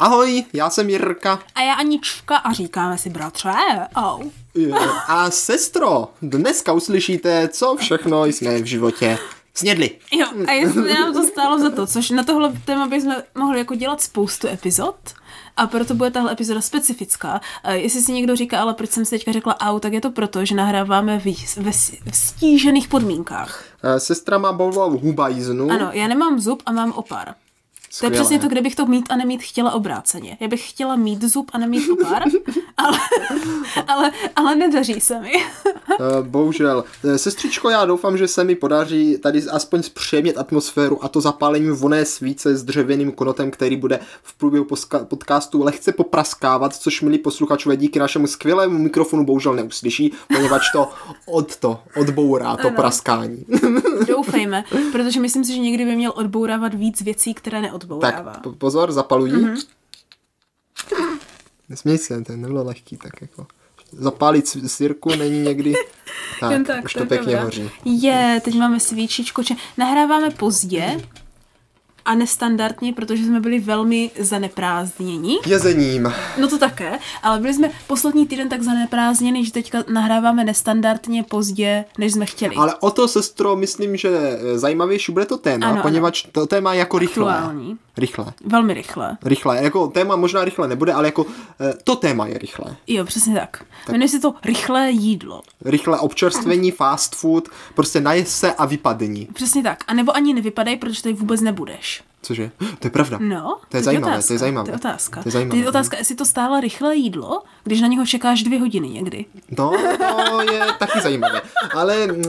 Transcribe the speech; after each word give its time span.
Ahoj, 0.00 0.44
já 0.52 0.70
jsem 0.70 0.90
Jirka. 0.90 1.38
A 1.54 1.60
já 1.60 1.74
Anička 1.74 2.36
a 2.36 2.52
říkáme 2.52 2.98
si 2.98 3.10
bratře. 3.10 3.52
Oh. 3.96 4.22
A 5.08 5.30
sestro, 5.30 6.08
dneska 6.22 6.72
uslyšíte, 6.72 7.48
co 7.48 7.76
všechno 7.76 8.24
jsme 8.24 8.58
v 8.62 8.64
životě 8.64 9.18
snědli. 9.54 9.90
Jo, 10.12 10.26
a 10.46 10.52
jestli 10.52 10.94
nám 10.94 11.12
to 11.12 11.22
stálo 11.22 11.58
za 11.58 11.70
to, 11.70 11.86
což 11.86 12.10
na 12.10 12.22
tohle 12.22 12.52
téma 12.64 12.86
bychom 12.86 13.14
mohli 13.34 13.58
jako 13.58 13.74
dělat 13.74 14.02
spoustu 14.02 14.48
epizod, 14.48 14.96
a 15.56 15.66
proto 15.66 15.94
bude 15.94 16.10
tahle 16.10 16.32
epizoda 16.32 16.60
specifická. 16.60 17.40
A 17.64 17.72
jestli 17.72 18.02
si 18.02 18.12
někdo 18.12 18.36
říká, 18.36 18.60
ale 18.60 18.74
proč 18.74 18.90
jsem 18.90 19.04
si 19.04 19.10
teďka 19.10 19.32
řekla 19.32 19.60
au, 19.60 19.78
tak 19.78 19.92
je 19.92 20.00
to 20.00 20.10
proto, 20.10 20.44
že 20.44 20.54
nahráváme 20.54 21.18
v, 21.18 21.56
ve 21.56 21.72
v 22.10 22.16
stížených 22.16 22.88
podmínkách. 22.88 23.64
Sestra 23.98 24.38
má 24.38 24.52
bolavou 24.52 24.98
hubajznu. 24.98 25.70
Ano, 25.70 25.90
já 25.92 26.08
nemám 26.08 26.40
zub 26.40 26.62
a 26.66 26.72
mám 26.72 26.92
opar. 26.92 27.34
Skvělé. 27.90 28.10
To 28.10 28.16
je 28.16 28.20
přesně 28.20 28.38
to, 28.38 28.48
kde 28.48 28.60
bych 28.60 28.74
to 28.74 28.86
mít 28.86 29.04
a 29.10 29.16
nemít 29.16 29.42
chtěla 29.42 29.72
obráceně. 29.72 30.36
Já 30.40 30.48
bych 30.48 30.70
chtěla 30.70 30.96
mít 30.96 31.24
zub 31.24 31.50
a 31.52 31.58
nemít 31.58 31.90
opar, 31.90 32.22
ale, 32.76 32.98
ale, 33.88 34.12
ale 34.36 34.56
nedaří 34.56 35.00
se 35.00 35.20
mi. 35.20 35.32
Eh, 36.00 36.22
bohužel. 36.22 36.84
Eh, 37.04 37.18
sestřičko, 37.18 37.70
já 37.70 37.84
doufám, 37.84 38.18
že 38.18 38.28
se 38.28 38.44
mi 38.44 38.54
podaří 38.54 39.18
tady 39.18 39.42
aspoň 39.42 39.82
zpříjemnit 39.82 40.38
atmosféru 40.38 41.04
a 41.04 41.08
to 41.08 41.20
zapálením 41.20 41.72
voné 41.72 42.04
svíce 42.04 42.56
s 42.56 42.64
dřevěným 42.64 43.12
konotem, 43.12 43.50
který 43.50 43.76
bude 43.76 44.00
v 44.22 44.34
průběhu 44.38 44.66
podcastu 45.04 45.62
lehce 45.62 45.92
popraskávat, 45.92 46.76
což 46.76 47.02
milí 47.02 47.18
posluchačové 47.18 47.76
díky 47.76 47.98
našemu 47.98 48.26
skvělému 48.26 48.78
mikrofonu 48.78 49.24
bohužel 49.24 49.54
neuslyší, 49.54 50.12
poněvadž 50.34 50.72
to 50.72 50.88
od 51.26 51.56
to 51.56 51.80
odbourá 51.96 52.56
to 52.56 52.68
ano. 52.68 52.76
praskání. 52.76 53.44
Doufejme, 54.08 54.64
protože 54.92 55.20
myslím 55.20 55.44
si, 55.44 55.52
že 55.52 55.58
někdy 55.58 55.84
by 55.84 55.96
měl 55.96 56.12
odbourávat 56.16 56.74
víc 56.74 57.00
věcí, 57.00 57.34
které 57.34 57.60
neodbourávají 57.60 57.75
odbourává. 57.76 58.32
Tak 58.32 58.56
pozor, 58.56 58.92
zapalují. 58.92 59.32
Mm-hmm. 60.86 61.18
Nesměj 61.68 61.98
se, 61.98 62.22
to 62.22 62.36
nebylo 62.36 62.64
lehký, 62.64 62.96
tak 62.96 63.12
jako 63.20 63.46
zapálit 63.92 64.48
sirku 64.66 65.14
není 65.14 65.40
někdy 65.42 65.74
tak, 66.40 66.52
Jen 66.52 66.64
tak 66.64 66.84
už 66.84 66.92
to, 66.92 66.98
to 66.98 67.06
pěkně 67.06 67.32
pravda. 67.32 67.44
hoří. 67.44 67.70
Je, 67.84 68.40
teď 68.44 68.54
máme 68.54 68.80
svíčičko, 68.80 69.42
če... 69.42 69.54
nahráváme 69.76 70.30
pozdě, 70.30 71.00
a 72.06 72.14
nestandardně, 72.14 72.92
protože 72.92 73.24
jsme 73.24 73.40
byli 73.40 73.60
velmi 73.60 74.10
zaneprázdněni. 74.18 75.38
Jezením. 75.46 76.12
No 76.40 76.48
to 76.48 76.58
také, 76.58 76.98
ale 77.22 77.40
byli 77.40 77.54
jsme 77.54 77.70
poslední 77.86 78.26
týden 78.26 78.48
tak 78.48 78.62
zaneprázdněni, 78.62 79.44
že 79.44 79.52
teďka 79.52 79.84
nahráváme 79.92 80.44
nestandardně 80.44 81.22
pozdě, 81.22 81.84
než 81.98 82.12
jsme 82.12 82.26
chtěli. 82.26 82.56
Ale 82.56 82.74
o 82.74 82.90
to, 82.90 83.08
sestro, 83.08 83.56
myslím, 83.56 83.96
že 83.96 84.38
zajímavější 84.54 85.12
bude 85.12 85.26
to 85.26 85.38
téma, 85.38 85.66
ano, 85.66 85.82
poněvadž 85.82 86.24
ano. 86.24 86.30
to 86.32 86.46
téma 86.46 86.72
je 86.74 86.78
jako 86.78 86.96
Aktuální. 86.96 87.66
rychlé. 87.66 87.86
Rychle. 87.98 88.32
Velmi 88.44 88.74
rychle. 88.74 89.16
Rychle. 89.24 89.62
Jako 89.62 89.86
téma 89.86 90.16
možná 90.16 90.44
rychle 90.44 90.68
nebude, 90.68 90.92
ale 90.92 91.08
jako 91.08 91.26
eh, 91.60 91.74
to 91.84 91.96
téma 91.96 92.26
je 92.26 92.38
rychle. 92.38 92.76
Jo, 92.86 93.04
přesně 93.04 93.34
tak. 93.34 93.64
tak. 93.86 93.92
Jmenuje 93.92 94.08
se 94.08 94.20
to 94.20 94.34
rychlé 94.44 94.90
jídlo. 94.90 95.42
Rychlé 95.64 95.98
občerstvení, 95.98 96.70
fast 96.70 97.14
food, 97.14 97.48
prostě 97.74 98.00
najez 98.00 98.38
se 98.38 98.54
a 98.54 98.66
vypadení. 98.66 99.28
Přesně 99.32 99.62
tak. 99.62 99.78
A 99.86 99.94
nebo 99.94 100.16
ani 100.16 100.34
nevypadej, 100.34 100.76
protože 100.76 101.02
tady 101.02 101.14
vůbec 101.14 101.40
nebudeš. 101.40 101.95
Cože? 102.22 102.50
To 102.78 102.86
je 102.86 102.90
pravda. 102.90 103.18
No, 103.20 103.58
to 103.68 103.76
je 103.76 103.82
zajímavé, 103.82 104.12
otázka, 104.14 104.26
to 104.26 104.32
je 104.32 104.38
zajímavé. 104.38 104.66
To 104.66 104.72
je 104.72 104.76
otázka. 104.76 105.22
To 105.22 105.28
je 105.28 105.32
zajímavé. 105.32 105.60
To 105.60 105.64
je 105.64 105.68
otázka, 105.68 105.96
jestli 105.96 106.14
to 106.14 106.24
stále 106.24 106.60
rychlé 106.60 106.96
jídlo, 106.96 107.42
když 107.64 107.80
na 107.80 107.88
něho 107.88 108.06
čekáš 108.06 108.42
dvě 108.42 108.60
hodiny 108.60 108.88
někdy. 108.88 109.24
No, 109.58 109.72
to 109.98 110.52
je 110.52 110.60
taky 110.78 111.00
zajímavé. 111.00 111.42
Ale 111.74 112.06
uh, 112.06 112.22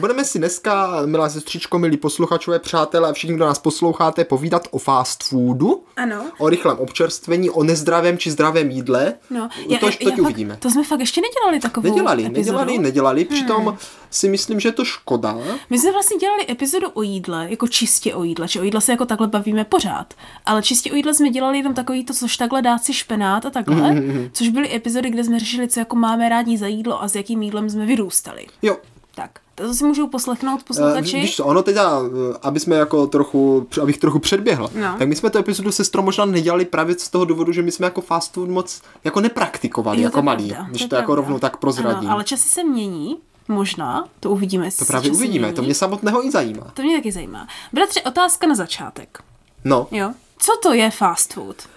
budeme 0.00 0.24
si 0.24 0.38
dneska, 0.38 1.02
milá 1.06 1.28
sestřičko, 1.28 1.78
milí 1.78 1.96
posluchačové, 1.96 2.58
přátelé 2.58 3.08
a 3.08 3.12
všichni, 3.12 3.36
kdo 3.36 3.46
nás 3.46 3.58
posloucháte, 3.58 4.24
povídat 4.24 4.68
o 4.70 4.78
fast 4.78 5.24
foodu. 5.24 5.82
Ano. 5.96 6.26
O 6.38 6.48
rychlém 6.48 6.78
občerstvení, 6.78 7.50
o 7.50 7.62
nezdravém 7.62 8.18
či 8.18 8.30
zdravém 8.30 8.70
jídle. 8.70 9.14
No, 9.30 9.48
já, 9.68 9.78
to, 9.78 9.86
já, 9.86 9.92
to 10.02 10.08
já 10.08 10.16
uvidíme. 10.16 10.56
to 10.56 10.70
jsme 10.70 10.84
fakt 10.84 11.00
ještě 11.00 11.20
nedělali 11.20 11.60
takovou 11.60 11.88
Nedělali, 11.88 12.26
epizodu. 12.26 12.58
nedělali, 12.58 12.78
nedělali. 12.78 13.24
Přitom 13.24 13.64
hmm. 13.66 13.76
si 14.10 14.28
myslím, 14.28 14.60
že 14.60 14.68
je 14.68 14.72
to 14.72 14.84
škoda. 14.84 15.38
My 15.70 15.78
jsme 15.78 15.92
vlastně 15.92 16.16
dělali 16.16 16.50
epizodu 16.50 16.88
o 16.94 17.02
jídle, 17.02 17.46
jako 17.50 17.68
čistě 17.68 18.14
o 18.14 18.22
jídle, 18.22 18.48
že 18.48 18.60
o 18.60 18.62
jídle 18.62 18.80
se 18.80 18.92
jako 18.92 19.06
takhle 19.18 19.38
bavíme 19.38 19.64
pořád. 19.64 20.14
Ale 20.46 20.62
čistě 20.62 20.92
o 20.92 20.94
jídle 20.94 21.14
jsme 21.14 21.30
dělali 21.30 21.58
jenom 21.58 21.74
takový 21.74 22.04
to, 22.04 22.14
což 22.14 22.36
takhle 22.36 22.62
dát 22.62 22.84
si 22.84 22.94
špenát 22.94 23.46
a 23.46 23.50
takhle, 23.50 23.90
mm-hmm. 23.90 24.30
což 24.32 24.48
byly 24.48 24.74
epizody, 24.74 25.10
kde 25.10 25.24
jsme 25.24 25.38
řešili, 25.38 25.68
co 25.68 25.80
jako 25.80 25.96
máme 25.96 26.28
rádi 26.28 26.58
za 26.58 26.66
jídlo 26.66 27.02
a 27.02 27.08
s 27.08 27.14
jakým 27.14 27.42
jídlem 27.42 27.70
jsme 27.70 27.86
vyrůstali. 27.86 28.46
Jo. 28.62 28.76
Tak. 29.14 29.30
To 29.54 29.74
si 29.74 29.84
můžou 29.84 30.06
poslechnout 30.06 30.62
posluchači. 30.62 31.16
Uh, 31.16 31.22
víš 31.22 31.36
co, 31.36 31.44
ono 31.44 31.62
teda, 31.62 32.00
eh, 32.00 32.38
aby 32.42 32.60
jsme 32.60 32.76
jako 32.76 33.06
trochu, 33.06 33.66
abych 33.82 33.98
trochu 33.98 34.18
předběhl, 34.18 34.70
no. 34.74 34.94
tak 34.98 35.08
my 35.08 35.16
jsme 35.16 35.30
tu 35.30 35.38
epizodu 35.38 35.72
se 35.72 35.84
strom 35.84 36.04
možná 36.04 36.24
nedělali 36.24 36.64
právě 36.64 36.94
z 36.98 37.08
toho 37.08 37.24
důvodu, 37.24 37.52
že 37.52 37.62
my 37.62 37.72
jsme 37.72 37.86
jako 37.86 38.00
fast 38.00 38.34
food 38.34 38.48
moc 38.48 38.82
jako 39.04 39.20
nepraktikovali 39.20 39.98
jo, 39.98 40.04
jako 40.04 40.22
malí, 40.22 40.54
když 40.68 40.82
to, 40.82 40.88
to 40.88 40.96
jako 40.96 41.14
rovnou 41.14 41.38
tak 41.38 41.56
prozradím. 41.56 41.98
Ano, 41.98 42.10
ale 42.10 42.24
časy 42.24 42.48
se 42.48 42.64
mění, 42.64 43.16
Možná, 43.48 44.08
to 44.20 44.30
uvidíme. 44.30 44.68
To 44.78 44.84
právě 44.84 45.10
uvidíme, 45.10 45.46
mění. 45.46 45.56
to 45.56 45.62
mě 45.62 45.74
samotného 45.74 46.26
i 46.26 46.30
zajímá. 46.30 46.70
To 46.74 46.82
mě 46.82 46.96
taky 46.96 47.12
zajímá. 47.12 47.48
Bratře, 47.72 48.02
otázka 48.02 48.46
na 48.46 48.54
začátek. 48.54 49.18
No. 49.64 49.88
Jo. 49.90 50.12
Co 50.38 50.52
to 50.62 50.72
je 50.72 50.90
fast 50.90 51.32
food? 51.32 51.68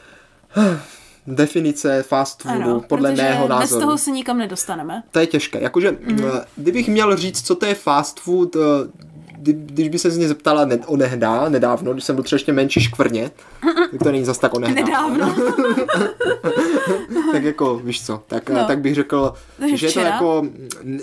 definice 1.27 2.03
fast 2.03 2.43
foodu, 2.43 2.63
ano, 2.63 2.81
podle 2.81 3.11
mého 3.15 3.47
názoru. 3.47 3.79
Bez 3.79 3.85
toho 3.85 3.97
se 3.97 4.11
nikam 4.11 4.37
nedostaneme. 4.37 5.03
To 5.11 5.19
je 5.19 5.27
těžké. 5.27 5.61
Jakože, 5.61 5.91
mm. 5.91 6.21
kdybych 6.55 6.87
měl 6.87 7.17
říct, 7.17 7.47
co 7.47 7.55
to 7.55 7.65
je 7.65 7.75
fast 7.75 8.19
food, 8.19 8.55
eh, 8.55 8.59
kdy, 9.41 9.53
když 9.53 9.89
by 9.89 9.99
se 9.99 10.11
z 10.11 10.17
mě 10.17 10.27
zeptala 10.27 10.65
ne, 10.65 10.77
onehdá, 10.85 11.49
nedávno, 11.49 11.93
když 11.93 12.05
jsem 12.05 12.15
byl 12.15 12.23
třeba 12.23 12.35
ještě 12.37 12.53
menší 12.53 12.81
škvrně, 12.81 13.31
tak 13.91 14.03
to 14.03 14.11
není 14.11 14.25
zas 14.25 14.37
tak 14.37 14.53
onehdá. 14.53 14.81
Nedávno. 14.83 15.35
tak 17.31 17.43
jako, 17.43 17.81
víš 17.83 18.05
co, 18.05 18.23
tak, 18.27 18.49
no. 18.49 18.65
tak 18.67 18.79
bych 18.79 18.95
řekl, 18.95 19.33
že 19.73 19.87
je 19.87 19.93
to 19.93 19.99
jako 19.99 20.45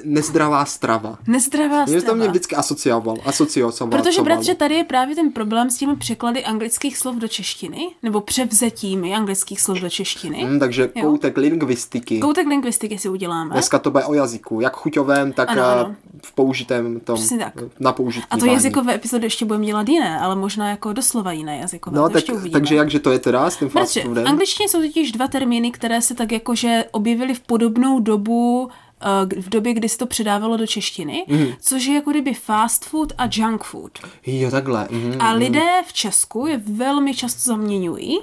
nezdravá 0.05 0.65
strava. 0.65 1.19
Nezdravá 1.27 1.87
strava. 1.87 1.99
Mě 1.99 2.03
to 2.03 2.15
mě 2.15 2.29
vždycky 2.29 2.57
asocioval. 2.57 3.17
asocioval 3.25 3.89
Protože, 3.91 4.23
bratře, 4.23 4.55
tady 4.55 4.75
je 4.75 4.85
právě 4.85 5.17
ten 5.17 5.33
problém 5.33 5.71
s 5.71 5.77
těmi 5.77 5.97
překlady 5.97 6.45
anglických 6.45 6.99
slov 6.99 7.17
do 7.17 7.29
češtiny, 7.29 7.91
nebo 8.03 8.21
převzetími 8.21 9.15
anglických 9.15 9.61
slov 9.61 9.79
do 9.79 9.91
češtiny. 9.91 10.45
Hmm, 10.45 10.59
takže 10.59 10.91
jo? 10.95 11.03
koutek 11.03 11.37
lingvistiky. 11.37 12.19
Koutek 12.19 12.47
lingvistiky 12.47 12.99
si 12.99 13.09
uděláme. 13.09 13.53
Dneska 13.53 13.79
to 13.79 13.91
bude 13.91 14.05
o 14.05 14.15
jazyku, 14.15 14.61
jak 14.61 14.77
chuťovém, 14.77 15.33
tak 15.33 15.49
ano, 15.49 15.65
ano. 15.65 15.95
V 16.25 16.33
použitém 16.33 17.01
tom, 17.01 17.17
Přesně 17.17 17.39
tak. 17.39 17.55
na 17.81 17.93
použití. 17.93 18.27
A 18.31 18.37
to 18.37 18.47
jazykové 18.47 18.95
epizody 18.95 19.27
ještě 19.27 19.45
budeme 19.45 19.67
dělat 19.67 19.89
jiné, 19.89 20.21
ale 20.21 20.37
možná 20.37 20.71
jako 20.71 20.93
doslova 20.93 21.33
jiné 21.33 21.59
jazykové. 21.59 21.97
No, 21.97 22.09
tak, 22.09 22.25
takže 22.53 22.75
jakže 22.75 22.99
to 23.01 23.11
je 23.11 23.19
teda 23.19 23.51
s 23.51 23.57
tím 23.57 23.69
fast 23.69 24.01
foodem? 24.03 24.25
V 24.25 24.29
angličtině 24.29 24.69
jsou 24.69 24.81
totiž 24.81 25.13
dva 25.13 25.29
termíny, 25.29 25.71
které 25.71 26.03
se 26.03 26.15
tak 26.15 26.33
jakože 26.33 26.85
objevily 26.91 27.35
v 27.35 27.41
podobnou 27.41 28.01
dobu 28.01 28.69
eh, 29.01 29.41
v 29.41 29.49
době, 29.49 29.75
kdy 29.75 29.89
se 29.89 29.99
to 29.99 30.07
předávalo 30.07 30.57
do 30.57 30.67
češtiny, 30.67 31.25
mm. 31.29 31.47
což 31.61 31.85
je 31.85 31.95
jako 31.95 32.11
kdyby 32.11 32.35
fast 32.35 32.85
food 32.85 33.13
a 33.19 33.29
junk 33.33 33.65
food. 33.65 33.99
Jo, 34.27 34.51
takhle. 34.51 34.89
Mm, 34.91 35.17
a 35.19 35.31
mhm. 35.31 35.39
lidé 35.39 35.83
v 35.87 35.93
Česku 35.93 36.47
je 36.47 36.63
velmi 36.67 37.15
často 37.15 37.41
zaměňují, 37.41 38.19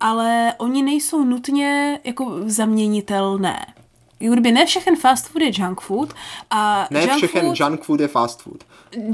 ale 0.00 0.54
oni 0.58 0.82
nejsou 0.82 1.24
nutně 1.24 2.00
jako 2.04 2.40
zaměnitelné 2.46 3.66
kdyby 4.28 4.52
ne 4.52 4.66
všechen 4.66 4.96
fast 4.96 5.28
food 5.28 5.42
je 5.42 5.50
junk 5.54 5.80
food. 5.80 6.14
A 6.50 6.86
ne 6.90 7.00
junk 7.00 7.16
všechen 7.16 7.46
food, 7.46 7.60
junk 7.60 7.82
food 7.82 8.00
je 8.00 8.08
fast 8.08 8.42
food. 8.42 8.64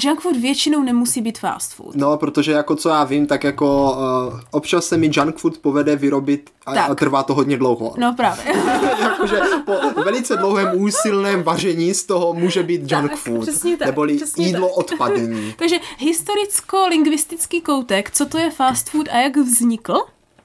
Junk 0.01 0.21
food 0.21 0.37
většinou 0.37 0.83
nemusí 0.83 1.23
být 1.23 1.39
fast 1.39 1.73
food. 1.75 1.95
No, 1.95 2.17
protože 2.17 2.53
jako 2.53 2.77
co 2.77 2.89
já 2.89 3.05
vím, 3.05 3.27
tak 3.27 3.45
jako 3.45 3.93
uh, 3.93 4.41
občas 4.51 4.87
se 4.87 4.97
mi 4.97 5.11
junk 5.13 5.37
food 5.37 5.59
povede 5.59 5.97
vyrobit 5.97 6.51
a, 6.67 6.81
a 6.83 6.95
trvá 6.95 7.23
to 7.23 7.35
hodně 7.35 7.57
dlouho. 7.57 7.95
No 7.99 8.15
právě. 8.17 8.45
Jakože 9.01 9.41
po 9.65 10.03
velice 10.05 10.37
dlouhém 10.37 10.69
úsilném 10.75 11.43
vaření 11.43 11.95
z 11.95 12.05
toho 12.05 12.35
může 12.35 12.63
být 12.63 12.93
junk 12.93 13.11
tak, 13.11 13.19
food. 13.19 13.43
Přesně 13.43 13.77
tak, 13.77 13.87
neboli 13.87 14.17
přesně 14.17 14.47
jídlo 14.47 14.69
tak. 14.69 14.77
odpadení. 14.77 15.55
Takže 15.59 15.77
historicko-lingvistický 15.99 17.63
koutek, 17.63 18.11
co 18.11 18.27
to 18.27 18.39
je 18.39 18.51
fast 18.51 18.91
food 18.91 19.09
a 19.09 19.17
jak 19.17 19.37
vznikl? 19.37 19.97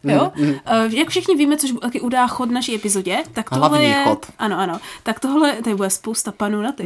Jo? 0.04 0.32
Mm, 0.36 0.54
jak 0.90 1.10
všichni 1.10 1.36
víme, 1.36 1.58
což 1.58 1.74
taky 1.82 2.02
udá 2.02 2.28
chod 2.28 2.52
naší 2.52 2.76
epizodě, 2.76 3.24
tak 3.34 3.50
tohle 3.50 3.70
Hlavní 3.70 3.88
je... 3.88 4.04
chod. 4.04 4.26
Ano, 4.40 4.60
ano. 4.60 4.80
Tak 5.04 5.20
tohle, 5.20 5.54
tady 5.54 5.76
bude 5.76 5.90
spousta 5.90 6.32
panů 6.32 6.62
na 6.62 6.72
ty. 6.72 6.84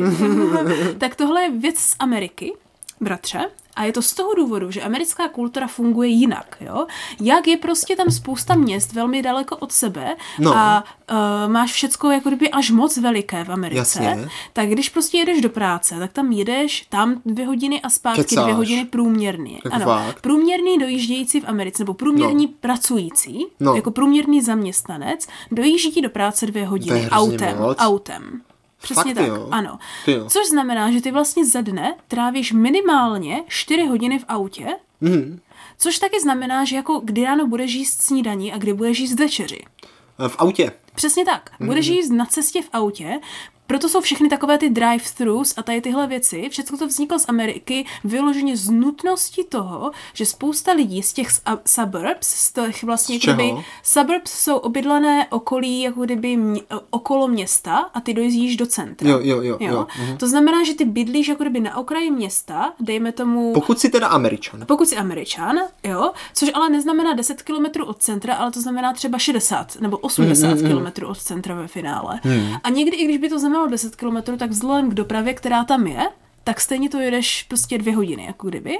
tak 0.98 1.16
tohle 1.16 1.42
je 1.42 1.52
věc 1.52 1.78
z 1.78 1.96
Ameriky, 2.00 2.54
bratře. 3.02 3.40
A 3.76 3.84
je 3.84 3.92
to 3.92 4.02
z 4.02 4.14
toho 4.14 4.34
důvodu, 4.34 4.72
že 4.72 4.82
americká 4.82 5.28
kultura 5.28 5.68
funguje 5.68 6.10
jinak, 6.10 6.58
jo? 6.62 6.86
Jak 7.22 7.48
je 7.48 7.58
prostě 7.58 7.96
tam 7.96 8.12
spousta 8.12 8.56
měst 8.56 8.94
velmi 8.94 9.22
daleko 9.22 9.58
od 9.58 9.72
sebe 9.72 10.16
no. 10.40 10.56
a 10.56 10.84
uh, 11.12 11.52
máš 11.52 11.72
všecko 11.72 12.12
jako 12.12 12.30
kdyby 12.30 12.50
až 12.50 12.72
moc 12.72 12.98
veliké 12.98 13.44
v 13.44 13.50
Americe, 13.50 14.04
Jasně. 14.04 14.30
tak 14.54 14.70
když 14.70 14.90
prostě 14.90 15.18
jedeš 15.18 15.42
do 15.42 15.50
práce, 15.50 15.96
tak 16.00 16.14
tam 16.14 16.32
jedeš 16.32 16.86
tam 16.90 17.22
dvě 17.26 17.46
hodiny 17.46 17.82
a 17.82 17.90
zpátky 17.90 18.22
Kecáš. 18.22 18.44
dvě 18.44 18.56
hodiny 18.56 18.86
průměrný. 18.86 19.60
Tak 19.64 19.74
ano, 19.74 19.86
fakt? 19.86 20.22
průměrný 20.22 20.78
dojíždějící 20.78 21.40
v 21.40 21.50
Americe, 21.50 21.84
nebo 21.84 21.94
průměrný 21.94 22.46
no. 22.46 22.54
pracující, 22.60 23.46
no. 23.60 23.76
jako 23.76 23.92
průměrný 23.92 24.42
zaměstnanec, 24.42 25.28
dojíždí 25.52 26.02
do 26.02 26.10
práce 26.10 26.46
dvě 26.46 26.66
hodiny 26.66 27.10
autem. 27.10 27.58
Moc. 27.58 27.78
Autem. 27.80 28.42
Přesně 28.86 29.04
Fakt, 29.04 29.16
tak, 29.16 29.28
jo? 29.28 29.48
ano. 29.52 29.80
Jo. 30.08 30.26
Což 30.30 30.48
znamená, 30.48 30.92
že 30.92 31.02
ty 31.02 31.12
vlastně 31.12 31.46
za 31.46 31.62
dne 31.62 31.96
trávíš 32.08 32.52
minimálně 32.52 33.44
4 33.48 33.84
hodiny 33.86 34.20
v 34.20 34.26
autě 34.28 34.68
Mhm. 35.02 35.40
Což 35.78 36.00
taky 36.00 36.22
znamená, 36.22 36.66
že 36.66 36.76
jako 36.76 37.02
kdy 37.04 37.24
ráno 37.24 37.48
budeš 37.48 37.74
jíst 37.74 38.02
snídaní 38.02 38.54
a 38.54 38.58
kdy 38.58 38.74
budeš 38.74 39.00
jíst 39.00 39.20
večeři. 39.20 39.60
Eh, 40.26 40.30
V 40.30 40.36
autě. 40.40 40.72
Přesně 40.96 41.26
tak. 41.26 41.52
Mhm. 41.60 41.68
Budeš 41.70 41.88
jíst 41.88 42.10
na 42.10 42.26
cestě 42.26 42.62
v 42.62 42.70
autě, 42.74 43.20
proto 43.68 43.90
jsou 43.90 44.02
všechny 44.02 44.30
takové 44.30 44.58
ty 44.58 44.70
drive-thrus 44.70 45.54
a 45.58 45.64
tady 45.64 45.82
tyhle 45.82 46.08
věci. 46.08 46.50
Všechno 46.50 46.78
to 46.78 46.88
vzniklo 46.88 47.20
z 47.20 47.26
Ameriky 47.30 47.86
vyloženě 48.04 48.58
z 48.58 48.70
nutnosti 48.70 49.44
toho, 49.44 49.92
že 50.14 50.26
spousta 50.26 50.72
lidí 50.72 51.04
z 51.04 51.14
těch 51.14 51.28
suburbs, 51.66 52.28
z 52.28 52.52
těch 52.54 52.84
vlastně 52.84 53.20
Z 53.20 53.24
kdyby, 53.24 53.54
suburbs 53.84 54.32
jsou 54.32 54.56
obydlené 54.56 55.28
okolí 55.30 55.82
jako 55.82 56.02
kdyby 56.02 56.38
mě, 56.38 56.62
okolo 56.90 57.28
města 57.28 57.78
a 57.78 58.02
ty 58.02 58.14
dojezdíš 58.14 58.58
do 58.58 58.66
centra. 58.66 59.10
Jo, 59.10 59.20
jo, 59.24 59.42
jo, 59.42 59.58
jo. 59.60 59.88
Mhm. 60.00 60.18
To 60.18 60.28
znamená, 60.28 60.64
že 60.64 60.74
ty 60.74 60.86
bydlíš 60.86 61.28
jako 61.28 61.44
kdyby 61.44 61.60
na 61.60 61.78
okraji 61.78 62.12
města, 62.12 62.74
dejme 62.80 63.12
tomu... 63.12 63.54
Pokud 63.54 63.80
jsi 63.80 63.90
teda 63.90 64.08
Američan. 64.08 64.66
Pokud 64.66 64.88
jsi 64.88 64.98
Američan, 64.98 65.60
jo, 65.84 66.12
což 66.34 66.52
ale 66.54 66.70
neznamená 66.70 67.14
10 67.14 67.42
km 67.42 67.82
od 67.82 68.02
centra, 68.02 68.34
ale 68.34 68.52
to 68.52 68.62
znamená 68.62 68.94
třeba 68.94 69.18
60 69.18 69.82
nebo 69.82 69.98
80 69.98 70.58
km 70.92 71.06
od 71.06 71.18
centra 71.22 71.56
ve 71.56 71.68
finále. 71.68 72.20
A 72.64 72.70
někdy, 72.70 72.98
i 72.98 73.06
když 73.06 73.18
by 73.18 73.30
to 73.30 73.40
znamenalo 73.40 73.68
10 73.68 73.96
km, 73.96 74.18
tak 74.38 74.50
vzhledem 74.50 74.90
k 74.90 74.94
dopravě, 74.94 75.34
která 75.34 75.64
tam 75.64 75.88
je, 75.88 76.10
tak 76.44 76.62
stejně 76.62 76.90
to 76.90 77.00
jedeš 77.00 77.44
prostě 77.44 77.78
dvě 77.78 77.96
hodiny, 77.96 78.26
jako 78.26 78.48
kdyby. 78.48 78.78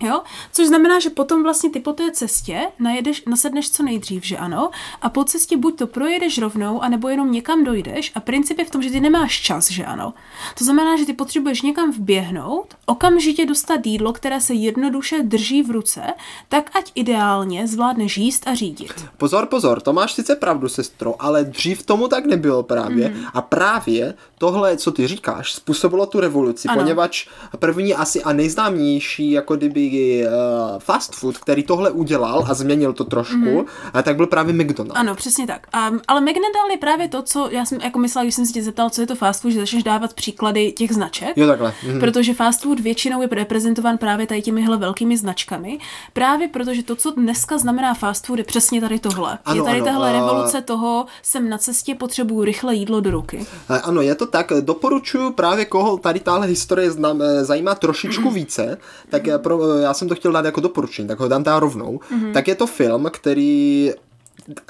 Jo? 0.00 0.22
Což 0.52 0.66
znamená, 0.66 0.98
že 1.00 1.10
potom 1.10 1.42
vlastně 1.42 1.70
ty 1.70 1.80
po 1.80 1.92
té 1.92 2.10
cestě 2.12 2.60
najedeš, 2.78 3.22
nasedneš 3.26 3.70
co 3.70 3.82
nejdřív, 3.82 4.24
že 4.24 4.36
ano, 4.36 4.70
a 5.02 5.08
po 5.08 5.24
cestě 5.24 5.56
buď 5.56 5.78
to 5.78 5.86
projedeš 5.86 6.38
rovnou, 6.38 6.82
anebo 6.82 7.08
jenom 7.08 7.32
někam 7.32 7.64
dojdeš 7.64 8.12
a 8.14 8.20
princip 8.20 8.58
je 8.58 8.64
v 8.64 8.70
tom, 8.70 8.82
že 8.82 8.90
ty 8.90 9.00
nemáš 9.00 9.40
čas, 9.40 9.70
že 9.70 9.84
ano. 9.84 10.14
To 10.58 10.64
znamená, 10.64 10.96
že 10.96 11.06
ty 11.06 11.12
potřebuješ 11.12 11.62
někam 11.62 11.92
vběhnout, 11.92 12.74
okamžitě 12.86 13.46
dostat 13.46 13.86
jídlo, 13.86 14.12
které 14.12 14.40
se 14.40 14.54
jednoduše 14.54 15.22
drží 15.22 15.62
v 15.62 15.70
ruce, 15.70 16.02
tak 16.48 16.70
ať 16.76 16.92
ideálně 16.94 17.66
zvládneš 17.66 18.16
jíst 18.16 18.48
a 18.48 18.54
řídit. 18.54 19.04
Pozor, 19.16 19.46
pozor, 19.46 19.80
to 19.80 19.92
máš 19.92 20.12
sice 20.12 20.36
pravdu, 20.36 20.68
sestro, 20.68 21.14
ale 21.18 21.44
dřív 21.44 21.82
tomu 21.82 22.08
tak 22.08 22.26
nebylo 22.26 22.62
právě. 22.62 23.08
Mhm. 23.08 23.24
A 23.34 23.42
právě 23.42 24.14
tohle, 24.38 24.76
co 24.76 24.92
ty 24.92 25.06
říkáš, 25.06 25.52
způsobilo 25.52 26.06
tu 26.06 26.20
revoluci, 26.20 26.68
Ano. 26.68 26.80
poněvadž 26.80 27.28
první 27.58 27.94
asi 27.94 28.22
a 28.22 28.32
nejznámější 28.32 29.30
jako 29.30 29.56
kdyby 29.56 29.87
uh, 29.96 30.78
fast 30.78 31.14
food, 31.14 31.38
který 31.38 31.62
tohle 31.62 31.90
udělal 31.90 32.44
a 32.50 32.54
změnil 32.54 32.92
to 32.92 33.04
trošku, 33.04 33.66
a 33.94 34.02
tak 34.02 34.16
byl 34.16 34.26
právě 34.26 34.54
McDonald's. 34.54 35.00
Ano, 35.00 35.14
přesně 35.14 35.46
tak. 35.46 35.66
A, 35.72 35.90
ale 36.08 36.20
McDonald 36.20 36.70
je 36.70 36.76
právě 36.78 37.08
to, 37.08 37.22
co 37.22 37.48
já 37.50 37.64
jsem 37.64 37.80
jako 37.80 37.98
myslela, 37.98 38.24
když 38.24 38.34
jsem 38.34 38.46
se 38.46 38.52
tě 38.52 38.62
zeptal, 38.62 38.90
co 38.90 39.00
je 39.00 39.06
to 39.06 39.14
fast 39.14 39.42
food, 39.42 39.52
že 39.54 39.60
začneš 39.60 39.82
dávat 39.82 40.14
příklady 40.14 40.72
těch 40.72 40.92
značek. 40.92 41.36
Jo, 41.36 41.46
takhle. 41.46 41.74
Mhm. 41.86 42.00
Protože 42.00 42.34
fast 42.34 42.62
food 42.62 42.80
většinou 42.80 43.22
je 43.22 43.28
reprezentován 43.32 43.98
právě 43.98 44.26
tady 44.26 44.42
těmihle 44.42 44.76
velkými 44.76 45.16
značkami. 45.16 45.78
Právě 46.12 46.48
protože 46.48 46.82
to, 46.82 46.96
co 46.96 47.10
dneska 47.10 47.58
znamená 47.58 47.94
fast 47.94 48.26
food, 48.26 48.38
je 48.38 48.44
přesně 48.44 48.80
tady 48.80 48.98
tohle. 48.98 49.38
Ano, 49.44 49.56
je 49.56 49.62
tady 49.62 49.76
ano, 49.80 49.84
tahle 49.84 50.10
a- 50.10 50.12
revoluce 50.12 50.62
toho, 50.62 51.06
jsem 51.22 51.48
na 51.48 51.58
cestě, 51.58 51.94
potřebuju 51.94 52.44
rychle 52.44 52.74
jídlo 52.74 53.00
do 53.00 53.10
ruky. 53.10 53.46
Eh, 53.70 53.80
Ano, 53.80 54.00
je 54.00 54.14
to 54.14 54.26
tak. 54.26 54.52
Doporučuji 54.60 55.30
právě 55.32 55.64
koho 55.64 55.98
tady 55.98 56.20
tahle 56.20 56.46
historie 56.46 56.90
znam, 56.90 57.22
eh, 57.22 57.44
zajímá 57.44 57.74
trošičku 57.74 58.30
více, 58.38 58.78
tak 59.08 59.28
eh, 59.28 59.38
pro, 59.38 59.72
eh, 59.72 59.77
já 59.80 59.94
jsem 59.94 60.08
to 60.08 60.14
chtěl 60.14 60.32
dát 60.32 60.44
jako 60.44 60.60
doporučení, 60.60 61.08
tak 61.08 61.20
ho 61.20 61.28
dám 61.28 61.44
tam 61.44 61.60
rovnou. 61.60 62.00
Tak 62.34 62.48
je 62.48 62.54
to 62.54 62.66
film, 62.66 63.08
který 63.12 63.92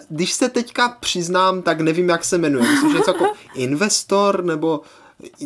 když 0.09 0.33
se 0.33 0.49
teďka 0.49 0.89
přiznám, 1.01 1.63
tak 1.63 1.81
nevím, 1.81 2.09
jak 2.09 2.25
se 2.25 2.39
jmenuje. 2.39 2.71
Myslím, 2.71 2.91
že 2.91 2.99
něco 2.99 3.11
jako 3.11 3.33
Investor 3.55 4.45
nebo 4.45 4.81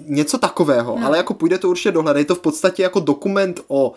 něco 0.05 0.39
takového, 0.39 0.99
ale 1.05 1.17
jako 1.17 1.35
půjde 1.35 1.59
to 1.59 1.69
určitě 1.69 1.93
dohledat. 1.93 2.19
Je 2.19 2.25
to 2.25 2.35
v 2.35 2.41
podstatě 2.41 2.83
jako 2.83 3.01
dokument 3.01 3.61
o 3.69 3.93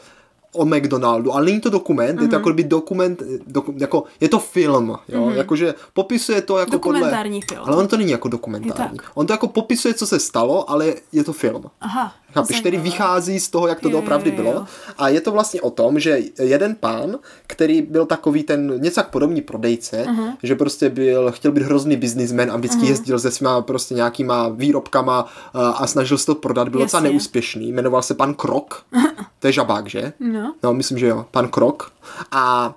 o 0.55 0.65
McDonaldu, 0.65 1.33
ale 1.33 1.45
není 1.45 1.61
to 1.61 1.69
dokument, 1.69 2.21
je 2.21 2.27
to 2.27 2.35
jako 2.35 2.53
by 2.53 2.63
dokument, 2.63 3.23
doku, 3.47 3.73
jako, 3.77 4.03
je 4.19 4.29
to 4.29 4.39
film, 4.39 4.97
jo, 5.07 5.29
jakože 5.29 5.73
popisuje 5.93 6.41
to 6.41 6.57
jako 6.57 6.71
Dokumentární 6.71 7.39
podle, 7.39 7.55
film. 7.55 7.67
ale 7.67 7.77
on 7.77 7.87
to 7.87 7.97
není 7.97 8.11
jako 8.11 8.27
dokumentární. 8.27 8.97
On 9.13 9.27
to 9.27 9.33
jako 9.33 9.47
popisuje, 9.47 9.93
co 9.93 10.07
se 10.07 10.19
stalo, 10.19 10.69
ale 10.69 10.93
je 11.11 11.23
to 11.23 11.33
film. 11.33 11.63
Aha. 11.81 12.13
Chápeš, 12.35 12.59
který 12.59 12.77
vychází 12.77 13.39
z 13.39 13.49
toho, 13.49 13.67
jak 13.67 13.79
to 13.79 13.87
Jo, 13.87 13.91
doopravdy 13.91 14.29
jo, 14.29 14.35
jo. 14.35 14.43
bylo. 14.43 14.65
A 14.97 15.09
je 15.09 15.21
to 15.21 15.31
vlastně 15.31 15.61
o 15.61 15.69
tom, 15.69 15.99
že 15.99 16.19
jeden 16.39 16.75
pán, 16.75 17.19
který 17.47 17.81
byl 17.81 18.05
takový 18.05 18.43
ten 18.43 18.81
něco 18.81 18.99
jak 18.99 19.09
podobný 19.09 19.41
prodejce, 19.41 20.05
uh-huh. 20.05 20.37
že 20.43 20.55
prostě 20.55 20.89
byl, 20.89 21.31
chtěl 21.31 21.51
být 21.51 21.63
hrozný 21.63 21.95
biznismen 21.95 22.51
a 22.51 22.57
vždycky 22.57 22.81
uh-huh. 22.81 22.89
jezdil 22.89 23.19
se 23.19 23.31
svýma 23.31 23.61
prostě 23.61 23.93
nějakýma 23.93 24.49
výrobkama 24.49 25.25
a 25.53 25.87
snažil 25.87 26.17
se 26.17 26.25
to 26.25 26.35
prodat, 26.35 26.69
byl 26.69 26.79
docela 26.79 27.03
neúspěšný, 27.03 27.71
jmenoval 27.71 28.01
se 28.01 28.13
pan 28.13 28.33
Krok, 28.33 28.83
to 29.39 29.47
je 29.47 29.53
žabák, 29.53 29.87
že? 29.87 30.13
No. 30.19 30.53
No, 30.63 30.73
myslím, 30.73 30.97
že 30.97 31.07
jo, 31.07 31.25
pan 31.31 31.47
Krok. 31.47 31.91
A 32.31 32.75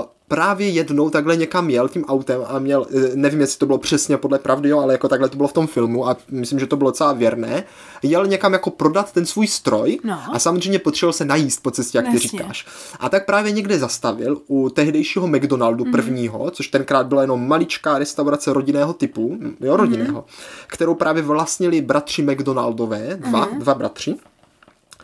uh, 0.00 0.06
právě 0.32 0.68
jednou 0.68 1.10
takhle 1.10 1.36
někam 1.36 1.70
jel 1.70 1.88
tím 1.88 2.04
autem 2.04 2.40
a 2.48 2.58
měl, 2.58 2.86
eh, 2.96 3.10
nevím, 3.14 3.40
jestli 3.40 3.58
to 3.58 3.66
bylo 3.66 3.78
přesně 3.78 4.16
podle 4.16 4.38
pravdy, 4.38 4.68
jo, 4.68 4.78
ale 4.80 4.94
jako 4.94 5.08
takhle 5.08 5.28
to 5.28 5.36
bylo 5.36 5.48
v 5.48 5.52
tom 5.52 5.66
filmu 5.66 6.08
a 6.08 6.16
myslím, 6.30 6.58
že 6.58 6.66
to 6.66 6.76
bylo 6.76 6.90
docela 6.90 7.12
věrné. 7.12 7.64
Jel 8.02 8.26
někam 8.26 8.52
jako 8.52 8.70
prodat 8.70 9.12
ten 9.12 9.26
svůj 9.26 9.46
stroj 9.46 9.98
No. 10.04 10.18
a 10.32 10.38
samozřejmě 10.38 10.78
potřeboval 10.78 11.12
se 11.12 11.24
najíst 11.24 11.62
po 11.62 11.70
cestě, 11.70 11.98
jak 11.98 12.06
ty 12.06 12.12
Jasně. 12.14 12.28
říkáš. 12.28 12.66
A 13.00 13.08
tak 13.08 13.26
právě 13.26 13.52
někde 13.52 13.78
zastavil 13.78 14.40
u 14.46 14.68
tehdejšího 14.68 15.26
McDonaldu 15.28 15.84
Mhm. 15.84 15.92
prvního, 15.92 16.50
což 16.50 16.68
tenkrát 16.68 17.06
byla 17.06 17.20
jenom 17.22 17.48
maličká 17.48 17.98
restaurace 17.98 18.52
rodinného 18.52 18.92
typu, 18.92 19.38
jo, 19.60 19.76
rodinného, 19.76 20.12
Mhm. 20.12 20.24
kterou 20.66 20.94
právě 20.94 21.22
vlastnili 21.22 21.80
bratři 21.80 22.22
McDonaldové, 22.22 23.16
dva, 23.16 23.48
dva 23.58 23.74
bratři. 23.74 24.14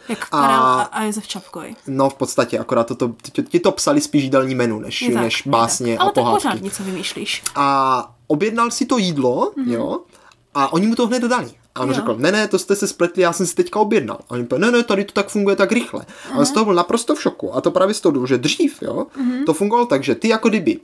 Jak 0.08 0.24
A- 0.24 0.40
Karel 0.40 0.56
a, 0.62 0.82
a 0.82 1.02
Josef 1.04 1.28
Čapkoj. 1.28 1.76
No 1.86 2.10
v 2.10 2.14
podstatě, 2.14 2.58
akorát 2.58 2.86
to, 2.86 2.94
to, 2.94 3.14
ti, 3.32 3.42
ti 3.42 3.60
to 3.60 3.72
psali 3.72 4.00
spíš 4.00 4.22
jídelní 4.22 4.54
menu, 4.54 4.80
než, 4.80 5.02
Je 5.02 5.12
tak, 5.14 5.22
než 5.22 5.42
básně 5.46 5.92
tak. 5.92 6.00
a 6.00 6.02
Ale 6.02 6.12
tak 6.12 6.24
pohádky. 6.24 6.48
pořád 6.48 6.62
něco 6.62 6.82
vymýšlíš. 6.82 7.42
A 7.54 8.10
objednal 8.26 8.70
si 8.70 8.86
to 8.86 8.98
jídlo, 8.98 9.52
mm-hmm. 9.58 9.72
jo, 9.72 10.00
a 10.54 10.72
oni 10.72 10.86
mu 10.86 10.94
to 10.94 11.06
hned 11.06 11.20
dodali. 11.20 11.50
A 11.74 11.80
on 11.80 11.88
Jo. 11.88 11.94
řekl, 11.94 12.16
ne, 12.18 12.32
ne, 12.32 12.48
to 12.48 12.58
jste 12.58 12.76
se 12.76 12.86
spletli, 12.86 13.22
já 13.22 13.32
jsem 13.32 13.46
si 13.46 13.54
teďka 13.54 13.80
objednal. 13.80 14.18
A 14.28 14.30
oni 14.30 14.44
povedali, 14.44 14.72
ne, 14.72 14.78
ne, 14.78 14.84
tady 14.84 15.04
to 15.04 15.12
tak 15.12 15.28
funguje 15.28 15.56
tak 15.56 15.72
rychle. 15.72 16.06
A 16.32 16.38
on 16.38 16.46
z 16.46 16.50
toho 16.52 16.64
byl 16.64 16.74
naprosto 16.74 17.14
v 17.14 17.22
šoku. 17.22 17.54
A 17.54 17.60
to 17.60 17.70
právě 17.70 17.94
z 17.94 18.00
toho 18.00 18.12
důvodu, 18.12 18.26
že 18.26 18.38
dřív, 18.38 18.82
jo, 18.82 19.06
mm-hmm. 19.20 19.44
to 19.46 19.54
fungovalo 19.54 19.86
tak, 19.86 20.04
že 20.04 20.14
ty 20.14 20.28
jako 20.28 20.48
kdyby 20.48 20.80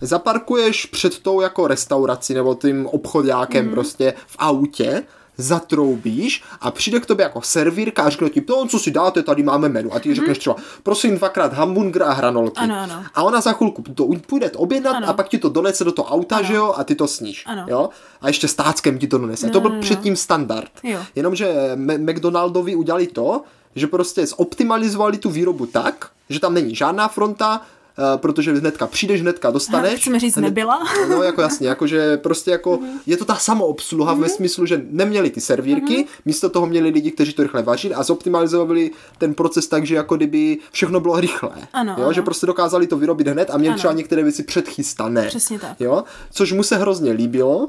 zaparkuješ 0.00 0.86
před 0.86 1.18
tou 1.18 1.40
jako 1.40 1.66
restaurací 1.66 2.34
nebo 2.34 2.54
tím 2.54 2.86
obchodjákem 2.86 3.66
mm. 3.66 3.70
prostě 3.72 4.14
v 4.26 4.36
autě, 4.38 5.02
zatroubíš 5.38 6.42
a 6.60 6.70
přijde 6.70 7.00
k 7.00 7.06
tobě 7.06 7.22
jako 7.22 7.42
servírka 7.42 8.02
a 8.02 8.08
řekne 8.10 8.30
ti, 8.30 8.40
to, 8.40 8.66
co 8.66 8.78
si 8.78 8.90
dáte, 8.90 9.22
tady 9.22 9.42
máme 9.42 9.68
menu. 9.68 9.94
A 9.94 9.98
ty 10.00 10.14
řekneš 10.14 10.38
třeba, 10.38 10.56
prosím 10.82 11.18
dvakrát 11.18 11.52
hamburger 11.52 12.02
a 12.02 12.12
hranolky. 12.12 12.60
Ano, 12.60 12.74
ano. 12.78 13.04
A 13.14 13.22
ona 13.22 13.40
za 13.40 13.52
chvilku 13.52 13.82
to 13.94 14.08
půjde 14.26 14.50
to 14.50 14.58
objednat 14.58 14.96
Ano. 14.96 15.08
a 15.08 15.12
pak 15.12 15.28
ti 15.28 15.38
to 15.38 15.48
donese 15.48 15.84
do 15.84 15.92
toho 15.92 16.08
auta, 16.08 16.42
že 16.42 16.54
jo, 16.54 16.74
a 16.76 16.84
ty 16.84 16.94
to 16.94 17.08
sníš. 17.08 17.42
Ano. 17.46 17.64
Jo? 17.68 17.88
A 18.20 18.26
ještě 18.28 18.48
stáckem 18.48 18.98
ti 18.98 19.06
to 19.06 19.18
donese. 19.18 19.46
No, 19.46 19.52
to 19.52 19.60
byl 19.60 19.70
no, 19.70 19.76
no. 19.76 19.82
předtím 19.82 20.16
standard. 20.16 20.70
Jo. 20.82 20.98
Jenomže 21.14 21.48
M- 21.72 22.06
McDonaldovi 22.10 22.74
udělali 22.74 23.06
to, 23.06 23.42
že 23.74 23.86
prostě 23.86 24.26
zoptimalizovali 24.26 25.18
tu 25.18 25.30
výrobu 25.30 25.66
tak, 25.66 26.08
že 26.30 26.40
tam 26.40 26.54
není 26.54 26.74
žádná 26.74 27.08
fronta, 27.08 27.60
eh, 27.62 27.77
protože 28.16 28.52
hnedka 28.52 28.86
přijdeš, 28.86 29.20
hnedka 29.22 29.50
dostaneš. 29.50 30.00
Chceme 30.00 30.20
říct, 30.20 30.34
Hned- 30.36 30.40
nebyla. 30.44 30.78
No 31.08 31.22
jako 31.22 31.40
jasně, 31.40 31.68
jakože 31.68 32.16
prostě 32.16 32.50
jako 32.50 32.78
je 33.06 33.16
to 33.16 33.24
ta 33.24 33.34
samoobsluha 33.34 34.12
Mhm. 34.12 34.22
ve 34.22 34.28
smyslu, 34.28 34.66
že 34.66 34.82
neměli 34.90 35.30
ty 35.30 35.40
servírky, 35.40 36.06
místo 36.24 36.48
toho 36.48 36.66
měli 36.66 36.88
lidi, 36.90 37.10
kteří 37.10 37.32
to 37.32 37.42
rychle 37.42 37.62
vařili 37.62 37.94
a 37.94 38.02
zoptimalizovali 38.02 38.90
ten 39.18 39.34
proces 39.34 39.66
tak, 39.66 39.86
že 39.86 39.94
jako 39.94 40.16
kdyby 40.16 40.58
všechno 40.72 41.00
bylo 41.00 41.20
rychlé. 41.20 41.50
Ano, 41.72 41.94
jo? 41.98 42.04
ano. 42.04 42.12
Že 42.12 42.22
prostě 42.22 42.46
dokázali 42.46 42.86
to 42.86 42.96
vyrobit 42.96 43.28
hned 43.28 43.50
a 43.50 43.58
měli 43.58 43.72
Ano. 43.72 43.78
třeba 43.78 43.92
některé 43.92 44.22
věci 44.22 44.42
předchystané. 44.42 45.26
Přesně 45.26 45.58
tak. 45.58 45.80
Jo? 45.80 46.04
Což 46.32 46.52
mu 46.52 46.62
se 46.62 46.76
hrozně 46.76 47.12
líbilo. 47.12 47.68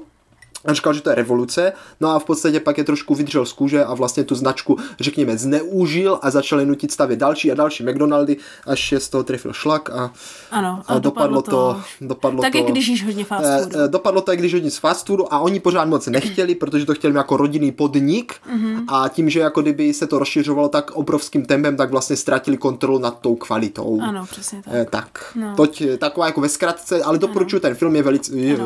A 0.66 0.74
říkal, 0.74 0.94
že 0.94 1.02
to 1.02 1.10
je 1.10 1.16
revoluce, 1.16 1.74
no 2.02 2.10
a 2.10 2.20
v 2.20 2.26
podstatě 2.26 2.60
pak 2.60 2.78
je 2.78 2.84
trošku 2.84 3.16
vydřel 3.16 3.46
z 3.46 3.54
kůže 3.54 3.86
a 3.86 3.94
vlastně 3.94 4.24
tu 4.24 4.36
značku, 4.36 4.78
řekněme, 5.00 5.38
zneužil 5.38 6.20
a 6.22 6.32
začali 6.32 6.66
nutit 6.66 6.92
stavět 6.92 7.20
další 7.20 7.52
a 7.52 7.56
další 7.56 7.84
McDonaldy, 7.84 8.38
až 8.68 8.92
je 8.92 9.00
z 9.00 9.10
toho 9.10 9.24
trefil 9.24 9.54
šlak 9.54 9.90
a, 9.90 10.12
Ano, 10.52 10.82
a 10.88 11.00
dopadlo 11.00 11.42
to, 11.42 11.82
dopadlo 12.02 12.42
tak 12.42 12.52
to, 12.52 12.58
jak 12.58 12.68
když 12.68 12.88
jíš 12.88 13.06
hodně 13.06 13.26
fast 13.26 13.46
Eh, 13.46 13.60
foodu. 13.64 13.80
eh, 13.80 13.88
Dopadlo 13.88 14.22
to, 14.22 14.32
jak 14.32 14.40
když 14.40 14.54
hodně 14.54 14.72
z 14.72 14.78
fast 14.78 15.08
foodu 15.08 15.34
a 15.34 15.40
oni 15.40 15.60
pořád 15.60 15.86
moc 15.86 16.08
nechtěli, 16.08 16.56
protože 16.56 16.86
to 16.86 16.94
chtěli 16.94 17.16
jako 17.16 17.38
rodinný 17.38 17.72
podnik 17.72 18.34
Mhm. 18.54 18.86
a 18.88 19.10
tím, 19.10 19.30
že 19.30 19.40
jako 19.40 19.62
kdyby 19.62 19.94
se 19.94 20.08
to 20.08 20.20
rozšiřovalo 20.20 20.70
tak 20.70 20.92
obrovským 20.92 21.46
tempem, 21.46 21.78
tak 21.78 21.92
vlastně 21.92 22.16
ztratili 22.16 22.58
kontrolu 22.58 23.00
nad 23.00 23.20
tou 23.20 23.36
kvalitou. 23.36 24.00
Ano, 24.02 24.26
přesně 24.32 24.62
tak. 24.64 24.74
Eh, 24.76 24.86
tak, 24.90 25.32
No. 25.36 25.56
toť 25.56 25.84
taková 25.98 26.26
jako 26.26 26.42
ve 26.42 26.50
zkratce, 26.50 27.04
ale 27.04 27.18
doporučuji, 27.18 27.60
ten 27.60 27.76
film 27.76 27.96
je 27.96 28.04
velice, 28.04 28.36
je, 28.38 28.58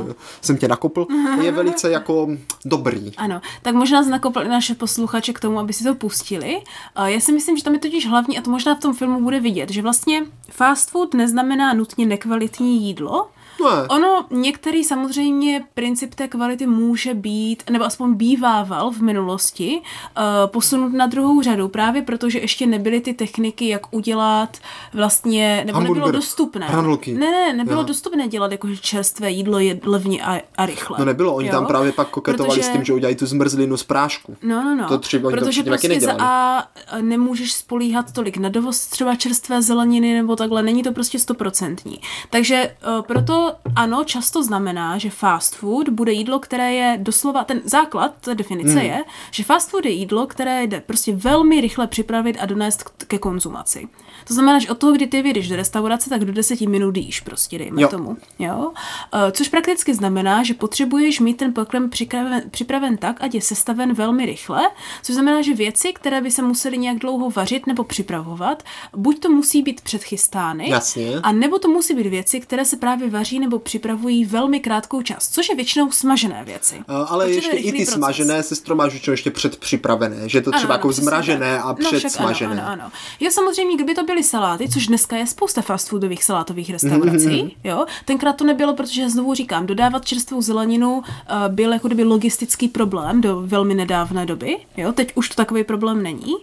jsem 0.42 0.58
tě 0.58 0.68
nakopl, 0.68 1.08
je 1.42 1.52
velice 1.52 1.83
jako 1.92 2.28
dobrý. 2.66 3.12
Ano, 3.18 3.42
tak 3.62 3.76
možná 3.76 4.04
znakopl 4.04 4.42
i 4.42 4.48
naše 4.48 4.76
posluchače 4.76 5.34
k 5.34 5.40
tomu, 5.40 5.60
aby 5.60 5.74
si 5.74 5.84
to 5.84 5.96
pustili. 5.96 6.62
Já 7.06 7.20
si 7.20 7.32
myslím, 7.32 7.58
že 7.58 7.64
tam 7.64 7.74
je 7.74 7.80
totiž 7.80 8.08
hlavní, 8.08 8.38
a 8.38 8.42
to 8.42 8.52
možná 8.52 8.76
v 8.76 8.80
tom 8.80 8.94
filmu 8.94 9.22
bude 9.22 9.40
vidět, 9.40 9.70
že 9.70 9.82
vlastně 9.82 10.26
fast 10.52 10.90
food 10.90 11.14
neznamená 11.14 11.74
nutně 11.74 12.06
nekvalitní 12.06 12.88
jídlo, 12.88 13.30
Ne. 13.64 13.88
Ono, 13.88 14.26
některý 14.32 14.84
samozřejmě 14.84 15.64
princip 15.74 16.16
té 16.16 16.28
kvality 16.28 16.68
může 16.68 17.14
být, 17.14 17.64
nebo 17.70 17.86
aspoň 17.86 18.14
bývával 18.14 18.92
v 18.92 19.02
minulosti, 19.02 19.82
uh, 20.18 20.52
posunut 20.52 20.94
na 20.94 21.08
druhou 21.08 21.42
řadu, 21.42 21.68
právě 21.68 22.02
protože 22.02 22.40
ještě 22.40 22.66
nebyly 22.66 23.02
ty 23.02 23.14
techniky, 23.14 23.68
jak 23.70 23.96
udělat 23.96 24.58
vlastně, 24.94 25.64
nebo 25.66 25.78
Hamburger, 25.78 26.04
nebylo 26.04 26.12
dostupné. 26.22 26.68
hranolky. 26.68 27.14
Ne, 27.14 27.32
ne, 27.32 27.54
nebylo 27.54 27.82
Jo. 27.82 27.88
dostupné 27.88 28.28
dělat 28.28 28.52
jako 28.52 28.68
čerstvé 28.76 29.32
jídlo 29.32 29.60
je 29.60 29.80
levně 29.86 30.24
a, 30.24 30.42
a 30.58 30.66
rychle. 30.66 30.98
No 31.00 31.06
nebylo, 31.06 31.34
oni 31.36 31.48
jo? 31.48 31.52
tam 31.52 31.66
právě 31.66 31.92
pak 31.92 32.10
koketovali 32.10 32.56
Protože- 32.60 32.70
s 32.70 32.74
tím, 32.74 32.84
že 32.84 32.94
udělají 32.94 33.16
tu 33.16 33.26
zmrzlinu 33.26 33.78
z 33.78 33.84
prášku. 33.84 34.38
No, 34.44 34.64
no, 34.64 34.76
no. 34.76 34.88
To 34.88 34.98
třeba 34.98 35.28
oni 35.28 35.38
to 35.38 35.46
Protože 35.46 35.64
taky 35.64 35.88
prostě 35.88 36.00
za. 36.06 36.16
A 36.20 36.64
nemůžeš 37.02 37.54
spolíhat 37.54 38.12
tolik 38.14 38.38
na 38.38 38.50
dovoz 38.50 38.86
třeba 38.86 39.16
čerstvé 39.16 39.62
zeleniny 39.62 40.14
nebo 40.14 40.36
takhle, 40.36 40.64
není 40.64 40.84
to 40.84 40.92
prostě 40.92 41.20
stoprocentní. 41.20 42.00
Takže 42.30 42.76
uh, 42.98 43.02
proto 43.02 43.53
ano, 43.76 44.04
často 44.04 44.44
znamená, 44.44 44.98
že 44.98 45.10
fast 45.10 45.56
food 45.56 45.90
bude 45.90 46.12
jídlo, 46.12 46.40
které 46.40 46.74
je 46.74 46.98
doslova, 47.02 47.44
ten 47.44 47.62
základ 47.64 48.14
té 48.20 48.36
definice 48.36 48.70
Hmm. 48.80 48.82
je, 48.86 49.04
že 49.32 49.44
fast 49.44 49.70
food 49.70 49.86
je 49.86 49.92
jídlo, 49.92 50.28
které 50.28 50.64
jde 50.64 50.82
prostě 50.82 51.16
velmi 51.16 51.62
rychle 51.62 51.88
připravit 51.88 52.38
a 52.40 52.46
donést 52.46 52.90
ke 53.08 53.18
konzumaci. 53.20 53.88
To 54.28 54.34
znamená, 54.34 54.60
že 54.60 54.70
od 54.70 54.78
toho, 54.78 54.94
kdy 54.94 55.08
ty 55.08 55.22
vyjdeš 55.22 55.50
do 55.50 55.56
restaurace, 55.56 56.10
tak 56.10 56.26
do 56.26 56.34
deseti 56.34 56.68
minut 56.68 56.98
jíš 56.98 57.20
prostě, 57.22 57.58
dejme 57.58 57.82
Jo. 57.82 57.88
tomu. 57.88 58.18
Jo? 58.40 58.72
Eh, 59.14 59.32
Což 59.32 59.48
prakticky 59.50 59.94
znamená, 59.94 60.44
že 60.44 60.54
potřebuješ 60.54 61.20
mít 61.20 61.34
ten 61.38 61.54
pokrm 61.54 61.90
připraven, 61.90 62.44
připraven 62.52 62.98
tak, 62.98 63.24
ať 63.24 63.36
je 63.36 63.42
sestaven 63.42 63.94
velmi 63.94 64.26
rychle, 64.26 64.62
což 65.04 65.14
znamená, 65.16 65.42
že 65.42 65.54
věci, 65.54 65.94
které 65.94 66.22
by 66.22 66.32
se 66.32 66.42
musely 66.42 66.78
nějak 66.78 66.98
dlouho 67.00 67.30
vařit 67.30 67.68
nebo 67.68 67.84
připravovat, 67.84 68.64
buď 68.96 69.20
to 69.20 69.30
musí 69.30 69.62
být 69.62 69.82
předchystány, 69.82 70.70
Jasně. 70.70 71.12
a 71.24 71.32
nebo 71.32 71.60
to 71.60 71.68
musí 71.68 71.94
být 71.96 72.08
věci, 72.08 72.40
které 72.40 72.66
se 72.66 72.78
právě 72.78 73.10
vaří 73.10 73.40
nebo 73.40 73.60
připravují 73.60 74.26
velmi 74.26 74.60
krátkou 74.60 75.02
čas, 75.02 75.30
což 75.30 75.50
je 75.50 75.56
většinou 75.56 75.92
smažené 75.92 76.44
věci. 76.46 76.76
Uh, 76.76 76.84
ale 77.12 77.26
Protože 77.26 77.38
ještě 77.38 77.56
je 77.56 77.62
i 77.62 77.72
ty 77.72 77.78
proces. 77.78 77.94
smažené 77.94 78.44
sestro 78.44 78.76
máš 78.76 79.08
ještě 79.08 79.32
předpřipravené, 79.32 80.30
že 80.30 80.42
to 80.42 80.50
Ano, 80.50 80.58
třeba 80.60 80.74
ano, 80.74 80.80
jako 80.80 80.92
zmražené 80.92 81.56
tak. 81.58 81.66
a 81.66 81.76
No, 81.84 81.92
předsmažené. 81.92 82.52
Ano, 82.54 82.62
ano, 82.72 82.84
ano. 82.84 82.92
Jo, 83.20 83.32
samozřejmě, 83.32 83.76
kdyby 83.76 83.96
to 83.96 84.04
byly 84.14 84.24
saláty, 84.24 84.70
což 84.70 84.88
dneska 84.88 85.18
je 85.18 85.28
spousta 85.28 85.62
fast 85.62 85.90
foodových 85.90 86.24
salátových 86.24 86.70
restaurací, 86.70 87.56
jo. 87.64 87.86
Tenkrát 88.06 88.34
to 88.34 88.44
nebylo, 88.44 88.74
protože 88.74 89.10
znovu 89.10 89.34
říkám, 89.34 89.66
dodávat 89.66 90.06
čerstvou 90.06 90.42
zeleninu 90.42 90.98
uh, 90.98 91.04
byl 91.48 91.74
jako 91.74 91.88
kdyby 91.88 92.04
logistický 92.04 92.68
problém 92.68 93.22
do 93.22 93.42
velmi 93.46 93.76
nedávné 93.76 94.26
doby, 94.26 94.58
jo. 94.78 94.92
Teď 94.92 95.12
už 95.16 95.30
to 95.30 95.36
takový 95.36 95.64
problém 95.64 96.04
není. 96.04 96.34
Uh, 96.34 96.40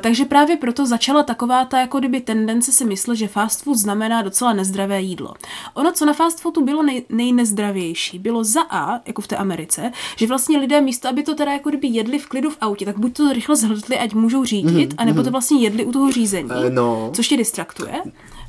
takže 0.00 0.24
právě 0.24 0.56
proto 0.56 0.86
začala 0.86 1.22
taková 1.22 1.64
ta 1.64 1.80
jako 1.80 1.98
kdyby 1.98 2.20
tendence 2.20 2.72
si 2.72 2.84
myslet, 2.84 3.16
že 3.16 3.28
fast 3.28 3.62
food 3.62 3.76
znamená 3.76 4.22
docela 4.22 4.52
nezdravé 4.52 5.02
jídlo. 5.02 5.34
Ono, 5.74 5.92
co 5.92 6.04
na 6.06 6.12
fast 6.12 6.40
foodu 6.40 6.64
bylo 6.64 6.82
nej, 6.82 7.04
nejnezdravější, 7.08 8.18
bylo 8.18 8.44
za 8.44 8.62
A, 8.70 9.00
jako 9.06 9.22
v 9.22 9.26
té 9.26 9.36
Americe, 9.36 9.92
že 10.16 10.26
vlastně 10.26 10.58
lidé 10.58 10.80
místo, 10.80 11.08
aby 11.08 11.22
to 11.22 11.34
teda 11.34 11.52
jako 11.52 11.68
kdyby 11.68 11.88
jedli 11.88 12.18
v 12.18 12.26
klidu 12.26 12.50
v 12.50 12.56
autě, 12.60 12.84
tak 12.84 12.98
buď 12.98 13.12
to 13.16 13.32
rychle 13.32 13.56
zhltli, 13.56 13.98
ať 13.98 14.14
můžou 14.14 14.44
řídit, 14.44 14.94
anebo 14.98 15.22
to 15.22 15.30
vlastně 15.30 15.60
jedli 15.60 15.84
u 15.84 15.92
toho 15.92 16.10
řízení, 16.12 16.50
Eh, 16.66 16.70
no. 16.70 16.99
Což 17.12 17.28
tě 17.28 17.36
distraktuje. 17.36 17.94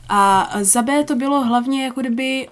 A 0.09 0.49
za 0.61 0.81
B 0.81 1.03
to 1.03 1.15
bylo 1.15 1.43
hlavně 1.43 1.83
jako 1.85 2.01
kdyby... 2.01 2.47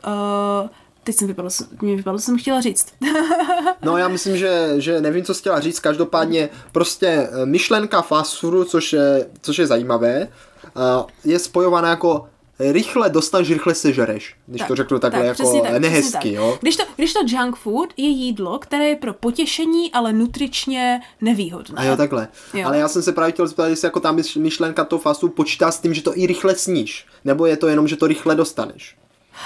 Uh, 0.64 0.70
teď 1.04 1.16
jsem 1.16 1.28
vypadla, 1.28 1.52
mě 1.82 1.96
vypadlo, 1.96 2.20
co 2.20 2.26
jsem 2.26 2.38
chtěla 2.38 2.62
říct. 2.62 2.94
No 3.82 3.98
já 3.98 4.08
myslím, 4.08 4.38
že, 4.38 4.74
že 4.78 5.02
nevím, 5.02 5.26
co 5.26 5.34
jsi 5.34 5.40
chtěla 5.40 5.60
říct, 5.60 5.80
každopádně 5.80 6.50
prostě 6.72 7.08
eh, 7.08 7.46
myšlenka 7.46 8.02
fast 8.02 8.40
foodu, 8.40 8.64
což 8.64 8.94
je, 8.94 9.30
což 9.42 9.58
je 9.58 9.68
zajímavé, 9.68 10.16
eh, 10.22 11.04
je 11.26 11.40
spojovaná 11.40 11.90
jako 11.90 12.28
rychle 12.60 13.10
dostaneš, 13.10 13.50
rychle 13.52 13.76
sežereš, 13.76 14.36
když 14.48 14.62
to 14.68 14.76
řeknu 14.76 15.00
takhle 15.00 15.26
jako 15.26 15.34
přesně 15.44 15.62
tak, 15.62 15.82
nehezky, 15.82 16.12
tak. 16.12 16.26
jo. 16.26 16.58
Když 16.62 16.76
to, 16.76 16.84
když 16.96 17.14
to 17.14 17.20
junk 17.26 17.56
food 17.56 17.90
je 17.98 18.08
jídlo, 18.10 18.60
které 18.60 18.88
je 18.90 18.96
pro 18.96 19.14
potěšení, 19.14 19.92
ale 19.92 20.14
nutričně 20.14 21.02
nevýhodné. 21.22 21.82
A 21.82 21.84
jo, 21.84 21.98
takhle. 21.98 22.28
Jo. 22.54 22.68
Ale 22.68 22.78
já 22.78 22.88
jsem 22.88 23.02
se 23.02 23.12
právě 23.12 23.32
chtěl 23.32 23.48
zeptat, 23.48 23.68
jestli 23.68 23.86
jako 23.86 24.00
ta 24.00 24.14
myš- 24.14 24.42
myšlenka 24.42 24.86
toho 24.86 25.00
fast 25.00 25.20
food 25.20 25.34
počítá 25.34 25.72
s 25.72 25.80
tím, 25.80 25.94
že 25.94 26.02
to 26.02 26.18
i 26.18 26.28
rychle 26.28 26.56
sníš, 26.56 27.06
nebo 27.26 27.46
je 27.46 27.58
to 27.58 27.68
jenom, 27.68 27.88
že 27.88 27.96
to 27.96 28.08
rychle 28.08 28.36
dostaneš. 28.36 28.96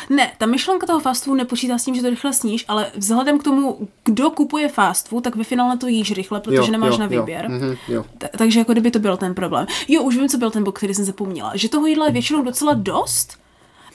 Ne, 0.09 0.31
ta 0.37 0.45
myšlenka 0.45 0.87
toho 0.87 0.99
fast 0.99 1.23
food 1.23 1.37
nepočítá 1.37 1.77
s 1.77 1.85
tím, 1.85 1.95
že 1.95 2.01
to 2.01 2.09
rychle 2.09 2.33
sníš, 2.33 2.65
ale 2.67 2.91
vzhledem 2.95 3.39
k 3.39 3.43
tomu, 3.43 3.87
kdo 4.05 4.29
kupuje 4.29 4.67
fast 4.69 5.07
food, 5.07 5.23
tak 5.23 5.35
ve 5.35 5.43
finále 5.43 5.77
to 5.77 5.87
jíš 5.87 6.11
rychle, 6.11 6.39
protože 6.39 6.55
Jo, 6.57 6.67
nemáš 6.67 6.91
jo, 6.91 6.97
na 6.97 7.07
jo, 7.11 7.21
výběr. 7.21 7.49
mhm, 7.49 7.75
jo. 7.87 8.05
Ta- 8.17 8.27
takže 8.37 8.59
jako 8.59 8.71
kdyby 8.71 8.91
to 8.91 8.99
byl 8.99 9.17
ten 9.17 9.35
problém. 9.35 9.67
Jo, 9.87 10.03
už 10.03 10.17
vím, 10.17 10.29
co 10.29 10.37
byl 10.37 10.51
ten 10.51 10.63
bod, 10.63 10.71
který 10.77 10.93
jsem 10.93 11.05
zapomněla. 11.05 11.51
Že 11.55 11.69
toho 11.69 11.87
jídla 11.87 12.05
je 12.05 12.11
většinou 12.11 12.41
docela 12.43 12.73
dost, 12.73 13.37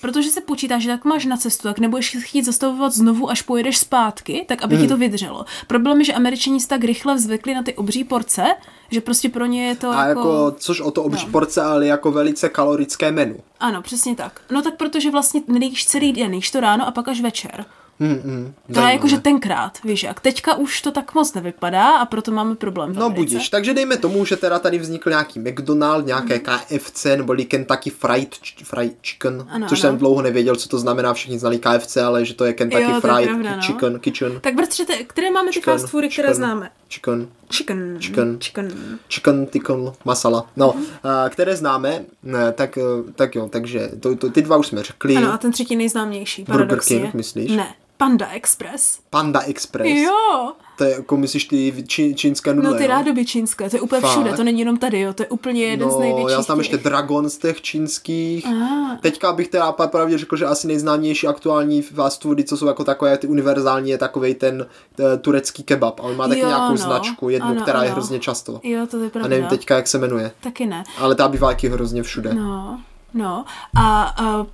protože 0.01 0.31
se 0.31 0.41
počítá, 0.41 0.79
že 0.79 0.89
tak 0.89 1.05
máš 1.05 1.25
na 1.25 1.37
cestu, 1.37 1.63
tak 1.69 1.79
nebudeš 1.79 2.17
chtít 2.21 2.45
zastavovat 2.45 2.93
znovu, 2.93 3.31
až 3.31 3.43
pojedeš 3.43 3.79
zpátky, 3.79 4.45
tak 4.49 4.63
aby 4.63 4.75
Hmm. 4.77 4.85
ti 4.85 4.89
to 4.89 4.97
vydrželo. 4.97 5.45
Problém 5.67 5.99
je, 5.99 6.05
že 6.05 6.13
američani 6.15 6.61
si 6.61 6.69
tak 6.69 6.85
rychle 6.85 7.19
zvykli 7.19 7.55
na 7.55 7.63
ty 7.63 7.75
obří 7.75 8.05
porce, 8.05 8.45
že 8.91 9.01
prostě 9.01 9.29
pro 9.29 9.47
ně 9.47 9.67
je 9.69 9.77
to 9.77 9.91
A 9.91 10.05
jako, 10.07 10.55
což 10.59 10.81
o 10.81 10.91
to 10.91 11.03
obří 11.03 11.27
No. 11.27 11.33
porce, 11.33 11.63
ale 11.63 11.87
jako 11.87 12.13
velice 12.13 12.49
kalorické 12.49 13.13
menu. 13.13 13.37
Ano, 13.61 13.83
přesně 13.83 14.15
tak. 14.15 14.41
No 14.51 14.63
tak 14.63 14.77
protože 14.77 15.11
vlastně 15.11 15.43
nejíš 15.49 15.87
celý 15.87 16.13
den, 16.13 16.35
jíš 16.35 16.51
to 16.51 16.61
ráno 16.61 16.87
a 16.89 16.91
pak 16.91 17.09
až 17.09 17.21
večer. 17.21 17.65
Hmm, 18.01 18.21
hmm, 18.25 18.55
To 18.75 18.81
je 18.81 18.93
jakože 18.93 19.19
tenkrát, 19.21 19.79
víš 19.85 20.03
jak. 20.03 20.21
Teďka 20.21 20.55
už 20.55 20.83
to 20.83 20.91
tak 20.93 21.15
moc 21.15 21.35
nevypadá 21.35 21.97
a 21.97 22.07
proto 22.07 22.31
máme 22.33 22.55
problém. 22.55 22.93
No 22.95 23.11
budíš, 23.11 23.49
takže 23.49 23.75
dejme 23.75 23.97
tomu, 23.97 24.25
že 24.25 24.37
teda 24.37 24.59
tady 24.59 24.79
vznikl 24.79 25.11
nějaký 25.11 25.41
McDonald, 25.41 26.07
nějaké 26.07 26.39
KFC 26.39 27.05
nebo 27.17 27.35
Kentucky 27.49 27.91
Fried, 27.91 28.35
fried 28.65 28.93
Chicken, 29.03 29.47
Ano, 29.51 29.67
což 29.69 29.79
ano. 29.85 29.91
jsem 29.91 29.99
dlouho 29.99 30.23
nevěděl, 30.23 30.57
co 30.57 30.69
to 30.69 30.79
znamená, 30.79 31.15
všichni 31.15 31.39
znali 31.39 31.59
KFC, 31.59 31.97
ale 31.97 32.25
že 32.25 32.35
to 32.35 32.45
je 32.45 32.53
Kentucky 32.53 32.85
Jo, 32.85 33.01
Fried 33.01 33.29
pravda, 33.29 33.57
no. 33.57 33.63
Chicken, 33.63 33.99
Kitchen, 34.01 34.41
Tak 34.41 34.55
bratře, 34.55 34.85
te- 34.85 35.05
které 35.05 35.31
máme 35.31 35.51
ty 35.53 35.61
fast 35.61 35.89
foody, 35.89 36.09
které 36.09 36.29
chicken. 36.29 36.35
známe? 36.45 36.71
Chicken, 36.89 37.29
Chicken. 37.51 37.97
Chicken. 38.01 38.39
Chicken. 38.39 38.99
chicken 39.09 39.47
tikka 39.47 39.75
masala, 40.05 40.47
no, 40.57 40.73
Mhm. 40.77 40.85
a, 41.03 41.29
které 41.29 41.57
známe, 41.57 42.05
ne, 42.23 42.53
tak, 42.53 42.79
tak 43.15 43.35
jo, 43.35 43.49
takže 43.49 43.91
to, 44.01 44.17
to, 44.17 44.31
ty 44.31 44.43
dva 44.43 44.57
už 44.57 44.67
jsme 44.67 44.83
řekli, 44.83 45.17
Ano, 45.17 45.33
a 45.33 45.39
ten 45.39 45.53
třetí 45.53 45.77
nejznámější, 45.77 46.43
Burger 46.45 46.67
paradoxně. 46.67 47.01
King, 47.01 47.15
myslíš? 47.15 47.51
Ne, 47.51 47.75
Panda 47.99 48.27
Express. 48.29 48.99
Panda 49.11 49.41
Express, 49.41 49.89
Jo, 49.91 50.53
to 50.79 50.85
je 50.85 50.91
jako 50.91 51.17
myslíš 51.17 51.45
ty 51.45 51.85
či, 51.87 52.15
čínské 52.15 52.55
nudle, 52.55 52.71
no 52.71 52.77
ty 52.77 52.83
jo? 52.83 52.89
rádoby 52.89 53.27
čínské, 53.27 53.71
to 53.71 53.77
je 53.77 53.81
úplně 53.81 54.01
Fakt? 54.01 54.11
všude, 54.11 54.33
to 54.33 54.45
není 54.45 54.59
jenom 54.61 54.77
tady, 54.77 55.01
jo, 55.01 55.13
to 55.13 55.23
je 55.23 55.27
úplně 55.29 55.65
jeden 55.65 55.91
z 55.91 55.93
No, 55.95 56.01
největších 56.01 56.31
já 56.37 56.43
znám 56.43 56.59
ještě 56.59 56.77
těch. 56.77 56.85
Dragon 56.85 57.31
z 57.31 57.39
těch 57.39 57.63
čínských. 57.63 58.47
Ah. 58.47 58.97
Teďka 59.01 59.33
bych 59.33 59.49
teda 59.49 59.73
pravdě 59.73 60.19
řekl, 60.19 60.37
že 60.37 60.47
asi 60.47 60.67
nejznámější 60.67 61.27
aktuální 61.27 61.83
fast 61.83 62.23
foody, 62.23 62.45
co 62.45 62.57
jsou 62.57 62.67
jako 62.67 62.85
takové 62.85 63.19
ty 63.19 63.27
univerzální, 63.27 63.91
je 63.91 63.99
takovej 63.99 64.35
ten 64.35 64.67
t, 64.95 65.17
turecký 65.19 65.63
kebab. 65.63 66.01
A 66.01 66.03
on 66.03 66.17
má 66.17 66.29
taky 66.29 66.41
Jo, 66.41 66.49
nějakou 66.49 66.71
no. 66.71 66.77
značku, 66.77 67.29
jednu, 67.29 67.49
Ano, 67.49 67.63
která 67.63 67.83
je 67.83 67.89
ano. 67.89 67.95
hrozně 67.95 68.19
často. 68.19 68.61
Jo, 68.63 68.87
to 68.91 68.97
je 68.99 69.07
A 69.07 69.11
pravda. 69.11 69.29
nevím 69.29 69.47
teďka, 69.47 69.77
jak 69.77 69.89
se 69.89 69.99
jmenuje. 69.99 70.31
Taky 70.41 70.67
ne. 70.67 70.85
Ale 70.99 71.15
ta 71.15 71.29
bývá 71.29 71.49
taky 71.49 71.69
hrozně 71.69 72.03
všude. 72.03 72.35
No, 72.35 72.81
no. 73.15 73.45
A, 73.77 74.03
a 74.03 74.47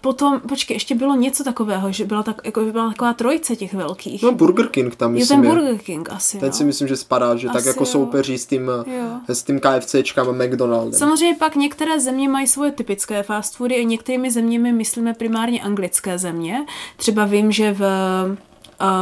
potom, 0.00 0.40
počkej, 0.40 0.74
ještě 0.74 0.94
bylo 0.94 1.14
něco 1.16 1.44
takového, 1.44 1.92
že 1.92 2.04
byla, 2.04 2.22
tak, 2.22 2.40
jako, 2.44 2.60
byla 2.60 2.88
taková 2.88 3.12
trojice 3.12 3.56
těch 3.56 3.74
velkých. 3.74 4.22
No 4.22 4.32
Burger 4.32 4.66
King 4.68 4.96
tam 4.96 5.14
je 5.14 5.18
myslím 5.20 5.42
ten 5.42 5.50
je. 5.50 5.54
Burger 5.56 5.78
King 5.78 6.10
asi, 6.10 6.38
Ten 6.38 6.46
jo. 6.48 6.52
si 6.52 6.64
myslím, 6.64 6.88
že 6.88 6.96
spadá, 6.96 7.36
že 7.36 7.46
tak 7.46 7.56
Asi 7.56 7.68
jako 7.68 7.80
jo. 7.80 7.86
soupeří 7.86 8.38
s 8.38 8.46
tím, 8.46 8.62
Jo. 8.86 9.06
s 9.28 9.42
tím 9.42 9.60
KFCčkám 9.60 10.28
a 10.28 10.32
McDonaldem. 10.32 10.92
Samozřejmě 10.92 11.36
pak 11.38 11.56
některé 11.56 12.00
země 12.00 12.28
mají 12.28 12.46
svoje 12.46 12.72
typické 12.72 13.22
fast 13.22 13.56
foody 13.56 13.74
a 13.76 13.84
některými 13.84 14.30
zeměmi 14.30 14.72
myslíme 14.72 15.14
primárně 15.14 15.60
anglické 15.62 16.18
země. 16.18 16.66
Třeba 16.96 17.24
vím, 17.24 17.52
že 17.52 17.72
v 17.72 17.82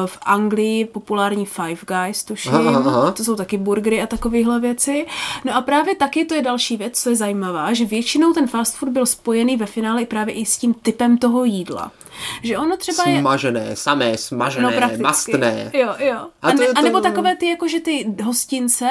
v 0.07 0.19
Anglii 0.23 0.85
populární 0.85 1.47
Five 1.47 1.81
Guys, 1.87 2.25
tuším. 2.25 2.55
Aha, 2.55 2.83
aha. 2.87 3.11
To 3.11 3.25
jsou 3.25 3.37
taky 3.37 3.57
burgery 3.59 4.03
a 4.03 4.07
takovéhle 4.07 4.61
věci. 4.61 5.07
No 5.45 5.57
a 5.57 5.61
právě 5.61 5.95
taky 5.97 6.25
to 6.25 6.35
je 6.35 6.43
další 6.43 6.77
věc, 6.77 7.03
co 7.03 7.11
je 7.11 7.17
zajímavá, 7.17 7.73
že 7.75 7.85
většinou 7.85 8.33
ten 8.33 8.47
fast 8.47 8.77
food 8.77 8.93
byl 8.93 9.07
spojený 9.07 9.57
ve 9.57 9.67
finále 9.67 10.03
i 10.03 10.07
právě 10.07 10.35
i 10.35 10.47
s 10.47 10.59
tím 10.59 10.75
typem 10.75 11.19
toho 11.19 11.45
jídla. 11.45 11.93
Že 12.43 12.59
ono 12.59 12.77
třeba 12.77 13.05
je... 13.09 13.21
Smažené, 13.21 13.77
samé, 13.77 14.19
smažené, 14.19 14.63
No 14.67 14.73
prakticky. 14.77 15.03
mastné. 15.03 15.71
Jo, 15.75 15.95
jo. 15.99 16.17
A 16.43 16.49
A, 16.49 16.51
to 16.51 16.57
ne, 16.59 16.65
je 16.65 16.71
a 16.71 16.81
nebo 16.81 16.99
to- 16.99 17.03
takové 17.03 17.37
ty, 17.37 17.49
jakože 17.49 17.81
ty 17.81 18.15
hostince, 18.25 18.89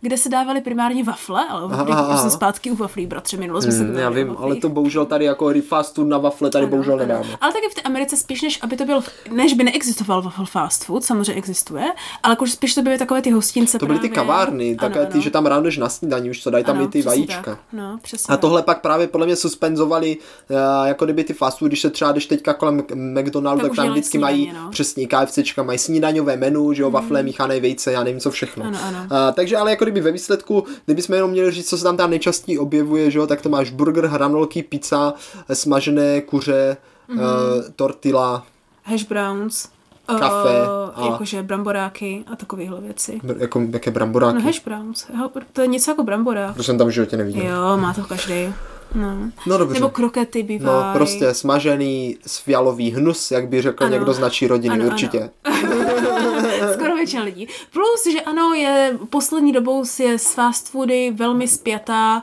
kde 0.00 0.16
se 0.16 0.28
dávaly 0.28 0.60
primárně 0.60 1.04
wafle, 1.04 1.44
ale 1.48 1.62
Aha, 1.74 2.16
jsem 2.16 2.30
zpátky 2.30 2.70
u 2.70 2.74
waflí, 2.76 3.06
bratře, 3.06 3.36
minulo 3.36 3.62
jsme 3.62 3.72
se 3.72 3.78
Hmm, 3.78 3.96
já 3.98 4.10
vím, 4.10 4.36
ale 4.38 4.56
to 4.56 4.68
bohužel 4.68 5.06
tady 5.06 5.24
jako 5.24 5.52
fast 5.68 5.94
food 5.94 6.08
na 6.08 6.18
wafle 6.18 6.50
tady 6.50 6.66
bohužel 6.66 6.96
nedáme. 6.96 7.26
Ale 7.40 7.52
taky 7.52 7.66
v 7.70 7.74
té 7.74 7.80
Americe 7.80 8.16
spíš, 8.16 8.42
než 8.42 8.58
aby 8.62 8.76
to 8.76 8.84
byl, 8.84 9.00
než 9.30 9.54
by 9.54 9.64
neexistoval 9.64 10.22
waffle 10.22 10.46
fast 10.46 10.84
food, 10.84 11.04
samozřejmě 11.04 11.32
existuje, 11.34 11.84
ale 12.22 12.32
jako 12.32 12.46
spíš 12.46 12.74
to 12.74 12.82
byly 12.82 12.98
takové 12.98 13.22
ty 13.22 13.30
hostince 13.30 13.78
To 13.78 13.86
byly 13.86 13.98
ty 13.98 14.08
právě. 14.08 14.14
kavárny, 14.32 14.68
Ano, 14.68 14.88
takové 14.88 15.06
ty, 15.06 15.12
ano. 15.12 15.22
že 15.22 15.30
tam 15.30 15.46
ráno 15.46 15.62
jdeš 15.62 15.78
na 15.78 15.88
snídaní, 15.88 16.30
už 16.30 16.42
co 16.42 16.50
dají 16.50 16.64
tam 16.64 16.76
Ano, 16.76 16.84
i 16.84 16.88
ty 16.88 17.02
vajíčka. 17.02 17.42
Tak. 17.42 17.58
No, 17.72 17.98
přesně 18.02 18.34
A 18.34 18.36
tohle 18.36 18.62
pak 18.62 18.80
právě 18.80 19.06
podle 19.08 19.26
mě 19.26 19.36
suspenzovali, 19.36 20.16
uh, 20.50 20.56
jako 20.88 21.04
kdyby 21.04 21.24
ty 21.24 21.32
fast 21.32 21.58
food, 21.58 21.68
když 21.68 21.80
se 21.80 21.90
třeba 21.90 22.12
jdeš 22.12 22.26
teďka 22.26 22.54
kolem 22.54 22.82
McDonaldu, 22.94 23.60
Tak 23.62 23.70
tak 23.70 23.76
tam 23.76 23.90
vždycky 23.90 24.18
mají 24.18 24.36
snídaně, 24.44 24.60
no. 24.64 24.70
přesně 24.70 25.06
KFCčka, 25.06 25.62
mají 25.62 25.78
snídaňové 25.78 26.36
menu, 26.36 26.72
že 26.72 26.82
jo, 26.82 26.90
wafle, 26.90 27.22
míchané 27.22 27.60
vejce, 27.60 27.92
já 27.92 28.04
nevím 28.04 28.20
co 28.20 28.30
všechno. 28.30 28.64
Ano, 28.64 28.78
ano. 28.82 28.98
Uh, 28.98 29.34
takže 29.34 29.56
ale 29.56 29.70
jako 29.70 29.84
kdyby 29.90 30.00
ve 30.00 30.12
výsledku, 30.12 30.64
kdybychom 30.84 31.14
jenom 31.14 31.30
měli 31.30 31.50
říct, 31.50 31.68
co 31.68 31.78
se 31.78 31.84
tam 31.84 31.96
tam 31.96 32.10
nejčastěji 32.10 32.58
objevuje, 32.58 33.10
že 33.10 33.18
jo, 33.18 33.26
tak 33.26 33.42
to 33.42 33.48
máš 33.48 33.70
burger, 33.70 34.06
hranolky, 34.06 34.62
pizza, 34.62 35.14
smažené 35.52 36.20
kuře, 36.20 36.76
mm. 37.08 37.18
uh, 37.18 37.24
tortilla, 37.76 38.46
Hash 38.84 39.04
browns. 39.08 39.68
Kafe 40.18 40.48
Uh, 40.94 41.04
a- 41.04 41.10
jakože 41.12 41.42
bramboráky 41.42 42.24
a 42.32 42.36
takovéhle 42.36 42.80
věci. 42.80 43.20
br- 43.24 43.36
jako 43.38 43.62
jaké 43.70 43.90
bramboráky. 43.90 44.34
No 44.38 44.40
hash 44.44 44.64
browns. 44.64 45.06
To 45.52 45.60
je 45.60 45.66
něco 45.66 45.90
jako 45.90 46.02
bramborák. 46.02 46.56
To 46.56 46.62
jsem 46.62 46.78
tam 46.78 46.86
v 46.86 46.90
životě 46.90 47.16
neviděl. 47.16 47.46
Jo, 47.46 47.76
má 47.76 47.94
to 47.94 48.04
každý. 48.04 48.52
No. 48.94 49.16
No 49.46 49.58
dobře. 49.58 49.74
Nebo 49.74 49.88
krokety 49.88 50.42
No, 50.42 50.46
bývají. 50.48 50.94
prostě 50.94 51.34
smažený 51.34 52.16
sfialový 52.26 52.90
hnus, 52.90 53.30
jak 53.30 53.48
by 53.48 53.62
řekl 53.62 53.84
Ano. 53.84 53.92
někdo 53.92 54.12
z 54.12 54.18
naší 54.18 54.46
rodiny, 54.46 54.74
Ano, 54.74 54.82
ano. 54.84 54.92
určitě. 54.92 55.30
Skoro 55.58 55.67
většina 57.08 57.22
lidí. 57.22 57.48
Plus, 57.72 58.12
že 58.12 58.20
ano, 58.20 58.52
je 58.52 58.98
poslední 59.10 59.52
dobou 59.52 59.84
je 59.98 60.18
s 60.18 60.34
fast 60.34 60.68
foody 60.68 61.10
velmi 61.10 61.48
spjatá, 61.48 62.22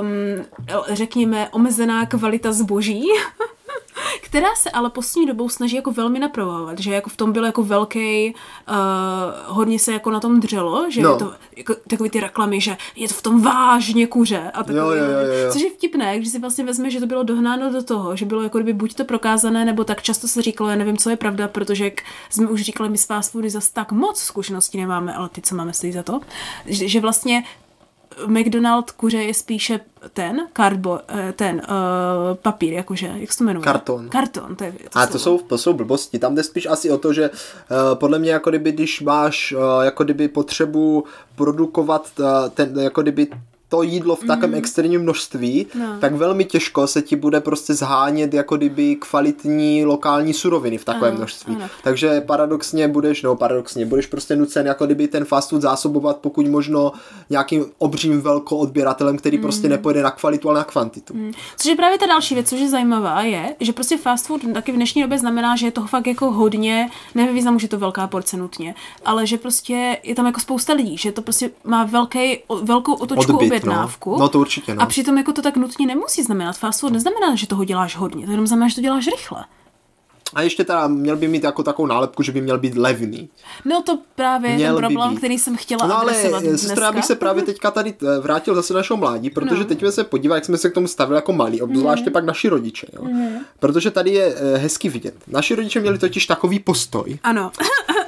um, 0.00 0.44
řekněme, 0.90 1.48
omezená 1.48 2.06
kvalita 2.06 2.52
zboží, 2.52 3.04
která 4.22 4.54
se 4.54 4.70
ale 4.70 4.90
poslední 4.90 5.26
dobou 5.26 5.48
snaží 5.48 5.76
jako 5.76 5.92
velmi 5.92 6.18
napravovat, 6.18 6.78
že 6.78 6.94
jako 6.94 7.10
v 7.10 7.16
tom 7.16 7.32
byl 7.32 7.44
jako 7.44 7.62
velký, 7.62 8.34
uh, 8.68 8.74
hodně 9.46 9.78
se 9.78 9.92
jako 9.92 10.10
na 10.10 10.20
tom 10.20 10.40
dřelo, 10.40 10.90
že 10.90 11.02
No. 11.02 11.10
je 11.10 11.16
to 11.18 11.32
jako, 11.56 11.74
takový 11.88 12.10
ty 12.10 12.20
reklamy, 12.20 12.60
že 12.60 12.76
je 12.96 13.08
to 13.08 13.14
v 13.14 13.22
tom 13.22 13.42
vážně 13.42 14.06
kuře 14.06 14.50
a 14.54 14.58
takový, 14.62 14.76
Jo, 14.76 14.90
jo, 14.90 15.04
jo, 15.04 15.44
jo, 15.44 15.52
což 15.52 15.62
je 15.62 15.70
vtipné, 15.70 16.18
když 16.18 16.28
si 16.28 16.38
vlastně 16.38 16.64
vezme, 16.64 16.90
že 16.90 17.00
to 17.00 17.06
bylo 17.06 17.22
dohnáno 17.22 17.72
do 17.72 17.82
toho, 17.82 18.16
že 18.16 18.24
bylo 18.26 18.42
jako 18.42 18.58
kdyby 18.58 18.72
buď 18.72 18.94
to 18.94 19.04
prokázané, 19.04 19.64
nebo 19.64 19.84
tak 19.84 20.02
často 20.02 20.28
se 20.28 20.42
říkalo, 20.42 20.70
já 20.70 20.76
nevím, 20.76 20.96
co 20.96 21.10
je 21.10 21.16
pravda, 21.16 21.48
protože 21.48 21.84
jak 21.84 22.00
jsme 22.30 22.46
už 22.46 22.62
říkali, 22.62 22.88
my 22.88 22.98
s 22.98 23.04
fast 23.04 23.32
foody 23.32 23.50
zas 23.50 23.68
tak 23.70 23.92
moc 23.92 24.20
zkušeností 24.20 24.78
nemáme, 24.78 25.14
ale 25.14 25.28
ty, 25.28 25.42
co 25.42 25.54
máme, 25.54 25.72
stojí 25.72 25.92
za 25.92 26.02
to, 26.02 26.20
že, 26.66 26.88
že 26.88 27.00
vlastně 27.00 27.44
McDonald 28.26 28.90
kuře 28.90 29.18
je 29.18 29.34
spíše 29.34 29.80
ten 30.12 30.40
cardboard, 30.56 31.04
eh, 31.08 31.32
ten 31.32 31.56
uh, 31.56 32.36
papír, 32.42 32.72
jakože, 32.72 33.12
jak 33.16 33.32
se 33.32 33.38
to 33.38 33.44
jmenuje? 33.44 33.64
Karton. 33.64 34.08
Karton, 34.08 34.56
to 34.56 34.64
je 34.64 34.72
to 34.72 34.98
A 34.98 35.06
to 35.06 35.18
jsou, 35.18 35.38
to 35.38 35.58
jsou 35.58 35.72
blbosti. 35.72 36.18
Tam 36.18 36.34
jde 36.34 36.42
spíš 36.42 36.66
asi 36.66 36.90
o 36.90 36.98
to, 36.98 37.12
že 37.12 37.30
uh, 37.30 37.36
podle 37.94 38.18
mě 38.18 38.30
jako 38.30 38.50
kdyby, 38.50 38.72
když 38.72 39.00
máš 39.00 39.52
uh, 39.52 39.82
jako 39.82 40.04
kdyby 40.04 40.28
potřebu 40.28 41.04
produkovat 41.36 42.10
uh, 42.18 42.26
ten, 42.54 42.78
jako 42.78 43.02
kdyby 43.02 43.28
to 43.72 43.82
jídlo 43.82 44.16
v 44.16 44.24
takovém 44.24 44.54
extrémním 44.54 45.00
množství. 45.02 45.66
No. 45.78 45.98
tak 46.00 46.14
velmi 46.14 46.44
těžko 46.44 46.86
se 46.86 47.02
ti 47.02 47.16
bude 47.16 47.40
prostě 47.40 47.74
zhánět 47.74 48.34
jako 48.34 48.56
kdyby 48.56 48.96
kvalitní 48.96 49.84
lokální 49.84 50.34
suroviny 50.34 50.78
v 50.78 50.84
takovém 50.84 51.10
Ano, 51.12 51.18
množství. 51.18 51.56
ano. 51.56 51.64
Takže 51.84 52.20
paradoxně 52.20 52.88
budeš, 52.88 53.22
no 53.22 53.36
paradoxně, 53.36 53.86
budeš 53.86 54.06
prostě 54.06 54.36
nucen 54.36 54.66
jako 54.66 54.86
kdyby 54.86 55.08
ten 55.08 55.24
fast 55.24 55.50
food 55.50 55.62
zásobovat 55.62 56.16
pokud 56.16 56.46
možno 56.48 56.92
nějakým 57.30 57.64
obřím 57.78 58.20
velkoodběratelem, 58.20 59.16
který 59.18 59.36
Mhm. 59.36 59.42
prostě 59.42 59.68
nepojede 59.68 60.02
na 60.02 60.10
kvalitu, 60.10 60.48
ale 60.50 60.58
na 60.58 60.64
kvantitu. 60.64 61.14
Což 61.56 61.66
je 61.70 61.76
právě 61.76 61.98
ta 61.98 62.06
další 62.06 62.34
věc, 62.34 62.48
což 62.48 62.60
je 62.60 62.68
zajímavá, 62.68 63.22
je, 63.22 63.54
že 63.60 63.72
prostě 63.72 63.96
fast 63.98 64.26
food 64.26 64.40
taky 64.54 64.72
v 64.72 64.76
dnešní 64.76 65.02
době 65.02 65.18
znamená, 65.18 65.56
že 65.56 65.66
je 65.66 65.70
toho 65.70 65.86
fakt 65.86 66.06
jako 66.06 66.30
hodně, 66.30 66.88
ne 67.14 67.26
ve 67.26 67.32
významu, 67.32 67.58
že 67.58 67.64
je 67.64 67.68
to 67.68 67.78
velká 67.78 68.06
porce 68.06 68.36
nutně, 68.36 68.74
ale 69.04 69.26
že 69.26 69.38
prostě 69.38 69.98
je 70.02 70.14
tam 70.14 70.26
jako 70.26 70.40
spousta 70.40 70.72
lidí, 70.72 70.96
že 70.96 71.12
to 71.12 71.22
prostě 71.22 71.50
má 71.64 71.84
velký, 71.84 72.38
velkou 72.62 72.92
otočku 72.94 73.32
Odbyt, 73.36 73.61
objednávku. 73.62 74.10
no. 74.10 74.18
No 74.18 74.28
to 74.28 74.40
určitě, 74.40 74.74
no. 74.74 74.82
A 74.82 74.86
přitom 74.86 75.18
jako 75.18 75.32
to 75.32 75.42
tak 75.42 75.56
nutně 75.56 75.86
nemusí 75.86 76.22
znamenat. 76.22 76.58
Fast 76.58 76.80
food 76.80 76.92
neznamená, 76.92 77.34
že 77.34 77.46
toho 77.46 77.64
děláš 77.64 77.96
hodně, 77.96 78.24
to 78.26 78.30
jenom 78.30 78.46
znamená, 78.46 78.68
že 78.68 78.74
to 78.74 78.80
děláš 78.80 79.06
rychle. 79.06 79.44
A 80.34 80.42
ještě 80.42 80.64
teda 80.64 80.88
měl 80.88 81.16
by 81.16 81.28
mít 81.28 81.44
jako 81.44 81.62
takovou 81.62 81.86
nálepku, 81.86 82.22
že 82.22 82.32
by 82.32 82.40
měl 82.40 82.58
být 82.58 82.76
levný. 82.76 83.28
No 83.64 83.82
to 83.82 83.98
právě 84.14 84.50
je 84.50 84.56
Měl 84.56 84.74
ten 84.74 84.82
by 84.88 84.94
problém, 84.94 85.10
být. 85.10 85.16
který 85.18 85.38
jsem 85.38 85.56
chtěla 85.56 85.86
No 85.86 85.98
ale 85.98 86.14
sestra, 86.56 86.92
bych 86.92 87.04
se 87.04 87.14
právě 87.14 87.42
teďka 87.42 87.70
tady 87.70 87.94
eh, 88.02 88.20
vrátil 88.20 88.54
zase 88.54 88.74
našeho 88.74 88.96
mládí, 88.96 89.30
protože 89.30 89.60
No. 89.60 89.64
teď 89.64 89.78
jsme 89.78 89.92
se 89.92 90.04
podívali, 90.04 90.36
jak 90.36 90.44
jsme 90.44 90.58
se 90.58 90.70
k 90.70 90.74
tomu 90.74 90.86
stavili 90.88 91.16
jako 91.16 91.32
malí, 91.32 91.62
obzvláště 91.62 92.04
Mhm. 92.04 92.12
pak 92.12 92.24
naši 92.24 92.48
rodiče. 92.48 92.86
Jo? 92.92 93.06
Protože 93.58 93.90
tady 93.90 94.10
je 94.10 94.34
eh, 94.36 94.56
hezky 94.58 94.88
vidět. 94.88 95.14
Naši 95.26 95.54
rodiče 95.54 95.80
měli 95.80 95.98
totiž 95.98 96.26
takový 96.26 96.58
postoj, 96.58 97.18
Ano, 97.22 97.50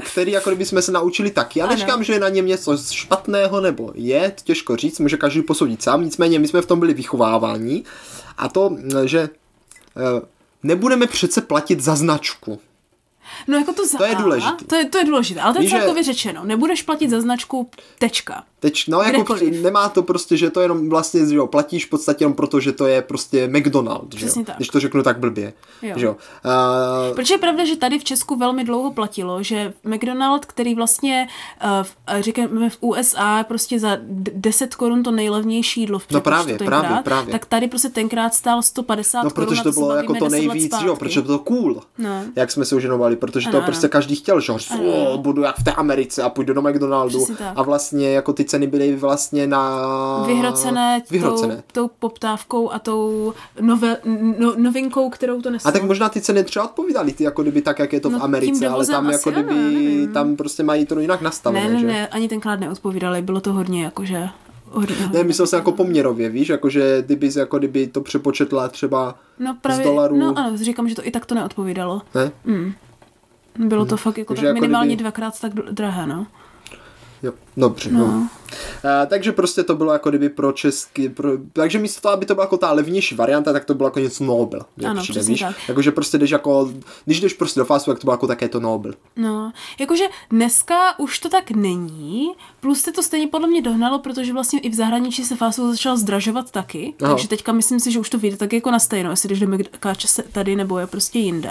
který 0.00 0.32
jako 0.32 0.50
kdyby 0.50 0.64
jsme 0.64 0.82
se 0.82 0.92
naučili 0.92 1.30
taky. 1.30 1.58
Já 1.58 1.66
neříkám, 1.66 2.04
že 2.04 2.12
je 2.12 2.20
na 2.20 2.28
něm 2.28 2.46
něco 2.46 2.76
špatného 2.90 3.60
nebo 3.60 3.92
je, 3.94 4.30
to 4.30 4.42
těžko 4.44 4.76
říct, 4.76 4.98
může 4.98 5.16
každý 5.16 5.42
posoudit 5.42 5.82
sám, 5.82 6.04
nicméně 6.04 6.38
my 6.38 6.48
jsme 6.48 6.62
v 6.62 6.66
tom 6.66 6.80
byli 6.80 6.94
vychováváni 6.94 7.84
a 8.36 8.48
to, 8.48 8.76
eh, 9.02 9.08
že 9.08 9.20
eh, 9.20 10.26
nebudeme 10.62 11.06
přece 11.06 11.40
platit 11.40 11.80
za 11.80 11.96
značku. 11.96 12.60
No 13.48 13.58
jako 13.58 13.72
to 13.72 13.86
za 13.86 13.98
To 13.98 14.04
je 14.04 14.10
A, 14.16 14.22
důležitý. 14.22 14.64
To 14.64 14.74
je, 14.76 14.84
to 14.84 14.98
je 14.98 15.04
důležité, 15.04 15.40
ale 15.40 15.52
to 15.52 15.58
je 15.58 15.62
Víš, 15.62 15.70
že- 15.70 15.76
celkově 15.78 16.02
řečeno. 16.02 16.44
Nebudeš 16.44 16.82
platit 16.82 17.10
za 17.10 17.20
značku 17.20 17.70
tečka. 17.98 18.44
Teď, 18.60 18.84
no 18.88 19.02
jako 19.02 19.34
při- 19.34 19.50
nemá 19.50 19.88
to 19.88 20.02
prostě, 20.02 20.36
že 20.36 20.50
to 20.50 20.60
jenom 20.60 20.88
vlastně, 20.90 21.26
že 21.26 21.34
jo, 21.34 21.46
platíš 21.46 21.86
v 21.86 21.90
podstatě 21.90 22.22
jenom 22.24 22.34
proto, 22.34 22.60
že 22.60 22.72
to 22.72 22.86
je 22.86 23.02
prostě 23.02 23.48
McDonald, 23.48 24.12
že 24.12 24.16
Přesně 24.26 24.40
jo? 24.40 24.46
tak. 24.46 24.56
Když 24.56 24.68
to 24.68 24.80
řeknu 24.80 25.02
tak 25.02 25.18
blbě, 25.18 25.52
Jo. 25.82 25.94
že 25.98 26.06
jo. 26.06 26.16
Uh, 26.44 27.16
Protože 27.16 27.34
je 27.34 27.38
pravda, 27.38 27.64
že 27.64 27.76
tady 27.76 27.98
v 27.98 28.04
Česku 28.04 28.36
velmi 28.36 28.64
dlouho 28.64 28.92
platilo, 28.92 29.42
že 29.42 29.72
McDonald, 29.84 30.44
který 30.46 30.74
vlastně, 30.74 31.28
uh, 31.64 31.68
v- 31.82 31.96
uh, 32.16 32.20
říkáme 32.20 32.70
v 32.70 32.76
USA, 32.80 33.44
prostě 33.48 33.78
za 33.80 33.96
d- 34.02 34.32
10 34.34 34.74
korun 34.74 35.02
to 35.02 35.10
nejlevnější 35.10 35.80
jídlo 35.80 35.98
v 35.98 36.06
No 36.10 36.20
právě, 36.20 36.58
tenkrát, 36.58 36.82
právě, 36.82 37.02
právě. 37.02 37.32
tak 37.32 37.46
tady 37.46 37.68
prostě 37.68 37.88
tenkrát 37.88 38.34
stál 38.34 38.62
150 38.62 39.22
no 39.22 39.30
korun. 39.30 39.46
protože 39.46 39.60
a 39.60 39.64
to 39.64 39.72
bylo 39.72 39.94
jako 39.96 40.06
to 40.06 40.12
10 40.14 40.22
let 40.24 40.30
nejvíc, 40.30 40.80
že 40.80 40.86
jo, 40.86 40.96
protože 40.96 41.20
to 41.20 41.26
bylo 41.26 41.38
cool, 41.38 41.80
No. 41.98 42.22
jak 42.36 42.50
jsme 42.50 42.64
se 42.64 42.76
už 42.76 42.82
věnovali, 42.82 43.16
protože 43.26 43.50
to 43.50 43.56
Ano, 43.56 43.66
prostě 43.66 43.86
ano. 43.86 43.90
každý 43.90 44.16
chtěl, 44.16 44.40
že 44.40 44.52
jo, 44.52 44.58
o, 44.92 45.18
budu 45.18 45.42
jak 45.42 45.56
v 45.58 45.64
té 45.64 45.72
Americe 45.72 46.22
a 46.22 46.28
půjdu 46.28 46.54
do 46.54 46.62
McDonaldu 46.62 47.26
a 47.56 47.62
vlastně 47.62 48.10
jako 48.10 48.32
ty 48.32 48.44
ceny 48.44 48.66
byly 48.66 48.96
vlastně 48.96 49.46
na... 49.46 50.24
Vyhrocené, 50.26 51.02
Vyhrocené. 51.10 51.56
Tou, 51.56 51.62
tou 51.72 51.90
poptávkou 51.98 52.72
a 52.72 52.78
tou 52.78 53.32
nove, 53.60 53.96
no, 54.38 54.54
novinkou, 54.56 55.10
kterou 55.10 55.42
to 55.42 55.50
neslo. 55.50 55.68
A 55.68 55.72
tak 55.72 55.82
možná 55.82 56.08
ty 56.08 56.20
ceny 56.20 56.44
třeba 56.44 56.64
odpovídaly 56.64 57.12
ty 57.12 57.24
jako 57.24 57.42
kdyby 57.42 57.62
tak, 57.62 57.78
jak 57.78 57.92
je 57.92 58.00
to 58.00 58.10
No, 58.10 58.18
v 58.18 58.22
Americe, 58.22 58.68
ale 58.68 58.86
tam 58.86 59.10
jako 59.10 59.30
ano, 59.30 59.42
kdyby, 59.42 59.54
nevím. 59.54 60.12
tam 60.12 60.36
prostě 60.36 60.62
mají 60.62 60.86
to 60.86 61.00
jinak 61.00 61.20
nastavené, 61.20 61.66
ne, 61.68 61.74
ne, 61.74 61.80
že? 61.80 61.86
ne, 61.86 62.08
ani 62.08 62.28
tenkrát 62.28 62.60
neodpovídali, 62.60 63.22
bylo 63.22 63.40
to 63.40 63.52
hodně 63.52 63.84
jakože... 63.84 64.28
Hodně, 64.70 64.96
hodně. 64.96 65.18
Ne, 65.18 65.24
myslel 65.24 65.46
jsem 65.46 65.56
jako 65.58 65.72
poměrově, 65.72 66.28
víš, 66.28 66.48
jakože 66.48 67.02
kdyby, 67.06 67.30
jako 67.36 67.58
kdyby 67.58 67.86
to 67.86 68.00
přepočetla 68.00 68.68
třeba 68.68 69.14
no, 69.38 69.56
právě, 69.60 69.84
z 69.84 69.88
dolarů. 69.88 70.16
No 70.16 70.34
ano, 70.38 70.56
říkám, 70.56 70.88
že 70.88 70.94
to 70.94 71.06
i 71.06 71.10
tak 71.10 71.26
to 71.26 71.34
neodpovídalo. 71.34 72.02
Ne? 72.14 72.32
Bylo 73.58 73.84
to 73.86 73.96
fakt 73.96 74.18
jako 74.18 74.34
Takže 74.34 74.46
tak 74.46 74.48
jako 74.48 74.60
minimálně 74.60 74.88
kdyby- 74.88 75.02
dvakrát 75.02 75.40
tak 75.40 75.52
drahé, 75.54 76.06
no. 76.06 76.26
Jo, 77.22 77.32
dobře, 77.56 77.90
no. 77.92 77.98
no. 77.98 78.28
A, 79.02 79.06
takže 79.06 79.32
prostě 79.32 79.62
to 79.62 79.74
bylo 79.76 79.92
jako 79.92 80.08
kdyby 80.08 80.28
pro 80.28 80.52
česky, 80.52 81.08
pro, 81.08 81.30
takže 81.52 81.78
místo 81.78 82.00
toho, 82.00 82.14
aby 82.14 82.26
to 82.26 82.34
byla 82.34 82.44
jako 82.44 82.56
ta 82.56 82.72
levnější 82.72 83.14
varianta, 83.14 83.52
tak 83.52 83.64
to 83.64 83.74
bylo 83.74 83.86
jako 83.86 83.98
něco 84.00 84.24
Nobel. 84.24 84.60
Ano, 84.86 85.02
přijde, 85.02 85.20
přesně 85.20 85.32
víš? 85.32 85.40
tak. 85.40 85.56
Jakože 85.68 85.92
prostě 85.92 86.18
jdeš 86.18 86.30
jako, 86.30 86.70
když 87.04 87.20
jdeš 87.20 87.32
prostě 87.32 87.60
do 87.60 87.64
fastu, 87.64 87.90
tak 87.90 88.00
to 88.00 88.04
bylo 88.04 88.14
jako 88.14 88.26
také 88.26 88.48
to 88.48 88.60
Nobel. 88.60 88.92
No, 89.16 89.52
jakože 89.78 90.04
dneska 90.30 90.98
už 90.98 91.18
to 91.18 91.28
tak 91.28 91.50
není, 91.50 92.28
plus 92.60 92.80
se 92.80 92.92
to 92.92 93.02
stejně 93.02 93.26
podle 93.26 93.48
mě 93.48 93.62
dohnalo, 93.62 93.98
protože 93.98 94.32
vlastně 94.32 94.60
i 94.60 94.68
v 94.70 94.74
zahraničí 94.74 95.24
se 95.24 95.36
fast 95.36 95.56
food 95.56 95.70
začal 95.70 95.96
zdražovat 95.96 96.50
taky, 96.50 96.94
Aha. 97.02 97.12
takže 97.12 97.28
teďka 97.28 97.52
myslím 97.52 97.80
si, 97.80 97.92
že 97.92 97.98
už 98.00 98.10
to 98.10 98.18
vyjde 98.18 98.36
tak 98.36 98.52
jako 98.52 98.70
na 98.70 98.78
stejno, 98.78 99.10
jestli 99.10 99.28
jdeš 99.28 99.40
do 99.40 99.46
se 99.98 100.22
tady 100.22 100.56
nebo 100.56 100.78
je 100.78 100.86
prostě 100.86 101.18
jinde. 101.18 101.50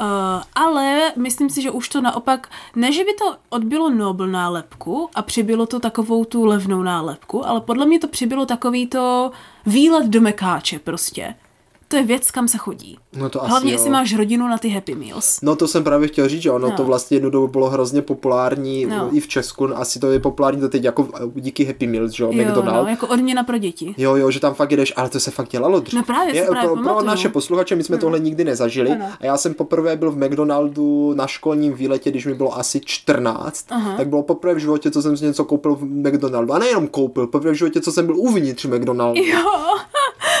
Uh, 0.00 0.42
ale 0.54 1.12
myslím 1.16 1.50
si, 1.50 1.62
že 1.62 1.70
už 1.70 1.88
to 1.88 2.00
naopak, 2.00 2.48
ne, 2.76 2.92
že 2.92 3.04
by 3.04 3.14
to 3.14 3.36
odbylo 3.48 3.90
Nobel 3.90 4.26
nálepku 4.26 5.08
a 5.14 5.22
přibylo 5.22 5.66
to 5.66 5.80
takovou 5.80 6.24
tu 6.24 6.44
levnou 6.44 6.82
nálepku, 6.82 7.46
ale 7.46 7.60
podle 7.60 7.86
mě 7.86 7.98
to 7.98 8.08
přibylo 8.08 8.46
takový 8.46 8.86
to 8.86 9.30
výlet 9.66 10.06
do 10.06 10.20
Mekáče 10.20 10.78
prostě. 10.78 11.34
To 11.88 11.96
je 11.96 12.02
věc, 12.02 12.30
kam 12.30 12.48
se 12.48 12.58
chodí. 12.58 12.98
No 13.16 13.28
to 13.30 13.42
asi 13.42 13.50
Hlavně, 13.50 13.70
jo. 13.70 13.74
jestli 13.74 13.90
máš 13.90 14.14
rodinu 14.16 14.48
na 14.48 14.58
ty 14.58 14.68
Happy 14.68 14.94
Meals. 14.94 15.38
No 15.42 15.56
to 15.56 15.68
jsem 15.68 15.84
právě 15.84 16.08
chtěl 16.08 16.28
říct, 16.28 16.42
že 16.42 16.50
ono 16.50 16.68
No. 16.70 16.76
to 16.76 16.84
vlastně 16.84 17.16
jednu 17.16 17.30
dobu 17.30 17.48
bylo 17.48 17.70
hrozně 17.70 18.02
populární 18.02 18.86
No. 18.86 19.08
i 19.12 19.20
v 19.20 19.28
Česku, 19.28 19.76
asi 19.78 19.98
to 19.98 20.10
je 20.10 20.20
populární 20.20 20.60
to 20.60 20.68
teď 20.68 20.84
jako 20.84 21.08
díky 21.34 21.64
Happy 21.64 21.86
Meals, 21.86 22.12
že 22.12 22.22
jo, 22.24 22.30
Jo, 22.32 22.44
McDonald. 22.44 22.84
no, 22.84 22.90
jako 22.90 23.06
odměna 23.06 23.44
pro 23.44 23.58
děti. 23.58 23.94
Jo, 23.98 24.16
jo, 24.16 24.30
že 24.30 24.40
tam 24.40 24.54
fakt 24.54 24.70
jdeš, 24.72 24.92
ale 24.96 25.08
to 25.08 25.20
se 25.20 25.30
fakt 25.30 25.48
dělalo 25.50 25.80
dřív. 25.80 25.96
No 25.98 26.02
právě, 26.04 26.34
je, 26.36 26.44
právě 26.50 26.68
pro, 26.70 26.82
pro 26.82 27.02
naše 27.02 27.28
posluchače, 27.28 27.76
my 27.76 27.84
jsme 27.84 27.98
tohle 27.98 28.20
nikdy 28.20 28.44
nezažili. 28.44 28.90
Ano. 28.90 29.06
A 29.20 29.26
já 29.26 29.36
jsem 29.36 29.54
poprvé 29.54 29.96
byl 29.96 30.10
v 30.10 30.16
McDonaldu 30.16 31.12
na 31.16 31.26
školním 31.26 31.72
výletě, 31.74 32.10
když 32.10 32.26
mi 32.26 32.34
bylo 32.34 32.58
asi 32.58 32.80
14. 32.84 33.66
Aha. 33.70 33.94
Tak 33.96 34.08
bylo 34.08 34.22
poprvé 34.22 34.54
v 34.54 34.58
životě, 34.58 34.90
co 34.90 35.02
jsem 35.02 35.16
si 35.16 35.24
něco 35.24 35.44
koupil 35.44 35.74
v 35.76 35.84
McDonaldu. 35.84 36.52
A 36.52 36.58
nejenom 36.58 36.88
koupil, 36.88 37.26
poprvé 37.26 37.52
v 37.52 37.56
životě, 37.56 37.80
co 37.80 37.92
jsem 37.92 38.06
byl 38.06 38.16
uvnitř 38.18 38.64
McDonaldu. 38.64 39.20
Jo, 39.24 39.38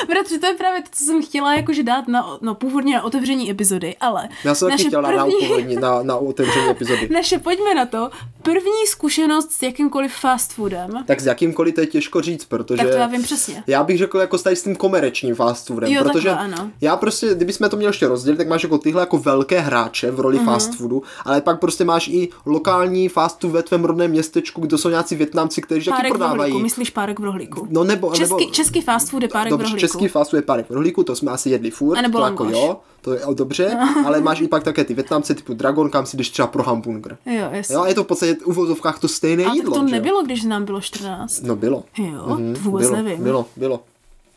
bratře, 0.08 0.38
to 0.38 0.46
je 0.46 0.54
právě 0.54 0.82
to, 0.82 0.88
co 0.92 1.04
jsem 1.04 1.22
chtěla 1.22 1.54
jakože 1.54 1.82
dát 1.82 2.08
na, 2.08 2.38
no 2.40 2.54
původně 2.54 2.94
na 2.96 3.02
otevření 3.02 3.50
epizody, 3.50 3.96
ale 4.00 4.28
Já 4.44 4.54
jsem 4.54 4.68
naše 4.68 4.84
chtěl 4.88 5.02
dát 5.02 5.10
na, 5.10 5.24
první, 5.24 5.36
upůvodní- 5.48 5.80
na, 5.80 6.02
na 6.02 6.16
otevření 6.16 6.70
epizody. 6.70 7.08
naše, 7.12 7.38
pojďme 7.38 7.74
na 7.74 7.86
to, 7.86 8.10
první 8.42 8.86
zkušenost 8.86 9.52
s 9.52 9.62
jakýmkoliv 9.62 10.12
fast 10.14 10.52
foodem, 10.52 11.04
Tak 11.06 11.20
s 11.20 11.26
jakýmkoliv 11.26 11.74
to 11.74 11.80
je 11.80 11.86
těžko 11.86 12.20
říct, 12.22 12.44
protože... 12.44 12.82
tak 12.82 12.90
to 12.92 12.96
já 12.96 13.06
vím 13.06 13.22
přesně. 13.22 13.64
Já 13.66 13.84
bych 13.84 13.98
řekl 13.98 14.18
jako 14.18 14.38
s 14.38 14.62
tím 14.62 14.76
komerčním 14.76 15.34
fast 15.34 15.66
foodem, 15.66 15.92
Jo, 15.92 16.02
protože 16.04 16.28
takhle, 16.28 16.44
ano. 16.58 16.70
já 16.80 16.96
prostě, 16.96 17.34
kdybychom 17.34 17.68
to 17.70 17.76
měli 17.76 17.88
ještě 17.88 18.08
rozdělit, 18.08 18.36
tak 18.36 18.48
máš 18.48 18.62
jako 18.62 18.78
tyhle 18.78 19.02
jako 19.02 19.18
velké 19.18 19.60
hráče 19.60 20.10
v 20.10 20.20
roli 20.20 20.36
Mhm. 20.36 20.46
fast 20.46 20.74
foodu, 20.74 21.02
ale 21.24 21.40
pak 21.40 21.60
prostě 21.60 21.84
máš 21.84 22.08
i 22.08 22.28
lokální 22.46 23.08
fast 23.08 23.40
food 23.40 23.52
ve 23.52 23.62
tvém 23.62 23.84
rodném 23.84 24.10
městečku, 24.10 24.60
kde 24.60 24.78
jsou 24.78 24.88
nějací 24.88 25.14
Větnamci, 25.16 25.62
kteří 25.62 25.84
taky 25.84 25.96
Párek 25.96 26.12
v 26.12 26.16
prodávají. 26.16 26.38
rohlíku, 26.38 26.58
myslíš 26.58 26.90
párek 26.90 27.18
v 27.18 27.24
rohlíku? 27.24 27.66
No 27.70 27.84
nebo, 27.84 28.10
Český, 28.14 28.34
nebo 28.36 28.50
český 28.50 28.80
fast 28.80 29.10
food 29.10 29.22
je 29.22 29.28
párek 29.28 29.46
v 29.46 29.50
Dobře, 29.50 29.64
rohlíku. 29.64 29.80
Klasický 29.80 29.95
fast 30.08 30.30
food 30.30 30.38
je 30.38 30.42
párek 30.42 30.66
v 30.70 30.72
rohlíku, 30.74 31.02
to 31.04 31.16
jsme 31.16 31.30
asi 31.32 31.50
jedli 31.50 31.70
furt, 31.70 31.96
A 31.98 32.02
nebo 32.02 32.18
to 32.18 32.24
jako 32.24 32.44
jo, 32.44 32.80
to 33.00 33.12
je 33.12 33.20
dobře, 33.34 33.78
ale 34.06 34.20
máš 34.20 34.40
i 34.40 34.48
pak 34.48 34.62
také 34.64 34.84
ty 34.84 34.94
Větnamce 34.94 35.34
typu 35.34 35.54
Dragon, 35.54 35.90
kam 35.90 36.06
si 36.06 36.16
jdeš 36.16 36.30
třeba 36.30 36.48
pro 36.48 36.62
hamburger. 36.62 37.18
Jo, 37.26 37.48
jasně. 37.50 37.74
Jo, 37.74 37.82
a 37.82 37.88
je 37.88 37.94
to 37.94 38.04
v 38.04 38.06
podstatě 38.06 38.34
v 38.34 38.46
uvozovkách 38.46 38.98
to 39.00 39.08
stejné 39.08 39.44
A 39.44 39.54
jídlo, 39.54 39.74
to 39.80 39.88
že 39.88 39.92
nebylo, 39.94 40.22
když 40.22 40.44
nám 40.44 40.64
bylo 40.64 40.80
14. 40.80 41.42
No 41.42 41.56
bylo. 41.56 41.84
Jo, 41.98 42.24
Mhm, 42.26 42.54
to 42.54 42.60
vůbec 42.60 42.86
bylo, 42.86 43.02
nevím. 43.02 43.22
Bylo, 43.24 43.46
bylo. 43.56 43.80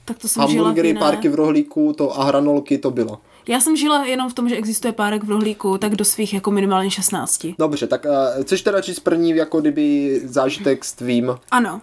Tak 0.05 0.17
to 0.17 0.27
jsem 0.27 0.47
žila 0.47 0.53
v 0.53 0.55
Hamburgery, 0.65 0.87
jiné... 0.87 0.99
párky 0.99 1.29
v 1.29 1.35
rohlíku 1.35 1.93
to 1.93 2.19
a 2.19 2.23
hranolky 2.23 2.77
to 2.77 2.91
bylo. 2.91 3.19
Já 3.47 3.59
jsem 3.59 3.75
žila 3.75 4.05
jenom 4.05 4.29
v 4.29 4.33
tom, 4.33 4.49
že 4.49 4.55
existuje 4.55 4.91
párek 4.93 5.23
v 5.23 5.29
rohlíku, 5.29 5.77
tak 5.77 5.95
do 5.95 6.05
svých 6.05 6.33
jako 6.33 6.51
minimálně 6.51 6.91
16. 6.91 7.47
Dobře, 7.59 7.87
tak 7.87 8.05
uh, 8.05 8.43
chceš 8.43 8.61
teda 8.61 8.81
říct 8.81 8.99
první 8.99 9.29
jako 9.35 9.61
kdyby 9.61 10.21
zážitek 10.25 10.85
s 10.85 10.93
tvým 10.93 11.35
Ano. 11.51 11.81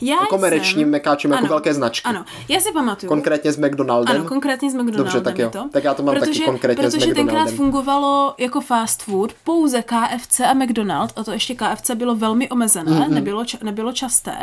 Já 0.00 0.16
komerčním 0.28 0.84
jsem... 0.86 0.90
mekáčem 0.90 1.30
jako 1.30 1.40
ano, 1.44 1.48
velké 1.48 1.74
značky? 1.74 2.08
Ano, 2.08 2.24
já 2.48 2.60
si 2.60 2.72
pamatuju. 2.72 3.08
Konkrétně 3.08 3.52
s 3.52 3.56
McDonaldem? 3.56 4.16
Ano, 4.16 4.24
konkrétně 4.28 4.70
s 4.70 4.74
McDonaldem 4.74 4.96
Dobře, 5.04 5.20
tak 5.20 5.38
jo. 5.38 5.50
to. 5.50 5.68
Tak 5.72 5.84
já 5.84 5.94
to 5.94 6.02
mám 6.02 6.14
taky 6.14 6.26
protože, 6.26 6.44
konkrétně 6.44 6.90
s 6.90 6.94
Protože 6.94 7.14
tenkrát 7.14 7.50
fungovalo 7.50 8.34
jako 8.38 8.60
fast 8.60 9.02
food 9.02 9.32
pouze 9.44 9.82
KFC 9.82 10.40
a 10.40 10.54
McDonald, 10.54 11.12
a 11.16 11.24
to 11.24 11.32
ještě 11.32 11.54
KFC 11.54 11.90
bylo 11.94 12.14
velmi 12.14 12.48
omezené, 12.50 12.90
Mhm. 12.92 13.02
mm-hmm. 13.02 13.08
nebylo, 13.14 13.42
ča- 13.42 13.64
nebylo 13.64 13.92
časté. 13.92 14.36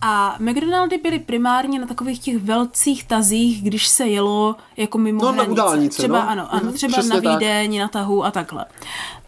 A 0.00 0.36
McDonaldy 0.38 0.98
byly 0.98 1.18
primárně 1.18 1.78
na 1.78 1.86
takových 1.86 2.18
těch 2.18 2.38
velcích 2.38 3.04
tazích, 3.04 3.62
když 3.62 3.88
se 3.88 4.06
jelo 4.06 4.56
jako 4.76 4.98
mimo 4.98 5.20
No, 5.22 5.26
na 5.28 5.32
hranice. 5.32 5.52
událnice, 5.52 5.98
Třeba, 5.98 6.24
no. 6.24 6.30
ano, 6.30 6.46
ano, 6.50 6.62
Mhm, 6.64 6.72
třeba 6.72 6.92
přesně 6.92 7.14
na 7.14 7.20
tak. 7.20 7.32
Vídeň, 7.40 7.78
na 7.80 7.88
tahu 7.88 8.24
a 8.24 8.30
takhle. 8.30 8.64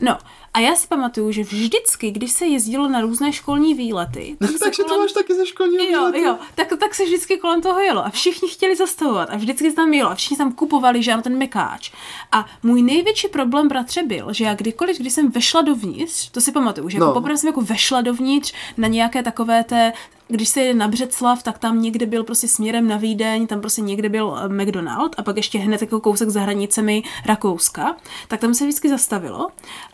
No, 0.00 0.18
a 0.54 0.60
já 0.60 0.76
si 0.76 0.86
pamatuju, 0.88 1.32
že 1.32 1.42
vždycky, 1.42 2.10
když 2.10 2.32
se 2.32 2.46
jezdilo 2.46 2.88
na 2.88 3.00
různé 3.00 3.32
školní 3.32 3.74
výlety, 3.74 4.36
tak 4.40 4.50
se 4.50 4.58
Takže 4.58 4.82
to 4.82 4.88
kolem- 4.88 5.00
máš 5.00 5.12
taky 5.12 5.34
ze 5.34 5.46
školního 5.46 5.84
Jo, 5.84 5.98
výletu. 6.12 6.18
jo, 6.26 6.36
tak, 6.54 6.68
tak 6.80 6.94
se 6.94 7.04
vždycky 7.04 7.36
kolem 7.36 7.62
toho 7.62 7.80
jelo 7.80 8.06
a 8.06 8.10
všichni 8.10 8.48
chtěli 8.48 8.76
zastavovat 8.76 9.28
a 9.30 9.36
vždycky 9.36 9.70
se 9.70 9.76
tam 9.76 9.94
jelo 9.94 10.10
a 10.10 10.14
všichni 10.14 10.36
tam 10.36 10.52
kupovali, 10.52 11.02
že 11.02 11.12
ano, 11.12 11.22
ten 11.22 11.38
mekáč. 11.38 11.90
A 12.32 12.46
můj 12.62 12.82
největší 12.82 13.28
problém, 13.28 13.68
bratře, 13.68 14.02
byl, 14.02 14.32
že 14.32 14.44
já 14.44 14.54
kdykoliv, 14.54 14.98
když 14.98 15.12
jsem 15.12 15.30
vešla 15.30 15.62
dovnitř, 15.62 16.30
to 16.30 16.40
si 16.40 16.52
pamatuju, 16.52 16.88
že 16.88 16.96
jako 16.96 17.06
No. 17.06 17.12
poprvé 17.14 17.36
jsem 17.36 17.48
jako 17.48 17.60
vešla 17.60 18.00
dovnitř 18.00 18.52
na 18.76 18.88
nějaké 18.88 19.22
takové 19.22 19.64
té 19.64 19.92
když 20.28 20.48
se 20.48 20.60
jede 20.60 20.78
na 20.78 20.88
Břeclav, 20.88 21.42
tak 21.42 21.58
tam 21.58 21.82
někde 21.82 22.06
byl 22.06 22.24
prostě 22.24 22.48
směrem 22.48 22.88
na 22.88 22.96
Vídeň, 22.96 23.46
tam 23.46 23.60
prostě 23.60 23.80
někde 23.80 24.08
byl 24.08 24.38
eh, 24.38 24.48
McDonald 24.48 25.14
a 25.18 25.22
pak 25.22 25.36
ještě 25.36 25.58
hned 25.58 25.80
jako 25.80 26.00
kousek 26.00 26.28
za 26.28 26.40
hranicemi 26.40 27.02
Rakouska, 27.26 27.96
tak 28.28 28.40
tam 28.40 28.54
se 28.54 28.64
vždycky 28.64 28.88
zastavilo 28.88 29.48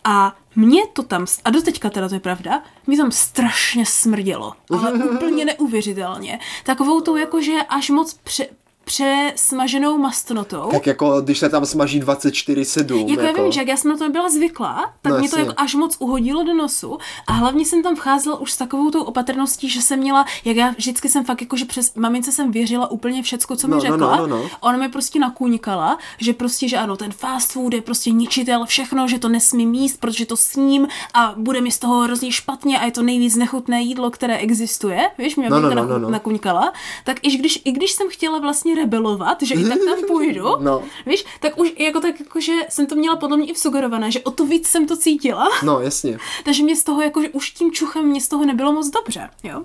a 0.04 0.36
mě 0.56 0.86
to 0.86 1.02
tam, 1.02 1.26
a 1.44 1.50
doteďka 1.50 1.90
teda 1.90 2.08
to 2.08 2.14
je 2.14 2.20
pravda, 2.20 2.62
mě 2.86 2.96
tam 2.96 3.10
strašně 3.10 3.86
smrdělo, 3.86 4.52
ale 4.70 4.92
úplně 5.14 5.44
neuvěřitelně. 5.44 6.38
Takovou 6.64 7.00
tou 7.00 7.16
jakože 7.16 7.56
až 7.68 7.90
moc 7.90 8.14
pře, 8.24 8.46
přesmaženou 8.94 9.98
mastnotou. 9.98 10.68
Tak 10.70 10.87
jako, 10.87 11.20
když 11.20 11.38
se 11.38 11.48
tam 11.48 11.66
smaží 11.66 12.00
24-7. 12.03 13.09
Jako, 13.09 13.22
já 13.22 13.33
vím, 13.33 13.53
že 13.53 13.61
jak 13.61 13.68
já 13.68 13.76
jsem 13.76 13.90
na 13.90 13.96
to 13.96 14.05
nebyla 14.05 14.29
zvyklá, 14.31 14.92
tak 15.03 15.12
No, 15.12 15.18
mě 15.18 15.29
to 15.29 15.37
jasně. 15.37 15.48
jako 15.50 15.62
až 15.62 15.74
moc 15.74 15.96
uhodilo 15.98 16.42
do 16.44 16.55
nosu 16.55 16.98
a 17.26 17.33
hlavně 17.33 17.66
jsem 17.66 17.83
tam 17.83 17.96
vcházela 17.96 18.40
už 18.40 18.53
s 18.53 18.57
takovou 18.57 18.90
tou 18.90 19.03
opatrností, 19.03 19.68
že 19.68 19.83
jsem 19.83 19.98
měla, 19.98 20.24
jak 20.44 20.57
já 20.57 20.70
vždycky 20.70 21.09
jsem 21.09 21.24
fakt 21.24 21.40
jako, 21.40 21.57
že 21.57 21.64
přes 21.64 21.94
mamince 21.94 22.33
jsem 22.33 22.50
věřila 22.53 22.90
úplně 22.90 23.22
všecko, 23.22 23.57
co 23.57 23.68
mi 23.68 23.70
No, 23.70 23.76
no, 23.76 23.81
řekla. 23.81 24.16
no, 24.16 24.26
no, 24.26 24.37
no. 24.37 24.50
Ona 24.61 24.79
mi 24.79 24.88
prostě 24.88 25.18
nakuňkala, 25.18 25.98
že 26.18 26.33
prostě, 26.33 26.68
že 26.68 26.76
ano, 26.76 26.96
ten 26.96 27.12
fast 27.12 27.53
food 27.53 27.74
je 27.74 27.83
prostě 27.83 28.11
ničitel, 28.11 28.66
všechno, 28.66 29.09
že 29.09 29.18
to 29.18 29.29
nesmí 29.29 29.66
míst, 29.66 30.00
protože 30.00 30.26
to 30.26 30.37
sním 30.37 30.88
a 31.14 31.35
bude 31.37 31.61
mi 31.61 31.70
z 31.70 31.79
toho 31.79 32.00
hrozně 32.00 32.33
špatně 32.33 32.81
a 32.81 32.85
je 32.85 32.90
to 32.92 33.03
nejvíc 33.03 33.37
nechutné 33.37 33.81
jídlo, 33.83 34.11
které 34.11 34.37
existuje. 34.38 35.11
Víš, 35.18 35.37
mě 35.37 35.50
No, 35.50 35.61
no, 35.61 35.70
no, 35.74 35.85
no, 35.87 35.98
no. 35.98 36.11
nakuňkala. 36.11 36.72
Tak 37.05 37.16
i 37.22 37.37
když, 37.37 37.62
i 37.64 37.72
když 37.72 37.92
jsem 37.92 38.09
chtěla 38.11 38.38
vlastně 38.38 38.74
rebelovat, 38.80 39.42
že 39.42 39.54
i 39.54 39.64
tak 39.64 39.78
tam 39.78 39.98
půjdu, 40.06 40.44
No. 40.60 40.82
Víš, 41.06 41.24
tak 41.40 41.58
už 41.58 41.72
jako 41.78 42.00
tak, 42.00 42.20
jako, 42.20 42.40
že 42.40 42.52
jsem 42.68 42.86
to 42.86 42.94
měla 42.94 43.16
podle 43.16 43.36
mě 43.36 43.46
i 43.46 43.52
vsugerované, 43.52 44.10
že 44.10 44.20
o 44.20 44.30
to 44.30 44.46
víc 44.46 44.66
jsem 44.68 44.86
to 44.86 44.96
cítila. 44.96 45.48
No, 45.62 45.80
jasně. 45.90 46.18
Takže 46.44 46.62
mě 46.62 46.76
z 46.76 46.84
toho, 46.84 47.02
jako, 47.02 47.22
že 47.22 47.28
už 47.28 47.50
tím 47.50 47.72
čuchem 47.72 48.04
mě 48.04 48.20
z 48.20 48.28
toho 48.28 48.44
nebylo 48.44 48.72
moc 48.72 48.90
dobře, 48.90 49.30
jo. 49.42 49.62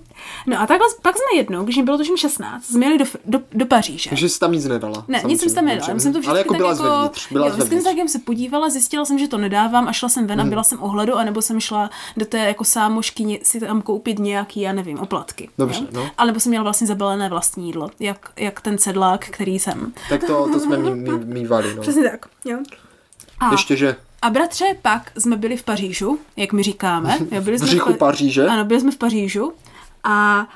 No 0.48 0.62
a 0.62 0.68
takhle, 0.68 0.88
pak 1.02 1.16
jsme 1.16 1.38
jednou, 1.38 1.64
když 1.64 1.78
mi 1.78 1.84
bylo 1.84 1.98
tuším 1.98 2.18
16, 2.18 2.66
jsme 2.66 2.86
jeli 2.86 2.98
do, 2.98 3.06
do, 3.26 3.40
do 3.54 3.66
Paříže. 3.66 4.10
Takže 4.10 4.30
jsi 4.30 4.40
tam 4.40 4.52
nic 4.52 4.66
nedala. 4.66 5.06
Ne, 5.08 5.22
nic 5.26 5.42
jsem 5.42 5.54
tam 5.54 5.66
nedala, 5.66 6.00
jsem 6.00 6.14
to 6.14 6.20
Ale 6.28 6.40
jako 6.40 6.54
byla 6.54 6.70
jako, 6.70 6.84
zvevnitř. 6.84 7.32
Byla 7.32 7.48
jo, 7.48 7.54
zvevnitř. 7.54 7.96
jsem 7.96 8.08
se 8.08 8.20
podívala, 8.20 8.70
zjistila 8.70 9.06
jsem, 9.06 9.20
že 9.20 9.28
to 9.28 9.38
nedávám 9.38 9.88
a 9.88 9.92
šla 9.92 10.10
jsem 10.10 10.28
ven 10.28 10.42
a 10.42 10.46
byla 10.46 10.64
jsem 10.64 10.84
ohledu, 10.84 11.16
anebo 11.16 11.42
jsem 11.42 11.60
šla 11.60 11.90
do 12.18 12.26
té 12.26 12.38
jako 12.38 12.64
sámošky 12.64 13.40
si 13.44 13.60
tam 13.60 13.82
koupit 13.82 14.20
nějaký, 14.20 14.62
já 14.62 14.74
nevím, 14.74 15.00
oplatky. 15.00 15.50
Dobře, 15.58 15.88
no. 15.92 16.10
A 16.18 16.26
nebo 16.26 16.40
jsem 16.40 16.50
měla 16.50 16.64
vlastně 16.64 16.88
zabalené 16.88 17.30
vlastní 17.30 17.66
jídlo, 17.66 17.90
jak, 18.00 18.32
jak 18.38 18.62
ten 18.62 18.78
sedlák, 18.96 19.26
který 19.26 19.60
jsem. 19.60 19.94
Tak 20.10 20.24
to, 20.24 20.50
to 20.54 20.60
jsme 20.60 20.78
mý, 20.78 20.92
mý, 20.92 21.26
mývali, 21.26 21.76
no. 21.76 21.82
Přesně 21.82 22.10
tak, 22.10 22.26
jo. 22.46 22.58
A, 23.40 23.52
Ještě, 23.52 23.76
že 23.76 23.96
a 24.22 24.30
bratře, 24.30 24.66
pak 24.82 25.12
jsme 25.18 25.38
byli 25.38 25.58
v 25.58 25.64
Pařížu, 25.64 26.20
jak 26.38 26.54
my 26.54 26.64
říkáme. 26.64 27.18
Jo, 27.32 27.42
byli 27.42 27.58
v 27.58 27.60
jsme 27.60 27.68
říchu 27.68 27.90
Pa- 27.94 27.98
Paříže. 27.98 28.48
Ano, 28.48 28.66
byli 28.66 28.82
jsme 28.82 28.92
v 28.92 28.98
Pařížu 28.98 29.54
a 30.04 30.48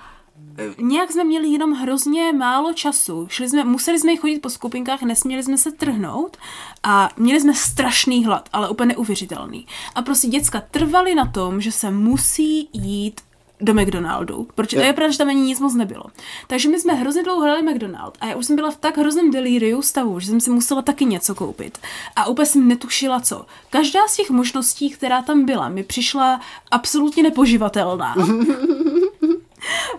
e, 0.58 0.84
nějak 0.84 1.12
jsme 1.12 1.24
měli 1.24 1.48
jenom 1.48 1.74
hrozně 1.74 2.34
málo 2.34 2.74
času. 2.74 3.28
Šli 3.30 3.50
jsme, 3.50 3.64
museli 3.64 4.00
jsme 4.00 4.16
chodit 4.18 4.40
po 4.40 4.50
skupinkách, 4.50 5.02
nesměli 5.02 5.44
jsme 5.44 5.58
se 5.58 5.72
trhnout 5.72 6.38
a 6.84 7.10
měli 7.18 7.42
jsme 7.42 7.54
strašný 7.56 8.26
hlad, 8.26 8.50
ale 8.54 8.70
úplně 8.70 8.88
neuvěřitelný. 8.88 9.68
A 9.96 10.02
prostě 10.02 10.28
děcka 10.28 10.64
trvali 10.72 11.16
na 11.16 11.26
tom, 11.26 11.62
že 11.62 11.72
se 11.72 11.92
musí 11.92 12.70
jít 12.74 13.22
do 13.62 13.74
McDonaldu, 13.74 14.48
protože 14.56 14.78
to 14.78 14.84
je 14.84 14.94
pravda, 14.94 15.12
že 15.12 15.18
tam 15.18 15.30
ani 15.30 15.42
nic 15.42 15.60
moc 15.60 15.76
nebylo. 15.76 16.04
Takže 16.48 16.70
my 16.70 16.80
jsme 16.80 16.94
hrozně 16.94 17.24
dlouho 17.24 17.42
hledali 17.42 17.62
McDonald 17.62 18.18
a 18.22 18.26
já 18.26 18.36
už 18.36 18.46
jsem 18.46 18.56
byla 18.56 18.72
v 18.72 18.78
tak 18.78 18.98
hrozném 18.98 19.32
delíriu 19.32 19.82
stavu, 19.82 20.20
že 20.20 20.28
jsem 20.28 20.42
si 20.42 20.50
musela 20.50 20.82
taky 20.82 21.06
něco 21.06 21.36
koupit. 21.36 21.78
A 22.16 22.28
úplně 22.28 22.46
jsem 22.46 22.68
netušila 22.68 23.20
co. 23.20 23.46
Každá 23.70 24.00
z 24.08 24.16
těch 24.16 24.30
možností, 24.30 24.90
která 24.90 25.22
tam 25.22 25.46
byla, 25.46 25.70
mi 25.70 25.84
přišla 25.84 26.42
absolutně 26.72 27.24
nepoživatelná. 27.24 28.16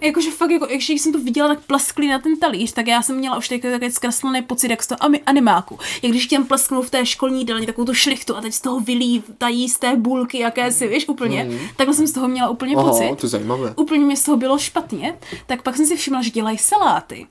Jakože 0.00 0.30
fakt, 0.30 0.50
jako, 0.50 0.66
když 0.66 0.88
jsem 0.88 1.12
to 1.12 1.18
viděla 1.18 1.48
tak 1.48 1.60
plaskli 1.60 2.08
na 2.08 2.18
ten 2.18 2.38
talíř, 2.38 2.72
tak 2.72 2.86
já 2.86 3.02
jsem 3.02 3.16
měla 3.16 3.38
už 3.38 3.48
takový, 3.48 3.72
takový 3.72 3.90
zkreslený 3.90 4.42
pocit, 4.42 4.70
jak 4.70 4.82
z 4.82 4.86
toho 4.86 4.98
animáku. 5.26 5.78
Jak 6.02 6.12
když 6.12 6.26
těm 6.26 6.44
plesknou 6.44 6.82
v 6.82 6.90
té 6.90 7.06
školní 7.06 7.38
jídelně 7.38 7.66
takovou 7.66 7.84
tu 7.84 7.94
šlichtu 7.94 8.36
a 8.36 8.40
teď 8.40 8.54
z 8.54 8.60
toho 8.60 8.80
vylítají 8.80 9.68
z 9.68 9.78
té 9.78 9.96
bulky, 9.96 10.38
jaké 10.38 10.72
si, 10.72 10.88
víš, 10.88 11.08
úplně. 11.08 11.44
Mm. 11.44 11.58
Takhle 11.76 11.94
jsem 11.94 12.06
z 12.06 12.12
toho 12.12 12.28
měla 12.28 12.48
úplně 12.48 12.76
Aha, 12.76 12.90
pocit. 12.90 13.16
to 13.16 13.26
je 13.26 13.30
zajímavé. 13.30 13.74
Úplně 13.76 14.04
mě 14.04 14.16
z 14.16 14.24
toho 14.24 14.36
bylo 14.36 14.58
špatně. 14.58 15.18
Tak 15.46 15.62
pak 15.62 15.76
jsem 15.76 15.86
si 15.86 15.96
všimla, 15.96 16.22
že 16.22 16.30
dělají 16.30 16.58
saláty. 16.58 17.26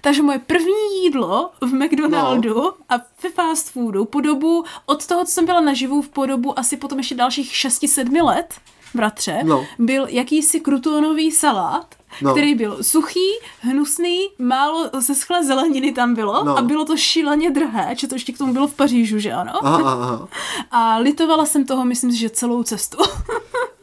Takže 0.00 0.22
moje 0.22 0.38
první 0.38 1.02
jídlo 1.02 1.50
v 1.60 1.74
McDonaldu 1.74 2.54
no. 2.54 2.72
a 2.88 2.94
ve 3.22 3.30
fast 3.30 3.70
foodu 3.70 4.04
po 4.04 4.20
dobu, 4.20 4.64
od 4.86 5.06
toho, 5.06 5.24
co 5.24 5.30
jsem 5.30 5.46
byla 5.46 5.60
naživu, 5.60 6.02
v 6.02 6.08
podobu 6.08 6.58
asi 6.58 6.76
potom 6.76 6.98
ještě 6.98 7.14
dalších 7.14 7.52
6-7 7.52 8.24
let, 8.24 8.54
bratře, 8.94 9.38
No. 9.44 9.64
byl 9.78 10.06
jakýsi 10.08 10.60
krutonový 10.60 11.30
salát, 11.32 11.86
No. 12.22 12.30
který 12.32 12.54
byl 12.54 12.78
suchý, 12.82 13.28
hnusný, 13.60 14.18
málo 14.38 14.90
seschlé 15.00 15.44
zeleniny 15.44 15.92
tam 15.92 16.14
bylo 16.14 16.44
No. 16.44 16.58
a 16.58 16.62
bylo 16.62 16.84
to 16.84 16.96
šíleně 16.96 17.50
drahé, 17.50 17.94
že 17.98 18.08
to 18.08 18.14
ještě 18.14 18.32
k 18.32 18.38
tomu 18.38 18.52
bylo 18.52 18.66
v 18.66 18.74
Pařížu, 18.74 19.18
že 19.18 19.32
ano? 19.32 19.52
Aha, 19.66 19.92
aha. 19.92 20.28
A 20.70 20.96
litovala 20.98 21.46
jsem 21.46 21.64
toho, 21.66 21.84
myslím 21.84 22.10
si, 22.12 22.16
že 22.18 22.30
celou 22.30 22.62
cestu. 22.62 22.98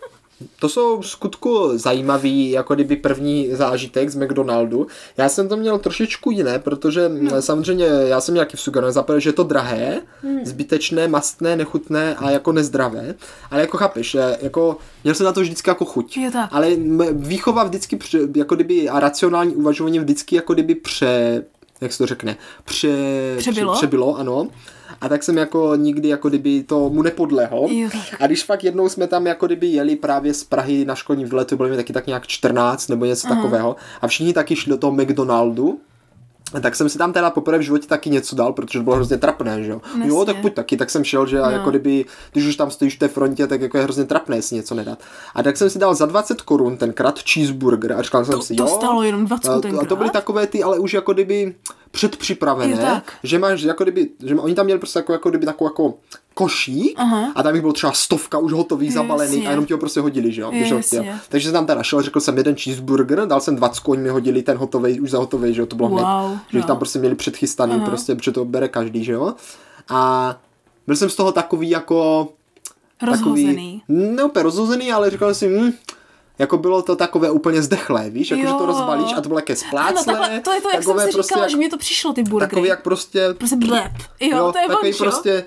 To 0.59 0.69
jsou 0.69 1.01
v 1.01 1.07
skutku 1.07 1.71
zajímavý, 1.73 2.49
jako 2.49 2.75
kdyby 2.75 2.95
první 2.95 3.49
zážitek 3.51 4.09
z 4.09 4.15
McDonaldu. 4.15 4.87
Já 5.17 5.29
jsem 5.29 5.49
to 5.49 5.57
měl 5.57 5.79
trošičku 5.79 6.31
jiné, 6.31 6.59
protože 6.59 7.09
no. 7.09 7.41
samozřejmě 7.41 7.85
já 7.85 8.21
jsem 8.21 8.33
nějaký 8.35 8.57
v 8.57 8.61
zapadl, 8.91 9.19
že 9.19 9.29
je 9.29 9.33
to 9.33 9.43
drahé, 9.43 10.01
hmm. 10.21 10.45
zbytečné, 10.45 11.07
mastné, 11.07 11.55
nechutné 11.55 12.15
a 12.15 12.29
jako 12.29 12.51
nezdravé. 12.51 13.15
Ale 13.51 13.61
jako 13.61 13.77
chápeš, 13.77 14.17
jako 14.41 14.77
měl 15.03 15.15
jsem 15.15 15.25
na 15.25 15.31
to 15.31 15.41
vždycky 15.41 15.69
jako 15.69 15.85
chuť. 15.85 16.17
Je 16.17 16.31
tak. 16.31 16.49
Ale 16.53 16.69
výchova 17.11 17.63
vždycky 17.63 17.95
pře, 17.95 18.19
jako 18.35 18.55
kdyby 18.55 18.89
a 18.89 18.99
racionální 18.99 19.55
uvažování 19.55 19.99
vždycky 19.99 20.35
jako 20.35 20.53
kdyby 20.53 20.75
pře, 20.75 21.43
jak 21.81 21.93
se 21.93 21.97
to 21.97 22.05
řekne, 22.05 22.37
pře, 22.63 22.89
Přebylo? 23.37 23.73
Pře, 23.73 23.79
přebylo, 23.79 24.17
ano. 24.17 24.47
A 25.01 25.09
tak 25.09 25.23
jsem 25.23 25.37
jako 25.37 25.75
nikdy 25.75 26.07
jako 26.07 26.29
kdyby 26.29 26.63
to 26.63 26.89
mu 26.89 27.01
nepodlehl. 27.01 27.67
A 28.19 28.27
když 28.27 28.43
fakt 28.43 28.63
jednou 28.63 28.89
jsme 28.89 29.07
tam 29.07 29.27
jako 29.27 29.45
kdyby 29.45 29.67
jeli 29.67 29.95
právě 29.95 30.33
z 30.33 30.43
Prahy 30.43 30.85
na 30.85 30.95
školní 30.95 31.25
výlet, 31.25 31.47
to 31.47 31.57
bylo 31.57 31.69
mi 31.69 31.75
taky 31.75 31.93
tak 31.93 32.07
nějak 32.07 32.27
14 32.27 32.87
nebo 32.87 33.05
něco 33.05 33.27
uh-huh. 33.27 33.35
takového. 33.35 33.75
A 34.01 34.07
všichni 34.07 34.33
taky 34.33 34.55
šli 34.55 34.69
do 34.69 34.77
toho 34.77 34.93
McDonaldu. 34.93 35.79
Tak 36.61 36.75
jsem 36.75 36.89
si 36.89 36.97
tam 36.97 37.13
teda 37.13 37.29
poprvé 37.29 37.57
v 37.57 37.61
životě 37.61 37.87
taky 37.87 38.09
něco 38.09 38.35
dal, 38.35 38.53
protože 38.53 38.79
to 38.79 38.83
bylo 38.83 38.95
hrozně 38.95 39.17
trapné, 39.17 39.63
že 39.63 39.71
jo. 39.71 39.81
Jasně. 39.87 40.07
Jo, 40.07 40.25
tak 40.25 40.41
pojď 40.41 40.53
taky, 40.53 40.77
tak 40.77 40.89
jsem 40.89 41.03
šel, 41.03 41.25
že 41.27 41.39
a 41.39 41.45
No. 41.45 41.51
jako 41.51 41.69
kdyby, 41.69 42.05
když 42.31 42.45
už 42.45 42.55
tam 42.55 42.71
stojíš 42.71 42.95
v 42.95 42.99
té 42.99 43.07
frontě, 43.07 43.47
tak 43.47 43.61
jako 43.61 43.77
je 43.77 43.83
hrozně 43.83 44.03
trapné 44.05 44.41
si 44.41 44.55
něco 44.55 44.75
nedat. 44.75 44.99
A 45.35 45.43
tak 45.43 45.57
jsem 45.57 45.69
si 45.69 45.79
dal 45.79 45.95
za 45.95 46.05
20 46.05 46.41
korun 46.41 46.77
tenkrát 46.77 47.19
cheeseburger 47.19 47.93
a 47.93 48.01
říkal 48.01 48.25
jsem 48.25 48.33
To, 48.35 48.41
si, 48.41 48.55
to 48.55 48.63
jo. 48.63 48.69
stálo 48.69 49.03
jenom 49.03 49.25
20 49.25 49.49
a, 49.49 49.59
tenkrát. 49.61 49.81
a 49.81 49.85
to 49.85 49.95
byly 49.95 50.09
takové 50.09 50.47
ty, 50.47 50.63
ale 50.63 50.79
už 50.79 50.93
jako 50.93 51.13
kdyby 51.13 51.55
předpřipravené, 51.91 52.71
Jo, 52.71 52.77
tak. 52.81 53.13
že 53.23 53.39
máš 53.39 53.61
jako 53.61 53.83
kdyby, 53.83 54.09
že 54.25 54.35
oni 54.35 54.55
tam 54.55 54.65
měli 54.65 54.79
prostě 54.79 54.99
jako, 54.99 55.13
jako 55.13 55.29
kdyby 55.29 55.45
takovou 55.45 55.69
jako 55.69 55.93
košík 56.33 56.93
Aha. 56.99 57.31
a 57.35 57.43
tam 57.43 57.53
jich 57.55 57.61
bylo 57.61 57.73
třeba 57.73 57.93
stovka 57.93 58.37
už 58.37 58.51
hotových, 58.53 58.89
Jasně. 58.89 59.01
zabalených 59.01 59.47
a 59.47 59.49
jenom 59.49 59.65
ti 59.65 59.73
ho 59.73 59.79
prostě 59.79 59.99
hodili, 59.99 60.31
že 60.31 60.41
jo? 60.41 60.51
Jasně. 60.51 60.99
chtěl. 60.99 61.13
Takže 61.29 61.47
jsem 61.47 61.53
tam 61.53 61.65
teda 61.65 61.83
šel, 61.83 62.01
řekl 62.01 62.19
jsem 62.19 62.37
jeden 62.37 62.55
cheeseburger, 62.55 63.27
dal 63.27 63.41
jsem 63.41 63.55
20, 63.55 63.81
oni 63.85 64.01
mi 64.01 64.09
hodili 64.09 64.43
ten 64.43 64.57
hotový, 64.57 64.99
už 64.99 65.09
za 65.11 65.17
hotový, 65.17 65.53
že 65.53 65.61
jo, 65.61 65.65
to 65.65 65.75
bylo 65.75 65.89
hned, 65.89 66.01
Wow, 66.03 66.37
že 66.49 66.57
jich 66.57 66.63
no. 66.63 66.67
tam 66.67 66.77
prostě 66.77 66.99
měli 66.99 67.15
předchystaný, 67.15 67.73
Aha. 67.75 67.85
prostě, 67.85 68.15
protože 68.15 68.31
to 68.31 68.45
bere 68.45 68.67
každý, 68.67 69.03
že 69.03 69.11
jo? 69.11 69.33
A 69.89 70.35
byl 70.87 70.95
jsem 70.95 71.09
z 71.09 71.15
toho 71.15 71.31
takový 71.31 71.69
jako 71.69 72.27
Rozhozený. 73.07 73.81
Takový, 73.87 74.05
ne 74.15 74.23
úplně 74.23 74.43
rozhozený, 74.43 74.91
ale 74.91 75.09
říkal 75.09 75.33
jsem 75.33 75.49
si, 75.49 75.59
hm, 75.59 75.71
jako 76.41 76.57
bylo 76.57 76.81
to 76.81 76.95
takové 76.95 77.31
úplně 77.31 77.61
zdechlé, 77.61 78.09
víš, 78.09 78.31
jako 78.31 78.41
že 78.41 78.47
to 78.47 78.59
Jo. 78.59 78.65
rozbalíš 78.65 79.13
a 79.17 79.21
to 79.21 79.27
bylo 79.29 79.39
jaké 79.39 79.53
Ano, 79.53 79.61
spláclé, 79.67 80.13
takhle, 80.13 80.39
to 80.39 80.53
je 80.53 80.61
to, 80.61 80.69
jak 80.73 80.83
jsem 80.83 80.99
si 80.99 81.11
prostě 81.11 81.21
říkala, 81.21 81.43
jak, 81.43 81.51
že 81.51 81.57
mě 81.57 81.69
to 81.69 81.77
přišlo, 81.77 82.13
ty 82.13 82.23
burgery. 82.23 82.49
takový 82.49 82.67
jak 82.69 82.81
prostě, 82.83 83.33
Prostě 83.37 83.55
blep. 83.55 83.91
Jo, 84.19 84.37
jo, 84.37 84.51
to 84.51 84.59
je 84.59 84.67
takový 84.67 84.91
on, 84.91 84.97
prostě... 84.97 85.45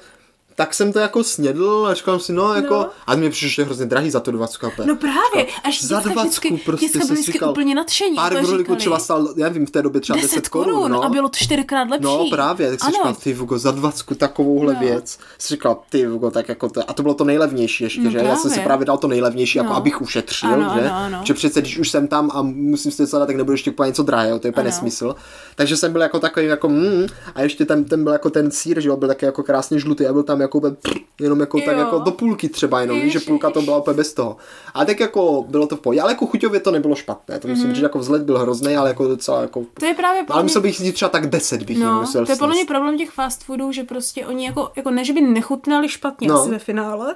tak 0.56 0.74
jsem 0.74 0.92
to 0.92 0.98
jako 0.98 1.24
snědl 1.24 1.86
a 1.90 1.94
říkal 1.94 2.18
si, 2.18 2.32
no 2.32 2.54
jako, 2.54 2.74
No. 2.74 2.86
a 3.06 3.14
mě 3.16 3.30
přišlo 3.30 3.48
že 3.48 3.64
hrozně 3.64 3.86
drahý 3.86 4.10
za 4.10 4.20
to 4.20 4.30
20 4.30 4.56
kapé. 4.56 4.86
No 4.86 4.96
právě, 4.96 5.46
až 5.64 5.82
za 5.84 5.96
děcka 5.98 6.12
dvacku 6.12 6.48
vždycky, 6.48 6.64
prostě 6.64 6.86
děcka 6.86 6.98
jsem 6.98 7.08
byly 7.08 7.16
si 7.16 7.22
vždycky 7.22 7.32
říkal, 7.32 7.50
úplně 7.50 7.74
nadšení. 7.74 8.16
Pár 8.16 8.32
úplně 8.32 8.42
rohlíků 8.42 8.62
říkali, 8.62 8.78
třeba 8.78 8.98
stál, 8.98 9.28
já 9.36 9.48
nevím, 9.48 9.66
v 9.66 9.70
té 9.70 9.82
době 9.82 10.00
třeba 10.00 10.16
10, 10.16 10.26
10 10.28 10.48
korun 10.48 10.90
no. 10.92 11.04
a 11.04 11.08
bylo 11.08 11.28
to 11.28 11.38
čtyřikrát 11.38 11.88
lepší. 11.90 12.04
No 12.04 12.26
právě, 12.30 12.70
tak 12.70 12.82
ano. 12.82 12.92
říkal, 12.92 13.14
ty 13.14 13.32
Vugo, 13.34 13.58
za 13.58 13.70
20 13.70 14.14
takovouhle 14.18 14.74
No. 14.74 14.80
věc. 14.80 15.18
Si 15.38 15.48
říkal, 15.54 15.78
ty 15.90 16.06
Vugo, 16.06 16.30
tak 16.30 16.48
jako 16.48 16.68
to, 16.68 16.90
a 16.90 16.92
to 16.92 17.02
bylo 17.02 17.14
to 17.14 17.24
nejlevnější 17.24 17.84
ještě, 17.84 18.00
No 18.00 18.10
že? 18.10 18.18
Já 18.18 18.36
jsem 18.36 18.50
si 18.50 18.54
právě. 18.54 18.64
právě 18.64 18.86
dal 18.86 18.98
to 18.98 19.08
nejlevnější, 19.08 19.58
jako 19.58 19.70
No. 19.70 19.76
abych 19.76 20.00
ušetřil, 20.02 20.54
Ano, 20.54 20.70
že? 20.74 20.80
ano, 20.80 20.94
ano. 20.94 21.20
Že 21.24 21.34
přece, 21.34 21.60
když 21.60 21.78
už 21.78 21.90
jsem 21.90 22.08
tam 22.08 22.30
a 22.34 22.42
musím 22.42 22.92
si 22.92 23.02
dát, 23.12 23.26
tak 23.26 23.36
nebudu 23.36 23.52
ještě 23.54 23.70
kupovat 23.70 23.86
něco 23.88 24.02
drahého, 24.02 24.38
to 24.38 24.46
je 24.46 24.50
úplně 24.52 24.64
nesmysl. 24.64 25.16
Takže 25.56 25.76
jsem 25.76 25.92
byl 25.92 26.00
jako 26.00 26.18
takový, 26.20 26.46
jako 26.46 26.68
mm, 26.68 27.06
a 27.34 27.42
ještě 27.42 27.64
ten, 27.64 27.84
ten 27.84 28.04
byl 28.04 28.12
jako 28.12 28.30
ten 28.30 28.50
sír, 28.50 28.80
že 28.80 28.90
byl 28.96 29.08
taky 29.08 29.24
jako 29.26 29.42
krásně 29.42 29.78
žlutý 29.78 30.06
a 30.06 30.12
byl 30.12 30.22
tam 30.22 30.40
jako 30.44 30.58
úplně, 30.58 30.76
jenom 31.20 31.40
jako 31.40 31.58
tak 31.60 31.74
Jo. 31.74 31.78
jako 31.78 31.98
do 31.98 32.10
půlky 32.10 32.48
třeba 32.48 32.80
jenom, 32.80 33.00
víš, 33.00 33.12
že 33.12 33.20
půlka 33.20 33.50
to 33.50 33.62
byla 33.62 33.78
úplně 33.78 33.96
bez 33.96 34.12
toho. 34.14 34.36
A 34.74 34.84
tak 34.84 35.00
jako 35.00 35.44
bylo 35.48 35.66
to 35.66 35.76
v 35.76 35.80
pohodě, 35.80 36.00
ale 36.00 36.12
jako 36.12 36.26
chuťově 36.26 36.60
to 36.60 36.70
nebylo 36.70 36.94
špatné, 36.94 37.38
to 37.40 37.48
musím 37.48 37.64
Mhm. 37.64 37.72
říct, 37.72 37.80
že 37.80 37.84
jako 37.84 37.98
vzhled 37.98 38.22
byl 38.22 38.38
hrozný, 38.38 38.76
ale 38.76 38.88
jako 38.90 39.08
docela 39.08 39.40
jako 39.42 39.64
To 39.80 39.86
je 39.86 39.94
právě 39.94 40.18
ale 40.18 40.26
podle 40.26 40.42
mě- 40.42 40.48
musel 40.48 40.62
bych 40.62 40.80
jít 40.80 40.92
třeba 40.92 41.08
tak 41.08 41.26
10 41.30 41.62
bych 41.62 41.78
No, 41.78 42.00
musel 42.00 42.26
to 42.26 42.32
je 42.32 42.36
podle 42.38 42.54
mě 42.54 42.64
problém 42.64 42.98
těch 42.98 43.10
fast 43.10 43.44
foodů, 43.44 43.72
že 43.72 43.84
prostě 43.84 44.26
oni 44.26 44.46
jako, 44.46 44.70
jako 44.76 44.90
ne, 44.90 45.04
že 45.04 45.12
by 45.12 45.20
nechutnali 45.20 45.88
špatně 45.88 46.28
No. 46.28 46.40
asi 46.40 46.50
ve 46.50 46.58
finále, 46.58 47.14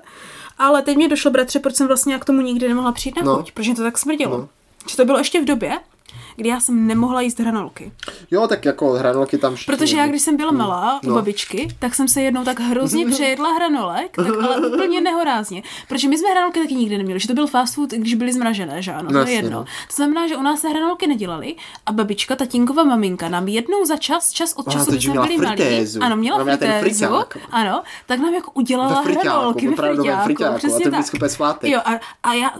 ale 0.58 0.82
teď 0.82 0.96
mě 0.96 1.08
došlo, 1.08 1.30
bratře, 1.30 1.58
proč 1.58 1.74
jsem 1.76 1.86
vlastně 1.86 2.18
k 2.18 2.24
tomu 2.24 2.40
nikdy 2.40 2.68
nemohla 2.68 2.92
přijít 2.92 3.16
na 3.16 3.22
No. 3.22 3.36
chuť, 3.36 3.52
protože 3.52 3.74
to 3.74 3.82
tak 3.82 3.98
smrdělo. 3.98 4.38
No. 4.38 4.48
Že 4.90 4.96
to 4.96 5.04
bylo 5.04 5.18
ještě 5.18 5.40
v 5.40 5.44
době, 5.44 5.72
kdy 6.38 6.48
já 6.48 6.60
jsem 6.60 6.86
nemohla 6.86 7.20
jíst 7.20 7.40
hranolky. 7.40 7.92
Jo, 8.30 8.46
tak 8.46 8.64
jako 8.64 8.90
hranolky 8.92 9.38
tam 9.38 9.54
všichni 9.54 9.76
Protože 9.76 9.96
já, 9.96 10.06
když 10.06 10.22
jsem 10.22 10.36
byla 10.36 10.52
malá 10.52 11.00
u 11.04 11.08
No. 11.08 11.14
babičky, 11.14 11.68
tak 11.78 11.94
jsem 11.94 12.08
se 12.08 12.22
jednou 12.22 12.44
tak 12.44 12.60
hrozně 12.60 13.06
přejedla 13.10 13.52
hranolek, 13.52 14.16
tak 14.16 14.26
ale 14.42 14.68
úplně 14.68 15.00
nehorázně. 15.00 15.62
Protože 15.88 16.08
my 16.08 16.18
jsme 16.18 16.28
hranolky 16.30 16.60
taky 16.60 16.74
nikdy 16.74 16.98
neměli, 16.98 17.20
že 17.20 17.28
to 17.28 17.34
byl 17.34 17.46
fast 17.46 17.74
food, 17.74 17.90
když 17.90 18.14
byly 18.14 18.32
zmražené, 18.32 18.82
že 18.82 18.92
ano, 18.92 19.08
to 19.10 19.14
je 19.16 19.20
Jasně, 19.20 19.34
jedno. 19.34 19.50
no. 19.50 19.64
To 19.64 19.96
znamená, 19.96 20.26
že 20.28 20.36
u 20.36 20.42
nás 20.42 20.60
se 20.60 20.68
hranolky 20.68 21.06
nedělaly 21.06 21.54
a 21.86 21.92
babička, 21.92 22.36
tatínkova 22.36 22.84
maminka 22.84 23.28
nám 23.28 23.48
jednou 23.48 23.84
za 23.84 23.96
čas, 23.96 24.30
čas 24.30 24.52
od 24.56 24.70
času, 24.72 24.90
když 24.90 25.04
jsme 25.04 25.12
byli 25.14 25.36
malí, 25.38 25.62
ano, 26.00 26.16
měla 26.16 26.44
fritézu, 26.44 27.04
ano, 27.50 27.82
tak 28.06 28.20
nám 28.20 28.34
jako 28.34 28.50
udělala 28.54 29.00
hranolky 29.00 29.68
ve 29.68 29.74
friťáku, 30.24 30.56
přesně 30.56 30.84
to 30.84 30.90
tak. 30.90 31.06
Jo, 31.62 31.80
a, 31.84 31.90
a 32.22 32.32
já, 32.34 32.50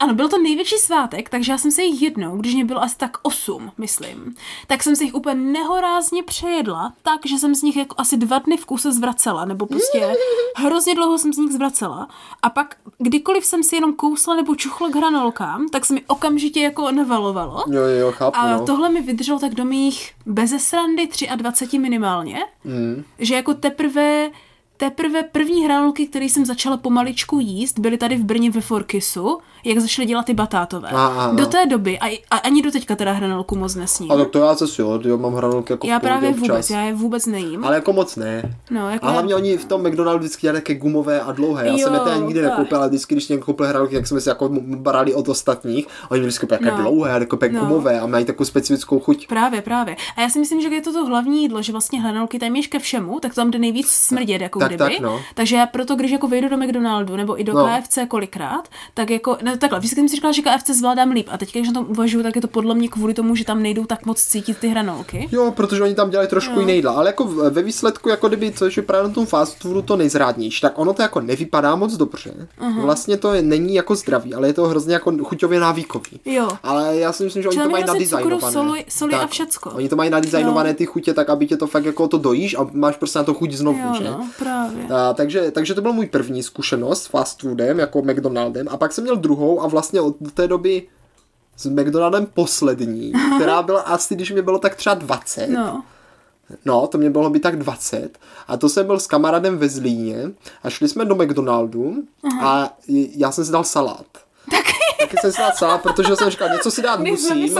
ano, 0.00 0.14
byl 0.14 0.28
to 0.28 0.38
největší 0.38 0.76
svátek, 0.76 1.28
takže 1.28 1.52
já 1.52 1.58
jsem 1.58 1.70
se 1.70 1.82
jich 1.82 2.02
jednou, 2.02 2.36
když 2.36 2.54
mě 2.54 2.64
bylo 2.64 2.82
asi 2.82 2.96
tak 2.96 3.16
8, 3.22 3.72
myslím, 3.78 4.34
tak 4.66 4.82
jsem 4.82 4.96
se 4.96 5.04
jich 5.04 5.14
úplně 5.14 5.34
nehorázně 5.34 6.22
přejedla, 6.22 6.92
tak, 7.02 7.20
že 7.26 7.38
jsem 7.38 7.54
z 7.54 7.62
nich 7.62 7.76
jako 7.76 7.94
asi 7.98 8.16
dva 8.16 8.38
dny 8.38 8.56
v 8.56 8.66
kuse 8.66 8.92
zvracela, 8.92 9.44
nebo 9.44 9.66
prostě 9.66 10.14
hrozně 10.56 10.94
dlouho 10.94 11.18
jsem 11.18 11.32
z 11.32 11.36
nich 11.36 11.52
zvracela. 11.52 12.08
A 12.42 12.50
pak, 12.50 12.76
kdykoliv 12.98 13.44
jsem 13.44 13.62
si 13.62 13.76
jenom 13.76 13.94
kousla 13.94 14.34
nebo 14.36 14.54
čuchla 14.54 14.90
k 14.90 14.94
hranolkám, 14.96 15.68
tak 15.68 15.84
se 15.86 15.94
mi 15.94 16.02
okamžitě 16.06 16.60
jako 16.60 16.90
navalovalo. 16.90 17.64
Jo, 17.70 17.82
jo, 17.82 18.12
chápu, 18.12 18.36
A 18.38 18.56
no. 18.56 18.66
tohle 18.66 18.88
mi 18.88 19.02
vydrželo 19.02 19.38
tak 19.38 19.54
do 19.54 19.64
mých 19.64 20.12
beze 20.26 20.58
srandy 20.58 21.08
23 21.36 21.78
minimálně, 21.78 22.38
Mm. 22.64 23.04
že 23.18 23.34
jako 23.34 23.54
teprve 23.54 24.30
teprve 24.76 25.22
první 25.22 25.64
hranolky, 25.64 26.06
které 26.06 26.24
jsem 26.24 26.44
začala 26.46 26.76
pomaličku 26.76 27.38
jíst, 27.40 27.78
byly 27.78 27.98
tady 27.98 28.16
v 28.16 28.24
Brně 28.24 28.50
ve 28.50 28.60
Forkisu, 28.60 29.38
jak 29.64 29.78
začaly 29.78 30.06
dělat 30.06 30.24
ty 30.26 30.34
batátové. 30.34 30.88
A, 30.88 31.06
a, 31.06 31.24
a. 31.24 31.32
Do 31.34 31.46
té 31.46 31.66
doby, 31.66 31.98
a, 31.98 32.20
a 32.30 32.36
ani 32.36 32.62
do 32.62 32.70
teďka 32.70 32.96
teda 32.96 33.12
hranolku 33.12 33.56
moc 33.56 33.74
nesním. 33.74 34.12
A 34.12 34.16
tak 34.16 34.30
to 34.30 34.38
já 34.38 34.54
zase 34.54 34.82
jo, 34.82 35.00
jo, 35.04 35.18
mám 35.18 35.34
hranolky 35.34 35.72
jako 35.72 35.86
já 35.86 36.00
právě 36.00 36.28
občas. 36.28 36.40
vůbec, 36.48 36.70
já 36.70 36.80
je 36.80 36.94
vůbec 36.94 37.26
nejím. 37.26 37.64
Ale 37.64 37.74
jako 37.74 37.92
moc 37.92 38.16
ne. 38.16 38.56
No, 38.70 38.90
jako 38.90 39.06
A 39.06 39.10
hlavně 39.10 39.34
oni 39.34 39.56
v 39.56 39.64
tom 39.64 39.88
McDonaldu 39.88 40.18
vždycky 40.18 40.42
dělali 40.42 40.60
také 40.60 40.74
gumové 40.74 41.20
a 41.20 41.32
dlouhé. 41.32 41.66
Já 41.66 41.72
jsem 41.78 41.92
je 41.94 41.98
Jo, 41.98 42.04
teda 42.04 42.16
nikdy 42.16 42.40
tak. 42.42 42.50
nekoupil, 42.50 42.78
ale 42.78 42.88
vždycky, 42.88 43.14
když 43.14 43.28
někdo 43.28 43.44
koupil 43.44 43.66
hranolky, 43.66 43.94
jak 43.94 44.06
jsme 44.06 44.20
si 44.20 44.28
jako 44.28 44.48
brali 44.62 45.14
od 45.14 45.28
ostatních. 45.28 45.86
Oni 46.10 46.20
vždycky 46.20 46.46
také 46.46 46.70
No. 46.70 46.76
dlouhé, 46.76 47.10
jako 47.10 47.38
no. 47.42 47.48
No. 47.52 47.60
gumové 47.60 48.00
a 48.00 48.06
mají 48.06 48.24
takovou 48.24 48.44
specifickou 48.44 49.00
chuť. 49.00 49.26
Právě, 49.28 49.62
právě. 49.62 49.96
A 50.16 50.20
já 50.20 50.28
si 50.28 50.38
myslím, 50.38 50.60
že 50.60 50.68
je 50.68 50.80
to 50.82 50.92
to 50.92 51.04
hlavní 51.06 51.42
jídlo, 51.42 51.62
že 51.62 51.72
vlastně 51.72 52.00
hranolky 52.00 52.38
téměř 52.38 52.66
ke 52.66 52.78
všemu, 52.78 53.20
tak 53.20 53.34
tam 53.34 53.50
jde 53.50 53.58
nejvíc 53.58 53.88
smrdět, 53.90 54.42
jako 54.42 54.58
Tak, 54.58 54.68
kdyby. 54.68 54.78
tak, 54.84 55.00
no. 55.00 55.20
Takže 55.34 55.56
já 55.56 55.66
proto, 55.66 55.94
když 55.96 56.10
jako 56.10 56.28
vejdu 56.28 56.48
do 56.48 56.56
McDonaldu 56.56 57.16
nebo 57.16 57.40
i 57.40 57.44
do 57.44 57.52
No. 57.52 57.66
KFC 57.66 57.98
kolikrát, 58.08 58.68
tak 58.94 59.10
jako, 59.10 59.36
no 59.52 59.58
takhle, 59.58 59.78
vždycky 59.78 59.94
jsem 59.96 60.08
si 60.08 60.16
říkala, 60.16 60.32
že 60.32 60.42
KFC 60.42 60.70
zvládám 60.70 61.10
líp. 61.10 61.28
A 61.30 61.38
teď, 61.38 61.52
když 61.52 61.66
na 61.68 61.72
tom 61.74 61.86
uvažuju, 61.90 62.22
tak 62.22 62.36
je 62.36 62.42
to 62.42 62.48
podle 62.48 62.74
mě 62.74 62.88
kvůli 62.88 63.14
tomu, 63.14 63.34
že 63.34 63.44
tam 63.44 63.62
nejdou 63.62 63.84
tak 63.84 64.06
moc 64.06 64.22
cítit 64.22 64.58
ty 64.58 64.68
hranolky. 64.68 65.28
Jo, 65.32 65.50
protože 65.56 65.82
oni 65.82 65.94
tam 65.94 66.10
dělají 66.10 66.28
trošku 66.28 66.54
No. 66.54 66.60
jiný 66.60 66.74
jídla, 66.74 66.92
ale 66.92 67.06
jako 67.08 67.24
ve 67.24 67.62
výsledku, 67.62 68.08
jako 68.08 68.28
kdyby, 68.28 68.52
což 68.52 68.76
je 68.76 68.82
právě 68.82 69.08
na 69.08 69.14
tom 69.14 69.26
fast 69.26 69.58
foodu 69.58 69.82
to 69.82 69.96
nejzrádnější, 69.96 70.60
tak 70.60 70.78
ono 70.78 70.92
to 70.94 71.02
jako 71.02 71.20
nevypadá 71.20 71.74
moc 71.76 71.96
dobře. 71.96 72.48
Vlastně 72.82 73.16
to 73.16 73.34
je, 73.34 73.42
není 73.42 73.74
jako 73.74 73.94
zdravý, 73.94 74.34
ale 74.34 74.46
je 74.48 74.52
to 74.52 74.64
hrozně 74.68 74.94
jako 74.94 75.12
chuťově 75.24 75.60
návykový. 75.60 76.20
Jo. 76.24 76.48
Ale 76.62 76.96
já 76.96 77.12
si 77.12 77.24
myslím, 77.24 77.42
že 77.42 77.48
oni 77.48 77.56
Že 77.58 77.62
to 77.62 77.68
mají 77.70 77.84
nadizajnované. 77.84 78.52
soli- 78.52 78.84
soli 78.88 79.14
a 79.14 79.26
všecko. 79.26 79.70
Oni 79.70 79.88
to 79.88 79.96
mají 79.96 80.10
nadizajnované 80.10 80.68
Jo. 80.68 80.74
ty 80.74 80.86
chutě 80.86 81.14
tak, 81.14 81.30
aby 81.30 81.46
tě 81.46 81.56
to 81.56 81.66
fakt 81.66 81.84
jako 81.84 82.08
to 82.08 82.18
dojíš 82.18 82.54
a 82.58 82.66
máš 82.72 82.96
prostě 82.96 83.18
na 83.18 83.24
to 83.24 83.34
chuť 83.34 83.52
znovu, 83.52 83.78
Jo, 83.78 83.94
že? 83.98 84.04
no, 84.04 84.28
právě. 84.38 84.86
A, 84.86 85.12
takže, 85.14 85.50
takže 85.50 85.74
to 85.74 85.82
byl 85.82 85.92
můj 85.92 86.06
první 86.06 86.42
zkušenost 86.42 87.02
s 87.02 87.06
fast 87.06 87.40
foodem, 87.42 87.78
jako 87.78 88.02
McDonaldem. 88.02 88.66
A 88.70 88.76
pak 88.76 88.92
jsem 88.92 89.04
měl 89.04 89.16
druhou 89.16 89.41
a 89.62 89.66
vlastně 89.66 90.00
od 90.00 90.16
té 90.34 90.48
doby 90.48 90.82
s 91.56 91.66
McDonaldem 91.66 92.26
poslední, 92.26 93.12
která 93.36 93.62
byla 93.62 93.80
asi, 93.80 94.14
když 94.14 94.32
mě 94.32 94.42
bylo 94.42 94.58
tak 94.58 94.74
třeba 94.76 94.94
20. 94.94 95.46
No. 95.46 95.82
No, 96.64 96.86
to 96.86 96.98
mě 96.98 97.10
bylo 97.10 97.30
by 97.30 97.40
tak 97.40 97.56
20. 97.58 98.18
A 98.48 98.56
to 98.56 98.68
jsem 98.68 98.86
byl 98.86 99.00
s 99.00 99.06
kamarádem 99.06 99.58
ve 99.58 99.68
Zlíně 99.68 100.30
a 100.62 100.70
šli 100.70 100.88
jsme 100.88 101.04
do 101.04 101.14
McDonaldu 101.14 101.94
a 102.42 102.70
j- 102.88 103.10
já 103.16 103.32
jsem 103.32 103.44
si 103.44 103.52
dal 103.52 103.64
salát. 103.64 104.06
Taky. 104.50 104.72
Taky 105.00 105.16
jsem 105.20 105.32
si 105.32 105.38
dal 105.38 105.50
salát, 105.56 105.82
protože 105.82 106.16
jsem 106.16 106.30
říkal, 106.30 106.48
něco 106.48 106.70
si 106.70 106.82
dát 106.82 107.00
My 107.00 107.10
musím. 107.10 107.54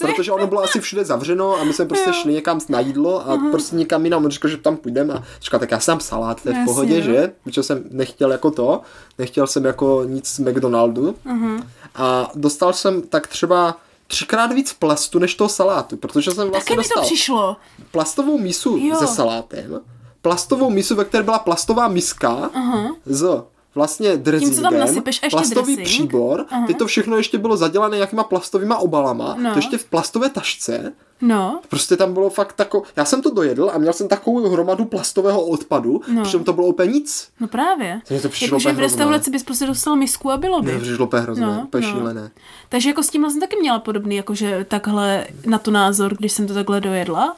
Protože 0.00 0.32
ono 0.32 0.46
bylo 0.46 0.62
asi 0.62 0.80
všude 0.80 1.04
zavřeno 1.04 1.56
a 1.60 1.64
my 1.64 1.72
jsme 1.72 1.84
prostě 1.86 2.08
Jo. 2.10 2.12
šli 2.12 2.32
někam 2.32 2.60
na 2.68 2.80
jídlo 2.80 3.28
a 3.30 3.38
prostě 3.50 3.76
někam 3.76 4.04
jinam. 4.04 4.24
On 4.24 4.30
říkal, 4.30 4.50
že 4.50 4.56
tam 4.56 4.76
půjdeme 4.76 5.14
a 5.14 5.22
říkal, 5.42 5.60
tak 5.60 5.70
já 5.70 5.80
dám 5.88 6.00
salát, 6.00 6.42
to 6.42 6.48
je 6.48 6.54
v 6.54 6.64
pohodě, 6.64 6.94
no. 6.94 7.00
že? 7.02 7.32
Protože 7.44 7.62
jsem 7.62 7.84
nechtěl 7.90 8.32
jako 8.32 8.50
to, 8.50 8.80
nechtěl 9.18 9.46
jsem 9.46 9.64
jako 9.64 10.02
nic 10.06 10.28
z 10.28 10.38
McDonaldu. 10.38 11.14
A 11.94 12.30
dostal 12.34 12.72
jsem 12.72 13.02
tak 13.02 13.26
třeba 13.26 13.76
třikrát 14.06 14.52
víc 14.52 14.72
plastu 14.72 15.18
než 15.18 15.34
toho 15.34 15.48
salátu, 15.48 15.96
protože 15.96 16.30
jsem 16.30 16.50
vlastně 16.50 16.76
Taky 16.76 16.76
mi 16.76 16.82
to 16.82 16.88
dostal 16.88 17.02
přišlo. 17.04 17.56
plastovou 17.90 18.38
misu 18.38 18.76
Jo. 18.76 18.96
se 18.96 19.06
salátem, 19.06 19.80
plastovou 20.22 20.70
misu, 20.70 20.94
ve 20.96 21.04
které 21.04 21.22
byla 21.24 21.38
plastová 21.38 21.88
miska 21.88 22.50
Aha. 22.54 22.96
z 23.06 23.42
vlastně 23.74 24.08
ještě 24.08 25.28
plastový 25.30 25.76
dressing. 25.76 25.84
příbor, 25.84 26.46
teď 26.66 26.78
to 26.78 26.86
všechno 26.86 27.16
ještě 27.16 27.38
bylo 27.38 27.56
zadělané 27.56 27.96
nějakýma 27.96 28.24
plastovýma 28.24 28.76
obalama, 28.78 29.36
No. 29.38 29.50
to 29.52 29.58
ještě 29.58 29.78
v 29.78 29.84
plastové 29.84 30.28
tašce, 30.30 30.92
No. 31.20 31.60
prostě 31.68 31.96
tam 31.96 32.12
bylo 32.14 32.30
fakt 32.30 32.52
tako, 32.52 32.82
já 32.96 33.04
jsem 33.04 33.22
to 33.22 33.30
dojedl 33.30 33.70
a 33.74 33.78
měl 33.78 33.92
jsem 33.92 34.08
takovou 34.08 34.48
hromadu 34.48 34.84
plastového 34.84 35.42
odpadu, 35.46 36.00
No. 36.08 36.22
přitom 36.22 36.44
to 36.44 36.52
bylo 36.52 36.66
úplně 36.66 36.92
nic. 36.92 37.28
No 37.40 37.48
právě. 37.48 38.00
Takže 38.08 38.22
to 38.22 38.28
přišlo 38.28 38.56
Jakože 38.56 38.72
v 38.72 38.78
restauraci 38.78 39.30
bys 39.30 39.42
prostě 39.42 39.66
dostal 39.66 39.96
misku 39.96 40.30
a 40.30 40.36
bylo 40.36 40.62
by. 40.62 40.72
To 40.72 40.78
přišlo 40.80 41.06
úplně 41.06 41.22
hrozné, 41.22 41.46
No, 41.46 41.62
úplně 41.64 41.86
no. 41.86 41.92
šílené. 41.92 42.30
Takže 42.68 42.88
jako 42.88 43.02
s 43.02 43.08
tímhle 43.10 43.30
jsem 43.30 43.40
taky 43.40 43.56
měla 43.60 43.78
podobný, 43.78 44.16
jakože 44.16 44.64
takhle 44.68 45.26
na 45.46 45.58
to 45.58 45.70
názor, 45.70 46.14
když 46.16 46.32
jsem 46.32 46.46
to 46.46 46.54
takhle 46.54 46.80
dojedla. 46.80 47.36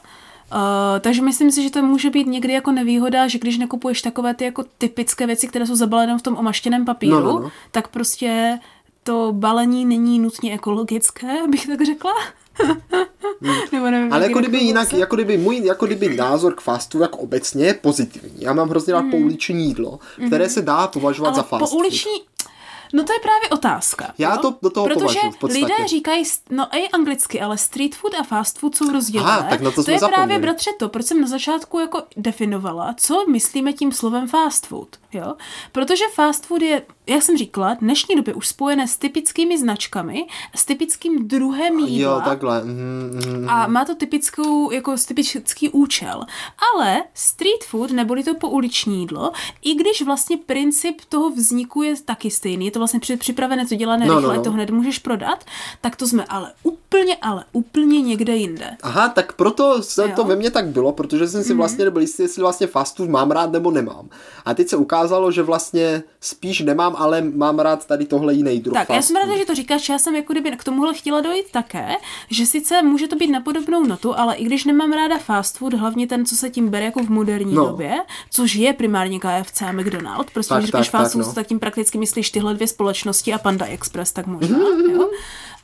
Uh, 0.51 0.59
takže 1.01 1.21
myslím 1.21 1.51
si, 1.51 1.63
že 1.63 1.69
to 1.69 1.81
může 1.81 2.09
být 2.09 2.27
někdy 2.27 2.53
jako 2.53 2.71
nevýhoda, 2.71 3.27
že 3.27 3.39
když 3.39 3.57
nekupuješ 3.57 4.01
takové 4.01 4.33
ty 4.33 4.43
jako 4.45 4.63
typické 4.77 5.27
věci, 5.27 5.47
které 5.47 5.65
jsou 5.67 5.75
zabalené 5.75 6.17
v 6.17 6.21
tom 6.21 6.35
omaštěném 6.37 6.85
papíru, 6.85 7.15
No, 7.19 7.33
no, 7.33 7.39
no. 7.39 7.51
tak 7.71 7.87
prostě 7.87 8.59
to 9.03 9.29
balení 9.31 9.85
není 9.85 10.19
nutně 10.19 10.53
ekologické, 10.53 11.47
bych 11.49 11.67
tak 11.67 11.81
řekla. 11.85 12.11
Nebo 13.71 13.85
nevím, 13.89 14.13
Ale 14.13 14.21
jak 14.23 14.29
jako 14.29 14.39
kdyby 14.39 14.57
jinak, 14.57 14.93
jako 14.93 15.15
kdyby 15.15 15.37
můj 15.37 15.61
jako 15.65 15.85
kdyby 15.85 16.15
názor 16.15 16.55
k 16.55 16.61
fast 16.61 16.91
food 16.91 17.01
jako 17.01 17.17
obecně 17.17 17.65
je 17.65 17.73
pozitivní. 17.73 18.31
Já 18.37 18.53
mám 18.53 18.69
hrozně 18.69 18.93
rád 18.93 19.01
Mhm. 19.01 19.11
pouliční 19.11 19.65
jídlo, 19.67 19.99
které 20.27 20.49
se 20.49 20.61
dá 20.61 20.87
považovat 20.87 21.35
za 21.35 21.41
Ale 21.41 21.49
fast 21.49 21.73
food. 21.73 21.81
No 22.93 23.03
to 23.03 23.13
je 23.13 23.19
právě 23.19 23.49
otázka. 23.49 24.13
Já 24.17 24.35
jo? 24.35 24.41
to 24.41 24.57
do 24.61 24.69
toho 24.69 24.87
Protože 24.87 25.19
podstatě. 25.39 25.65
lidé 25.65 25.87
říkají, 25.87 26.23
no 26.49 26.67
i 26.75 26.89
anglicky, 26.89 27.41
ale 27.41 27.57
street 27.57 27.95
food 27.95 28.13
a 28.19 28.23
fast 28.23 28.59
food 28.59 28.75
jsou 28.75 28.91
rozdílné. 28.91 29.29
Aha, 29.31 29.47
tak 29.49 29.61
na 29.61 29.69
to 29.71 29.75
to 29.75 29.83
jsme 29.83 29.93
je 29.93 29.99
právě, 29.99 30.15
zapomněli. 30.15 30.41
bratře, 30.41 30.71
to, 30.79 30.89
proč 30.89 31.05
jsem 31.05 31.21
na 31.21 31.27
začátku 31.27 31.79
jako 31.79 32.03
definovala, 32.17 32.93
co 32.97 33.25
myslíme 33.29 33.73
tím 33.73 33.91
slovem 33.91 34.27
fast 34.27 34.67
food. 34.67 34.87
Jo? 35.13 35.35
Protože 35.71 36.03
fast 36.13 36.45
food 36.45 36.61
je, 36.61 36.81
jak 37.07 37.23
jsem 37.23 37.37
říkala, 37.37 37.75
v 37.75 37.79
dnešní 37.79 38.15
době 38.15 38.33
už 38.33 38.47
spojené 38.47 38.87
s 38.87 38.97
typickými 38.97 39.57
značkami, 39.57 40.27
s 40.55 40.65
typickým 40.65 41.27
druhem 41.27 41.79
jídla. 41.79 42.13
Jo, 42.13 42.21
takhle. 42.25 42.63
Mm, 42.63 43.21
mm. 43.27 43.49
A 43.49 43.67
má 43.67 43.85
to 43.85 43.95
typickou, 43.95 44.71
jako 44.71 44.95
typický 45.07 45.69
účel. 45.69 46.25
Ale 46.73 47.03
street 47.13 47.63
food, 47.63 47.91
neboli 47.91 48.23
to 48.23 48.35
pouliční 48.35 48.99
jídlo, 48.99 49.31
i 49.61 49.73
když 49.75 50.01
vlastně 50.01 50.37
princip 50.37 51.01
toho 51.09 51.29
vzniku 51.29 51.81
je 51.81 52.01
taky 52.05 52.31
stejný, 52.31 52.65
je 52.65 52.71
to 52.77 52.79
vlastně 52.81 52.99
při- 52.99 53.17
připravené, 53.17 53.65
to 53.67 53.75
dělané 53.75 54.05
No, 54.05 54.13
no, 54.13 54.19
no, 54.21 54.27
rychle, 54.27 54.37
no. 54.37 54.43
to 54.43 54.51
hned 54.51 54.69
můžeš 54.69 54.99
prodat, 54.99 55.43
tak 55.81 55.95
to 55.95 56.07
jsme 56.07 56.25
ale 56.29 56.51
úplně, 56.63 57.15
ale 57.21 57.43
úplně 57.51 58.01
někde 58.01 58.35
jinde. 58.35 58.77
Aha, 58.83 59.09
tak 59.09 59.33
proto 59.33 59.83
se 59.83 60.01
Jo. 60.01 60.07
Mhm. 60.07 60.15
to 60.15 60.23
ve 60.23 60.35
mně 60.35 60.51
tak 60.51 60.67
bylo, 60.67 60.91
protože 60.91 61.27
jsem 61.27 61.43
si 61.43 61.53
vlastně 61.53 61.85
nebyl 61.85 62.01
jistý, 62.01 62.23
jestli 62.23 62.41
vlastně 62.41 62.67
fast 62.67 62.97
food 62.97 63.09
mám 63.09 63.31
rád 63.31 63.51
nebo 63.51 63.71
nemám. 63.71 64.09
A 64.45 64.53
teď 64.53 64.67
se 64.69 64.75
ukázalo, 64.77 65.31
že 65.31 65.43
vlastně 65.43 66.03
spíš 66.21 66.59
nemám, 66.59 66.95
ale 66.97 67.21
mám 67.21 67.59
rád 67.59 67.85
tady 67.85 68.05
tohle 68.05 68.33
jiný 68.33 68.59
druh 68.59 68.73
Tak, 68.73 68.89
já 68.89 69.01
jsem 69.01 69.15
ráda, 69.15 69.37
že 69.37 69.45
to 69.45 69.55
říkáš, 69.55 69.89
já 69.89 69.99
jsem 69.99 70.15
jako 70.15 70.33
kdyby 70.33 70.51
k 70.51 70.63
tomuhle 70.63 70.93
chtěla 70.93 71.21
dojít 71.21 71.51
také, 71.51 71.87
že 72.29 72.45
sice 72.45 72.81
může 72.81 73.07
to 73.07 73.15
být 73.15 73.27
na 73.31 73.41
podobnou 73.41 73.85
notu, 73.85 74.19
ale 74.19 74.35
i 74.35 74.45
když 74.45 74.65
nemám 74.65 74.93
ráda 74.93 75.17
fast 75.17 75.57
food, 75.57 75.73
hlavně 75.73 76.07
ten, 76.07 76.25
co 76.25 76.35
se 76.35 76.49
tím 76.49 76.69
bere 76.69 76.85
jako 76.85 77.03
v 77.03 77.09
moderní 77.09 77.53
No. 77.55 77.65
době, 77.65 77.93
což 78.31 78.55
je 78.55 78.73
primárně 78.73 79.19
KFC 79.19 79.61
a 79.61 79.71
McDonald, 79.71 80.31
prostě 80.31 80.49
Tak, 80.49 80.57
když 80.59 80.67
říkáš 80.67 80.89
tak, 80.89 81.01
fast 81.01 81.11
tak, 81.13 81.21
food, 81.23 81.27
no. 81.27 81.33
tak 81.33 81.47
tím 81.47 81.59
prakticky 81.59 81.97
myslíš 81.97 82.29
tyhle 82.31 82.53
dvě 82.53 82.66
společnosti 82.67 83.33
a 83.33 83.37
Panda 83.37 83.65
Express, 83.65 84.11
tak 84.11 84.27
možná, 84.27 84.57
jo? 84.93 85.09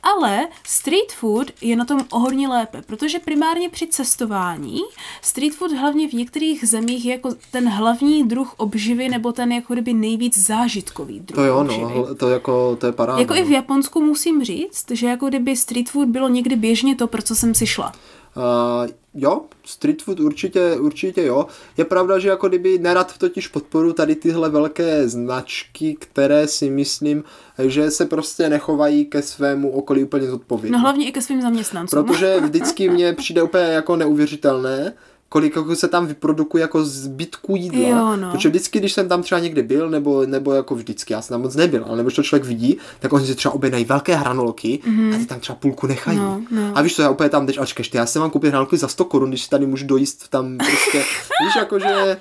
Ale 0.02 0.48
street 0.66 1.12
food 1.12 1.50
je 1.60 1.76
na 1.76 1.84
tom 1.84 2.04
o 2.10 2.18
hodně 2.18 2.48
lépe, 2.48 2.82
protože 2.86 3.18
primárně 3.18 3.68
při 3.68 3.86
cestování 3.86 4.80
street 5.22 5.54
food 5.54 5.72
hlavně 5.72 6.08
v 6.08 6.12
některých 6.12 6.68
zemích 6.68 7.04
je 7.04 7.12
jako 7.12 7.30
ten 7.50 7.68
hlavní 7.68 8.28
druh 8.28 8.54
obživy 8.56 9.08
nebo 9.08 9.32
ten 9.32 9.52
jako 9.52 9.72
kdyby 9.72 9.92
nejvíc 9.94 10.38
zážitkový 10.38 11.20
druh 11.20 11.36
To 11.36 11.44
jo, 11.44 11.58
obživy. 11.60 11.82
no, 11.82 12.14
to 12.14 12.28
jako, 12.30 12.76
to 12.80 12.86
je 12.86 12.92
paráda. 12.92 13.20
Jako 13.20 13.34
i 13.34 13.40
no. 13.40 13.46
v 13.46 13.50
Japonsku 13.50 14.00
musím 14.00 14.44
říct, 14.44 14.90
že 14.90 15.06
jako 15.06 15.28
kdyby 15.28 15.56
street 15.56 15.90
food 15.90 16.08
bylo 16.08 16.28
někdy 16.28 16.56
běžně 16.56 16.96
to, 16.96 17.06
pro 17.06 17.22
co 17.22 17.34
jsem 17.34 17.54
si 17.54 17.66
šla. 17.66 17.92
Uh, 18.36 18.90
jo, 19.14 19.40
street 19.64 20.02
food 20.02 20.20
určitě, 20.20 20.76
určitě 20.80 21.24
jo. 21.24 21.46
Je 21.76 21.84
pravda, 21.84 22.18
že 22.18 22.28
jako 22.28 22.48
kdyby 22.48 22.78
nerad 22.78 23.18
totiž 23.18 23.48
podporu 23.48 23.92
tady 23.92 24.14
tyhle 24.14 24.50
velké 24.50 25.08
značky, 25.08 25.96
které 25.98 26.46
si 26.46 26.70
myslím, 26.70 27.24
že 27.58 27.90
se 27.90 28.06
prostě 28.06 28.48
nechovají 28.48 29.04
ke 29.04 29.22
svému 29.22 29.70
okolí 29.70 30.04
úplně 30.04 30.26
zodpovědně. 30.26 30.72
No 30.72 30.78
hlavně 30.78 31.08
i 31.08 31.12
ke 31.12 31.22
svým 31.22 31.42
zaměstnancům. 31.42 32.04
Protože 32.04 32.40
vždycky 32.40 32.90
mně 32.90 33.12
přijde 33.12 33.42
úplně 33.42 33.64
jako 33.64 33.96
neuvěřitelné, 33.96 34.92
kolik 35.34 35.56
jako 35.56 35.76
se 35.76 35.88
tam 35.88 36.06
vyprodukuje 36.06 36.62
jako 36.62 36.84
zbytků 36.84 37.56
jídla. 37.56 37.88
Jo, 37.88 38.16
no. 38.16 38.30
Protože 38.30 38.48
vždycky, 38.48 38.78
když 38.78 38.92
jsem 38.92 39.08
tam 39.08 39.22
třeba 39.22 39.38
někdy 39.38 39.62
byl, 39.62 39.90
nebo, 39.90 40.26
nebo 40.26 40.52
jako 40.52 40.74
vždycky, 40.74 41.12
já 41.12 41.22
jsem 41.22 41.34
tam 41.34 41.42
moc 41.42 41.56
nebyl, 41.56 41.84
ale 41.84 41.96
nebo 41.96 42.06
když 42.06 42.16
to 42.16 42.22
člověk 42.22 42.44
vidí, 42.44 42.78
tak 43.00 43.12
oni 43.12 43.26
si 43.26 43.34
třeba 43.34 43.54
objednají 43.54 43.84
velké 43.84 44.16
hranolky 44.16 44.80
a 45.14 45.18
ty 45.18 45.26
tam 45.26 45.40
třeba 45.40 45.56
půlku 45.56 45.86
nechají. 45.86 46.18
No, 46.18 46.42
no. 46.50 46.72
A 46.74 46.82
víš 46.82 46.94
co, 46.94 47.02
já 47.02 47.10
úplně 47.10 47.28
tam 47.28 47.46
jdeš, 47.46 47.58
ačkeš, 47.58 47.88
ty, 47.88 47.96
já 47.96 48.06
jsem 48.06 48.22
vám 48.22 48.30
koupil 48.30 48.50
hranolky 48.50 48.76
za 48.76 48.88
100 48.88 49.04
korun, 49.04 49.28
když 49.28 49.42
si 49.42 49.50
tady 49.50 49.66
můžu 49.66 49.86
dojíst 49.86 50.28
tam 50.28 50.58
prostě, 50.58 50.98
víš, 51.44 51.56
jako 51.56 51.78
že, 51.78 52.20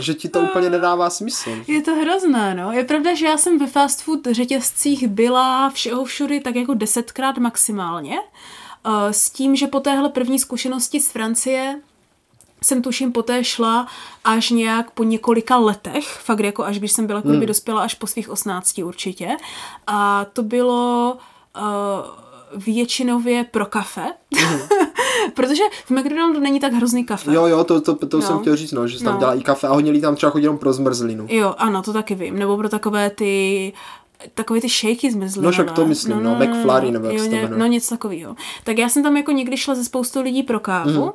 že 0.00 0.14
ti 0.14 0.28
to 0.28 0.40
úplně 0.40 0.70
nedává 0.70 1.10
smysl. 1.10 1.50
Je 1.66 1.82
to 1.82 1.94
hrozné, 1.94 2.54
no. 2.54 2.72
Je 2.72 2.84
pravda, 2.84 3.14
že 3.14 3.26
já 3.26 3.36
jsem 3.36 3.58
ve 3.58 3.66
fast 3.66 4.02
food 4.02 4.26
řetězcích 4.30 5.08
byla 5.08 5.70
všeho 5.70 6.04
všudy 6.04 6.40
tak 6.40 6.56
jako 6.56 6.74
desetkrát 6.74 7.38
maximálně. 7.38 8.16
Uh, 8.86 9.08
s 9.10 9.30
tím, 9.30 9.56
že 9.56 9.66
po 9.66 9.80
téhle 9.80 10.08
první 10.08 10.38
zkušenosti 10.38 11.00
z 11.00 11.10
Francie 11.10 11.80
jsem 12.62 12.82
tuším 12.82 13.12
poté 13.12 13.44
šla 13.44 13.86
až 14.24 14.50
nějak 14.50 14.90
po 14.90 15.04
několika 15.04 15.56
letech, 15.56 16.08
fakt 16.08 16.40
jako 16.40 16.64
až 16.64 16.78
když 16.78 16.92
jsem 16.92 17.06
byla 17.06 17.18
jako 17.18 17.28
kdyby 17.28 17.46
dospěla 17.46 17.82
až 17.82 17.94
po 17.94 18.06
svých 18.06 18.30
18 18.30 18.78
určitě. 18.78 19.28
A 19.86 20.26
to 20.32 20.42
bylo 20.42 21.16
uh, 21.56 22.62
většinově 22.64 23.44
pro 23.44 23.66
kafe, 23.66 24.06
protože 25.34 25.62
v 25.84 25.90
McDonaldu 25.90 26.40
není 26.40 26.60
tak 26.60 26.72
hrozný 26.72 27.04
kafe. 27.04 27.34
Jo, 27.34 27.46
jo, 27.46 27.64
to, 27.64 27.80
to, 27.80 27.94
to 28.06 28.16
No. 28.16 28.22
jsem 28.22 28.38
chtěl 28.38 28.56
říct, 28.56 28.72
no, 28.72 28.88
že 28.88 28.98
se 28.98 29.04
tam 29.04 29.14
No. 29.14 29.20
dělá 29.20 29.34
i 29.34 29.40
kafe 29.40 29.66
a 29.68 29.72
hodně 29.72 29.90
lidí 29.90 30.02
tam 30.02 30.16
třeba 30.16 30.30
chodí 30.32 30.44
jenom 30.44 30.58
pro 30.58 30.72
zmrzlinu. 30.72 31.26
Jo, 31.30 31.54
ano, 31.58 31.82
to 31.82 31.92
taky 31.92 32.14
vím. 32.14 32.38
Nebo 32.38 32.56
pro 32.56 32.68
takové 32.68 33.10
ty 33.10 33.72
takové 34.34 34.60
ty 34.60 34.68
shaky 34.68 35.10
zmrzliny. 35.12 35.44
No, 35.46 35.50
však 35.52 35.72
to 35.72 35.86
myslím, 35.86 36.22
no, 36.22 36.34
McFlurry, 36.36 36.90
nebo 36.90 37.06
jak 37.06 37.14
jo, 37.16 37.24
se 37.24 37.48
to. 37.48 37.56
No, 37.56 37.66
něco 37.66 37.94
takového. 37.94 38.36
Tak 38.64 38.78
já 38.78 38.88
jsem 38.88 39.02
tam 39.02 39.16
jako 39.16 39.32
někdy 39.32 39.56
šla 39.56 39.74
ze 39.74 39.84
spoustu 39.84 40.22
lidí 40.22 40.42
pro 40.42 40.60
kávu, 40.60 40.90
Mhm. 41.00 41.10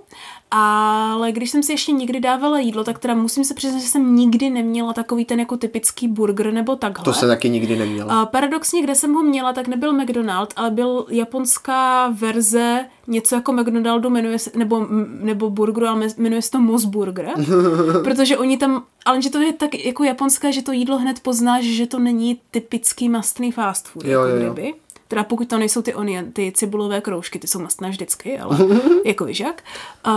ale 0.51 1.31
když 1.31 1.49
jsem 1.49 1.63
si 1.63 1.71
ještě 1.71 1.91
někdy 1.91 2.19
dávala 2.19 2.59
jídlo, 2.59 2.83
tak 2.83 2.99
teda 2.99 3.15
musím 3.15 3.43
se 3.43 3.53
přiznat, 3.53 3.79
že 3.79 3.87
jsem 3.87 4.15
nikdy 4.15 4.49
neměla 4.49 4.93
takový 4.93 5.25
ten 5.25 5.39
jako 5.39 5.57
typický 5.57 6.07
burger 6.07 6.53
nebo 6.53 6.75
takhle. 6.75 7.05
To 7.05 7.13
se 7.13 7.27
taky 7.27 7.49
nikdy 7.49 7.75
neměla. 7.77 8.21
A 8.21 8.25
paradoxně, 8.25 8.81
kde 8.81 8.95
jsem 8.95 9.13
ho 9.13 9.23
měla, 9.23 9.53
tak 9.53 9.67
nebyl 9.67 9.93
McDonald, 9.93 10.53
ale 10.55 10.71
byl 10.71 11.05
japonská 11.09 12.09
verze 12.09 12.85
něco 13.07 13.35
jako 13.35 13.53
McDonaldu, 13.53 14.09
jmenuje 14.09 14.39
se, 14.39 14.51
nebo, 14.55 14.87
nebo 15.07 15.49
burgeru, 15.49 15.87
ale 15.87 16.07
jmenuje 16.17 16.41
se 16.41 16.51
to 16.51 16.59
Mosburger, 16.59 17.29
protože 18.03 18.37
oni 18.37 18.57
tam, 18.57 18.83
ale 19.05 19.21
že 19.21 19.29
to 19.29 19.39
je 19.39 19.53
tak 19.53 19.85
jako 19.85 20.03
japonské, 20.03 20.51
že 20.51 20.61
to 20.61 20.71
jídlo 20.71 20.97
hned 20.97 21.19
poznáš, 21.19 21.63
že 21.63 21.87
to 21.87 21.99
není 21.99 22.41
typický 22.51 23.09
mastný 23.09 23.51
fast 23.51 23.87
food, 23.87 24.05
Jo, 24.05 24.23
jako 24.23 24.43
jo, 24.43 24.55
jo. 24.57 24.73
Teda 25.13 25.23
pokud 25.23 25.47
to 25.47 25.57
nejsou 25.57 25.81
ty 25.81 25.95
onion, 25.95 26.31
ty 26.31 26.51
cibulové 26.55 27.01
kroužky, 27.01 27.39
ty 27.39 27.47
jsou 27.47 27.59
mastné 27.59 27.89
vždycky, 27.89 28.39
ale 28.39 28.57
jako 29.05 29.25
víš 29.25 29.39
jak. 29.39 29.63
Uh, 30.07 30.13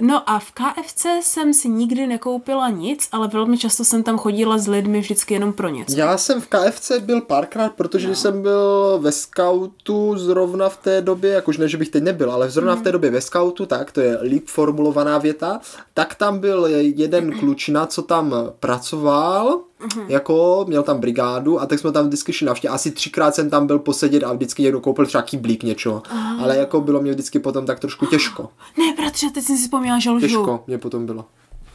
no 0.00 0.30
a 0.30 0.38
v 0.38 0.52
KFC 0.52 1.06
jsem 1.22 1.54
si 1.54 1.68
nikdy 1.68 2.06
nekoupila 2.06 2.68
nic, 2.68 3.08
ale 3.12 3.28
velmi 3.28 3.58
často 3.58 3.84
jsem 3.84 4.02
tam 4.02 4.18
chodila 4.18 4.58
s 4.58 4.68
lidmi 4.68 5.00
vždycky 5.00 5.34
jenom 5.34 5.52
pro 5.52 5.68
něco. 5.68 5.98
Já 5.98 6.18
jsem 6.18 6.40
v 6.40 6.48
KFC 6.48 6.92
byl 7.00 7.20
párkrát, 7.20 7.72
protože 7.72 8.08
no. 8.08 8.14
jsem 8.14 8.42
byl 8.42 8.98
ve 9.02 9.12
scoutu 9.12 10.18
zrovna 10.18 10.68
v 10.68 10.76
té 10.76 11.02
době, 11.02 11.30
jakož 11.30 11.58
ne, 11.58 11.68
že 11.68 11.76
bych 11.76 11.88
teď 11.88 12.02
nebyl, 12.02 12.32
ale 12.32 12.50
zrovna 12.50 12.76
v 12.76 12.82
té 12.82 12.92
době 12.92 13.10
ve 13.10 13.20
scoutu, 13.20 13.66
tak 13.66 13.92
to 13.92 14.00
je 14.00 14.18
líp 14.22 14.46
formulovaná 14.46 15.18
věta, 15.18 15.60
tak 15.94 16.14
tam 16.14 16.38
byl 16.38 16.66
jeden 16.80 17.38
klučina, 17.38 17.86
co 17.86 18.02
tam 18.02 18.34
pracoval, 18.60 19.60
jako 20.08 20.64
měl 20.68 20.82
tam 20.82 21.00
brigádu 21.00 21.60
a 21.60 21.66
tak 21.66 21.78
jsme 21.78 21.92
tam 21.92 22.06
vždycky 22.06 22.32
šli 22.32 22.46
navštěvit. 22.46 22.74
Asi 22.74 22.90
třikrát 22.90 23.34
jsem 23.34 23.50
tam 23.50 23.66
byl 23.66 23.78
posedět 23.78 24.24
a 24.24 24.32
vždycky 24.32 24.62
někdo 24.62 24.80
koupil 24.80 25.06
třeba 25.06 25.22
kýblík 25.22 25.62
něčeho. 25.62 26.02
Ale 26.40 26.56
jako 26.56 26.80
bylo 26.80 27.00
mě 27.02 27.10
vždycky 27.12 27.38
potom 27.38 27.66
tak 27.66 27.80
trošku 27.80 28.06
těžko. 28.06 28.48
Ne, 28.78 28.94
bratře, 28.96 29.30
teď 29.34 29.44
jsem 29.44 29.56
si 29.56 29.62
vzpomněla, 29.62 29.98
že 29.98 30.10
lžu. 30.10 30.26
Těžko 30.26 30.64
mě 30.66 30.78
potom 30.78 31.06
bylo. 31.06 31.24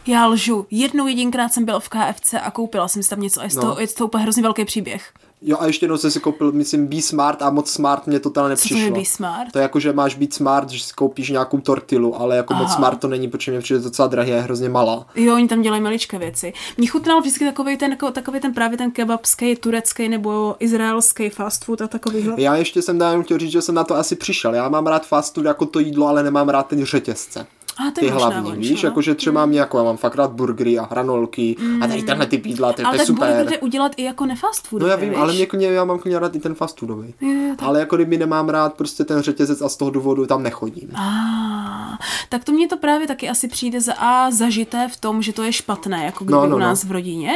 Já 0.08 0.28
lžu. 0.28 0.66
Jednou 0.72 1.08
jedinkrát 1.08 1.54
jsem 1.54 1.66
byla 1.66 1.80
v 1.80 1.90
KFC 1.90 2.34
a 2.44 2.52
koupila 2.52 2.88
jsem 2.88 3.04
si 3.04 3.10
tam 3.10 3.22
něco 3.22 3.42
a 3.42 3.44
je 3.44 3.50
to, 3.50 3.62
No. 3.66 3.76
je 3.80 3.88
to 3.88 4.06
úplně 4.06 4.24
hrozně 4.24 4.44
velký 4.44 4.66
příběh. 4.66 5.14
Jo 5.42 5.58
a 5.60 5.66
ještě 5.66 5.84
jednou 5.84 5.98
jsem 5.98 6.12
si 6.12 6.20
koupil, 6.20 6.52
myslím, 6.52 6.88
Be 6.88 7.02
Smart 7.02 7.42
a 7.42 7.50
moc 7.50 7.70
Smart 7.70 8.08
mě 8.08 8.20
totálně 8.20 8.56
Co 8.58 8.70
to 8.70 8.76
nepřišlo. 8.76 8.96
je 8.96 9.02
Be 9.02 9.06
Smart? 9.06 9.52
To 9.52 9.58
je 9.60 9.62
jako, 9.62 9.80
že 9.80 9.94
máš 9.94 10.16
být 10.16 10.34
smart, 10.34 10.70
že 10.70 10.84
si 10.84 10.94
koupíš 10.94 11.30
nějakou 11.30 11.60
tortilu, 11.60 12.22
ale 12.22 12.36
jako 12.38 12.54
moc 12.54 12.66
Aha. 12.68 12.76
smart 12.76 13.00
to 13.00 13.08
není, 13.08 13.28
protože 13.28 13.52
mě 13.52 13.62
přijde 13.62 13.80
docela 13.80 14.08
drahý 14.08 14.32
a 14.32 14.36
je 14.36 14.42
hrozně 14.42 14.70
malá. 14.70 15.06
Jo, 15.16 15.34
oni 15.36 15.48
tam 15.48 15.62
dělají 15.62 15.82
maličké 15.82 16.18
věci. 16.20 16.54
Mně 16.78 16.88
chutnal 16.88 17.20
vždycky 17.22 17.46
takový 17.46 17.78
ten, 17.78 17.92
jako- 17.92 18.12
takový 18.12 18.40
ten 18.40 18.54
právě 18.54 18.78
ten 18.78 18.92
kebabský, 18.92 19.56
turecký 19.56 20.10
nebo 20.10 20.56
izraelský 20.60 21.30
fast 21.30 21.66
food 21.66 21.82
a 21.82 21.88
takovýhle. 21.88 22.34
Já 22.38 22.56
ještě 22.56 22.82
jsem 22.82 22.98
dál 22.98 23.24
chtěl 23.24 23.38
říct, 23.38 23.52
že 23.52 23.62
jsem 23.62 23.76
na 23.76 23.84
to 23.84 23.96
asi 23.96 24.16
přišel. 24.16 24.54
Já 24.56 24.70
mám 24.70 24.88
rád 24.88 25.06
fast 25.06 25.34
food 25.36 25.46
jako 25.46 25.66
to 25.66 25.80
jídlo, 25.80 26.08
ale 26.08 26.24
nemám 26.24 26.50
rád 26.50 26.68
ten 26.68 26.86
řetězce. 26.86 27.48
A 27.80 27.92
to 27.92 28.00
Ty 28.00 28.06
je 28.06 28.14
možná 28.14 28.28
hlavní, 28.30 28.68
víš, 28.70 28.84
no. 28.84 28.88
jakože 28.90 29.16
třeba 29.16 29.46
mě 29.46 29.60
jako 29.60 29.78
já 29.78 29.84
mám 29.84 29.98
fakt 29.98 30.16
rád 30.16 30.32
burgery 30.32 30.80
a 30.80 30.88
hranolky 30.92 31.56
a 31.82 31.88
tady 31.88 32.04
tenhle 32.04 32.26
typ 32.26 32.46
jídla, 32.46 32.74
to, 32.74 32.82
Ale 32.88 32.96
je 32.96 32.98
tak 32.98 33.08
super. 33.08 33.28
burger 33.30 33.46
jde 33.50 33.58
udělat 33.58 33.92
i 33.98 34.04
jako 34.04 34.26
nefast 34.26 34.68
food. 34.68 34.82
No 34.82 34.88
já 34.88 34.96
vím, 34.96 35.14
ale 35.16 35.34
mě 35.34 35.46
klidně, 35.46 35.68
já 35.68 35.86
mám 35.86 36.00
klidně 36.00 36.20
rád 36.20 36.36
i 36.36 36.40
ten 36.40 36.56
fast 36.56 36.80
foodový. 36.80 37.14
Jo, 37.22 37.56
tak. 37.58 37.68
Ale 37.68 37.80
jako 37.80 37.96
kdyby 37.96 38.18
nemám 38.18 38.50
rád 38.50 38.74
prostě 38.74 39.04
ten 39.04 39.22
řetězec 39.22 39.62
a 39.62 39.70
z 39.70 39.78
toho 39.78 39.92
důvodu 39.92 40.26
tam 40.26 40.44
nechodím. 40.44 40.90
Ah, 40.96 41.98
tak 42.30 42.44
to 42.44 42.52
mně 42.52 42.68
to 42.68 42.78
právě 42.78 43.08
taky 43.08 43.30
asi 43.30 43.48
přijde 43.48 43.82
za 43.82 43.94
A 43.94 44.32
zažité 44.32 44.88
v 44.94 44.98
tom, 45.00 45.22
že 45.22 45.34
to 45.34 45.44
je 45.44 45.54
špatné, 45.54 46.06
jako 46.06 46.24
kdyby 46.26 46.34
No, 46.34 46.42
no, 46.42 46.48
no, 46.50 46.56
u 46.56 46.60
no. 46.60 46.66
nás 46.66 46.84
v 46.84 46.92
rodině. 46.92 47.32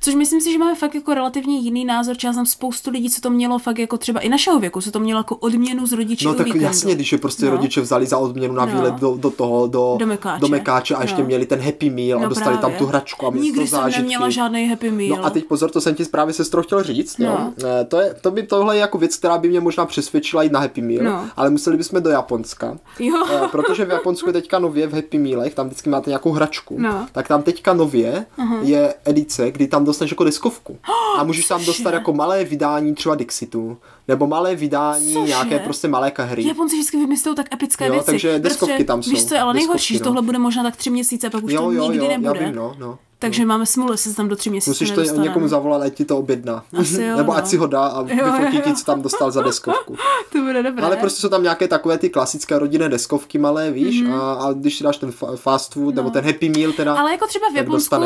Což 0.00 0.14
myslím 0.14 0.40
si, 0.40 0.52
že 0.52 0.58
máme 0.58 0.74
fakt 0.74 0.94
jako 0.94 1.14
relativně 1.14 1.58
jiný 1.58 1.84
názor. 1.84 2.16
Třeba 2.16 2.32
znám 2.32 2.46
spoustu 2.46 2.90
lidí, 2.90 3.10
co 3.10 3.20
to 3.20 3.30
mělo 3.30 3.58
fakt 3.58 3.78
jako 3.78 3.98
třeba 3.98 4.20
i 4.20 4.28
našeho 4.28 4.58
věku, 4.60 4.80
co 4.80 4.90
to 4.90 5.00
mělo 5.00 5.20
jako 5.20 5.36
odměnu 5.36 5.86
z 5.86 5.92
rodičů 5.92 6.28
No 6.28 6.34
tak 6.34 6.46
víkendu. 6.46 6.66
jasně, 6.66 6.94
když 6.94 7.12
je 7.12 7.18
prostě 7.18 7.44
No. 7.44 7.50
rodiče 7.50 7.80
vzali 7.80 8.06
za 8.06 8.18
odměnu 8.18 8.54
na 8.54 8.64
No. 8.66 8.72
výlet 8.72 8.94
do, 8.94 9.16
do 9.16 9.30
toho, 9.30 9.66
do, 9.66 9.85
Do 9.98 10.06
Mekáče. 10.06 10.40
do 10.40 10.48
Mekáče 10.48 10.94
a 10.94 11.02
ještě 11.02 11.20
No. 11.20 11.26
měli 11.26 11.46
ten 11.46 11.60
happy 11.60 11.90
meal 11.90 12.18
a 12.18 12.22
No 12.22 12.28
dostali 12.28 12.52
tam 12.56 12.60
právě. 12.60 12.78
tu 12.78 12.86
hračku 12.86 13.26
a 13.26 13.30
Nikdy 13.30 13.58
jsem 13.58 13.66
zážitky. 13.80 14.00
neměla 14.02 14.30
žádný 14.30 14.68
happy 14.68 14.90
meal. 14.90 15.16
No 15.16 15.24
a 15.24 15.30
teď 15.30 15.44
pozor, 15.44 15.70
to 15.70 15.80
jsem 15.80 15.94
ti 15.94 16.04
právě 16.04 16.34
sestro 16.34 16.62
chtěl 16.62 16.82
říct. 16.82 17.18
No. 17.18 17.26
No. 17.26 17.52
Eh, 17.80 17.84
To, 17.84 18.00
je, 18.00 18.14
to 18.20 18.30
by 18.30 18.42
tohle 18.42 18.76
je 18.76 18.80
jako 18.80 18.98
věc, 18.98 19.16
která 19.16 19.38
by 19.38 19.48
mě 19.48 19.60
možná 19.60 19.86
přesvědčila 19.86 20.42
jít 20.42 20.52
na 20.52 20.60
Happy 20.60 20.80
Meal, 20.82 21.04
No. 21.04 21.24
ale 21.36 21.50
museli 21.50 21.76
bychom 21.76 22.02
do 22.02 22.10
Japonska. 22.10 22.78
Jo. 22.98 23.24
Eh, 23.44 23.48
Protože 23.50 23.84
v 23.84 23.90
Japonsku 23.90 24.28
je 24.28 24.32
teďka 24.32 24.58
nově 24.58 24.86
v 24.86 24.94
Happy 24.94 25.18
Mealech, 25.18 25.54
tam 25.54 25.66
vždycky 25.66 25.90
máte 25.90 26.10
nějakou 26.10 26.30
hračku, 26.30 26.76
No. 26.78 27.06
tak 27.12 27.28
tam 27.28 27.42
teďka 27.42 27.72
nově 27.74 28.26
je 28.62 28.94
edice, 29.04 29.50
kdy 29.50 29.66
tam 29.68 29.84
dostaneš 29.84 30.10
jako 30.10 30.24
deskovku. 30.24 30.78
A 31.18 31.24
můžeš 31.24 31.44
tam 31.48 31.64
dostat 31.64 31.94
jako 31.94 32.12
malé 32.12 32.44
vydání 32.44 32.94
třeba 32.94 33.14
Dixitu, 33.14 33.76
nebo 34.08 34.26
malé 34.26 34.54
vydání 34.56 35.12
Cože? 35.12 35.26
nějaké 35.28 35.58
prostě 35.58 35.88
malé 35.88 36.12
hry. 36.18 36.46
Japonci 36.46 36.76
vždycky 36.76 36.96
vymyslou 36.96 37.34
tak 37.34 37.54
epické 37.54 37.86
Jo, 37.86 37.92
věci. 37.92 38.06
takže 38.06 38.38
deskovky 38.38 38.74
Protože, 38.74 38.84
tam 38.84 39.02
jsou. 39.02 39.10
Víš 39.10 39.24
co, 39.24 39.34
je 39.34 39.40
ale 39.40 39.54
nejhorší, 39.54 39.94
no. 39.94 40.00
tohle 40.04 40.22
bude 40.22 40.38
možná 40.38 40.62
tak 40.62 40.76
tři 40.76 40.90
měsíce, 40.90 41.30
pak 41.30 41.44
už 41.44 41.52
jo, 41.52 41.62
to 41.62 41.70
jo, 41.72 41.82
nikdy 41.82 41.98
jo, 42.06 42.08
nebude. 42.10 42.40
já 42.40 42.46
vím, 42.46 42.54
no, 42.54 42.74
no. 42.78 42.98
Takže 43.18 43.46
máme 43.46 43.66
smůlu, 43.66 43.92
jestli 43.92 44.10
se 44.10 44.16
tam 44.16 44.28
do 44.28 44.36
tři 44.36 44.50
měsíce 44.50 44.70
Musíš 44.70 44.90
to 44.90 45.02
někomu 45.02 45.48
zavolat, 45.48 45.82
ať 45.82 45.94
ti 45.94 46.04
to 46.04 46.18
objedná. 46.18 46.64
Asi 46.78 47.02
jo, 47.02 47.16
Nebo 47.16 47.32
no. 47.32 47.38
ať 47.38 47.46
si 47.46 47.56
ho 47.56 47.66
dá 47.66 47.80
a 47.86 48.02
vyfotí 48.02 48.60
ti, 48.64 48.74
co 48.74 48.84
tam 48.84 49.02
dostal 49.02 49.30
za 49.30 49.42
deskovku. 49.42 49.96
To 50.32 50.38
bude 50.42 50.62
dobré. 50.62 50.84
Ale 50.86 50.96
prostě 50.96 51.20
jsou 51.20 51.28
tam 51.28 51.42
nějaké 51.42 51.68
takové 51.68 51.98
ty 51.98 52.10
klasické 52.10 52.58
rodinné 52.58 52.88
deskovky 52.88 53.38
malé, 53.38 53.70
víš, 53.70 54.00
Mhm. 54.02 54.12
mm-hmm. 54.12 54.20
a, 54.22 54.32
a 54.32 54.52
když 54.52 54.76
si 54.78 54.84
dáš 54.84 54.96
ten 54.96 55.10
fa- 55.10 55.36
fast 55.36 55.72
food, 55.72 55.84
no. 55.94 56.02
nebo 56.02 56.10
ten 56.10 56.24
happy 56.24 56.48
meal 56.48 56.72
teda, 56.72 56.94
Ale 56.94 57.12
jako 57.12 57.26
třeba 57.26 57.46
v 57.52 57.56
Japonsku, 57.56 57.96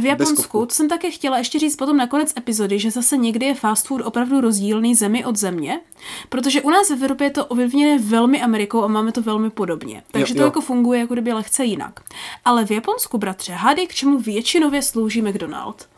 v 0.00 0.04
Japonsku, 0.04 0.34
deskovku. 0.36 0.66
to 0.66 0.74
jsem 0.74 0.88
také 0.88 1.10
chtěla 1.10 1.38
ještě 1.38 1.58
říct 1.58 1.76
potom 1.76 1.96
na 1.96 2.06
konec 2.06 2.32
epizody, 2.38 2.78
že 2.78 2.90
zase 2.90 3.16
někdy 3.16 3.46
je 3.46 3.54
fast 3.54 3.86
food 3.86 4.02
opravdu 4.04 4.40
rozdílný 4.40 4.94
zemi 4.94 5.24
od 5.24 5.36
země, 5.36 5.80
protože 6.28 6.62
u 6.62 6.70
nás 6.70 6.90
v 6.90 6.92
Evropě 7.02 7.26
je 7.26 7.30
to 7.30 7.46
ovlivněné 7.46 7.98
velmi 7.98 8.42
Amerikou 8.42 8.82
a 8.82 8.86
máme 8.88 9.12
to 9.12 9.22
velmi 9.22 9.50
podobně. 9.50 10.02
Takže 10.10 10.34
Jo, 10.34 10.36
to 10.36 10.42
jo. 10.42 10.46
jako 10.46 10.60
funguje 10.60 11.00
jako 11.00 11.14
kdyby 11.14 11.32
lehce 11.32 11.64
jinak. 11.64 12.00
Ale 12.44 12.64
v 12.66 12.70
Japonsku, 12.70 13.18
bratře, 13.18 13.52
hádej, 13.52 13.86
k 13.86 13.94
čemu 13.94 14.18
většinově 14.60 14.82
slouží 14.82 15.22
McDonald? 15.22 15.88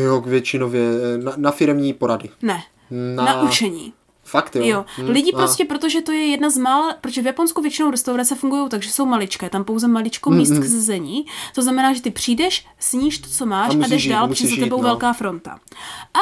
jo, 0.00 0.20
k 0.20 0.26
většinově 0.26 0.82
na, 1.22 1.32
na 1.36 1.50
firmní 1.50 1.92
porady. 1.92 2.28
Ne. 2.42 2.62
Na- 3.16 3.24
Na, 3.24 3.42
učení. 3.42 3.92
Fakt 4.30 4.56
jo. 4.56 4.64
Jo, 4.64 4.84
Hm, 4.98 5.08
lidi 5.08 5.32
a- 5.32 5.36
prostě, 5.36 5.64
protože 5.64 6.00
to 6.00 6.12
je 6.12 6.26
jedna 6.26 6.50
z 6.50 6.58
mála, 6.58 6.94
protože 7.00 7.22
v 7.22 7.26
Japonsku 7.26 7.62
většinou 7.62 7.90
restaurace 7.90 8.34
fungují 8.34 8.68
tak, 8.68 8.82
že 8.82 8.90
jsou 8.90 9.06
maličké, 9.06 9.50
tam 9.50 9.64
pouze 9.64 9.88
maličko 9.88 10.30
míst 10.30 10.50
k 10.58 10.64
sezení. 10.64 11.26
To 11.54 11.62
znamená, 11.62 11.92
že 11.92 12.02
ty 12.02 12.10
přijdeš, 12.10 12.66
sníš 12.78 13.18
to, 13.18 13.28
co 13.28 13.46
máš 13.46 13.74
A 13.74 13.84
a, 13.84 13.88
jdeš 13.88 14.04
jít, 14.04 14.10
dál, 14.10 14.28
protože 14.28 14.48
za 14.48 14.56
tebou 14.56 14.76
no. 14.76 14.82
velká 14.82 15.12
fronta. 15.12 15.58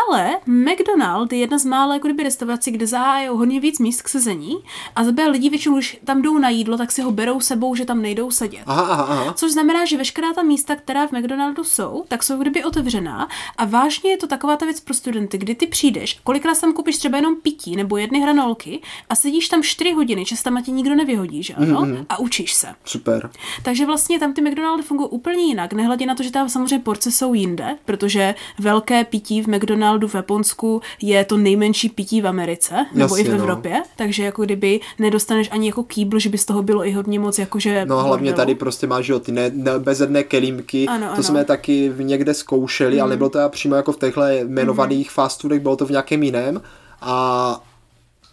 Ale 0.08 0.30
McDonald 0.46 1.32
je 1.32 1.38
jedna 1.38 1.58
z 1.58 1.64
mála 1.64 1.94
jako 1.94 2.06
kdyby 2.08 2.22
restaurací, 2.22 2.70
kde 2.70 2.86
zahájou 2.86 3.36
hodně 3.36 3.60
víc 3.60 3.78
míst 3.78 4.02
k 4.02 4.08
sezení 4.08 4.56
a 4.96 5.04
za 5.04 5.12
B 5.12 5.28
lidi 5.28 5.50
většinou, 5.50 5.74
když 5.76 6.00
tam 6.04 6.22
jdou 6.22 6.38
na 6.38 6.48
jídlo, 6.48 6.78
tak 6.78 6.92
si 6.92 7.02
ho 7.02 7.10
berou 7.10 7.40
sebou, 7.40 7.74
že 7.74 7.84
tam 7.84 8.02
nejdou 8.02 8.30
sedět. 8.30 8.62
Aha, 8.66 8.82
aha, 8.82 9.04
aha. 9.04 9.32
Což 9.32 9.52
znamená, 9.52 9.84
že 9.84 9.96
veškerá 9.96 10.32
ta 10.34 10.42
místa, 10.42 10.76
která 10.76 11.06
v 11.06 11.12
McDonaldu 11.12 11.64
jsou, 11.64 12.04
tak 12.08 12.22
jsou 12.22 12.36
kdyby 12.38 12.64
otevřená 12.64 13.28
a 13.56 13.64
vážně 13.64 14.10
je 14.10 14.16
to 14.16 14.26
taková 14.26 14.56
ta 14.56 14.64
věc 14.64 14.80
pro 14.80 14.94
studenty, 14.94 15.38
kdy 15.38 15.54
ty 15.54 15.66
přijdeš, 15.66 16.20
kolikrát 16.24 16.60
tam 16.60 16.72
koupíš 16.72 16.96
třeba 16.96 17.16
jenom 17.18 17.36
pití 17.36 17.76
nebo 17.76 17.97
jedny 17.98 18.20
hranolky 18.20 18.80
a 19.08 19.14
sedíš 19.14 19.48
tam 19.48 19.62
4 19.62 19.92
hodiny, 19.92 20.24
že 20.24 20.42
tam 20.42 20.62
ti 20.62 20.72
nikdo 20.72 20.94
nevyhodí, 20.94 21.42
že 21.42 21.54
ano? 21.54 21.80
Mm-hmm. 21.80 22.06
A 22.08 22.18
učíš 22.18 22.54
se. 22.54 22.66
Super. 22.84 23.30
Takže 23.62 23.86
vlastně 23.86 24.18
tam 24.18 24.32
ty 24.34 24.42
McDonaldy 24.42 24.82
fungují 24.82 25.08
úplně 25.10 25.42
jinak, 25.42 25.72
nehledě 25.72 26.06
na 26.06 26.14
to, 26.14 26.22
že 26.22 26.30
tam 26.30 26.48
samozřejmě 26.48 26.78
porce 26.78 27.10
jsou 27.10 27.34
jinde, 27.34 27.76
protože 27.84 28.34
velké 28.58 29.04
pití 29.04 29.42
v 29.42 29.46
McDonaldu 29.46 30.08
v 30.08 30.14
Japonsku 30.14 30.82
je 31.02 31.24
to 31.24 31.36
nejmenší 31.36 31.88
pití 31.88 32.20
v 32.20 32.26
Americe, 32.26 32.86
nebo 32.92 33.16
Jasně, 33.16 33.20
i 33.20 33.28
v 33.28 33.36
no. 33.36 33.42
Evropě, 33.42 33.82
takže 33.96 34.24
jako 34.24 34.44
kdyby 34.44 34.80
nedostaneš 34.98 35.48
ani 35.50 35.66
jako 35.66 35.82
kýbl, 35.82 36.18
že 36.18 36.28
by 36.28 36.38
z 36.38 36.44
toho 36.44 36.62
bylo 36.62 36.86
i 36.86 36.92
hodně 36.92 37.18
moc 37.20 37.38
jakože 37.38 37.84
No 37.84 37.96
hlavně 37.96 38.30
bordelu. 38.30 38.36
tady 38.36 38.54
prostě 38.54 38.86
máš 38.86 39.08
jo, 39.08 39.20
ty 39.20 39.32
ne, 39.32 39.50
ne, 39.54 39.78
bezedné 39.78 40.22
kelímky, 40.22 40.86
Ano, 40.86 41.06
to 41.06 41.12
ano. 41.12 41.22
jsme 41.22 41.44
taky 41.44 41.88
v 41.88 42.02
někde 42.02 42.34
zkoušeli, 42.34 42.96
mm. 42.96 43.02
ale 43.02 43.10
nebylo 43.10 43.30
to 43.30 43.38
přímo 43.48 43.74
jako 43.74 43.92
v 43.92 43.98
těchto 43.98 44.22
jmenovaných 44.22 45.06
mm. 45.06 45.12
fast 45.14 45.40
foodech, 45.40 45.60
bylo 45.60 45.76
to 45.76 45.86
v 45.86 45.90
nějakém 45.90 46.22
jiném 46.22 46.62
a 47.00 47.60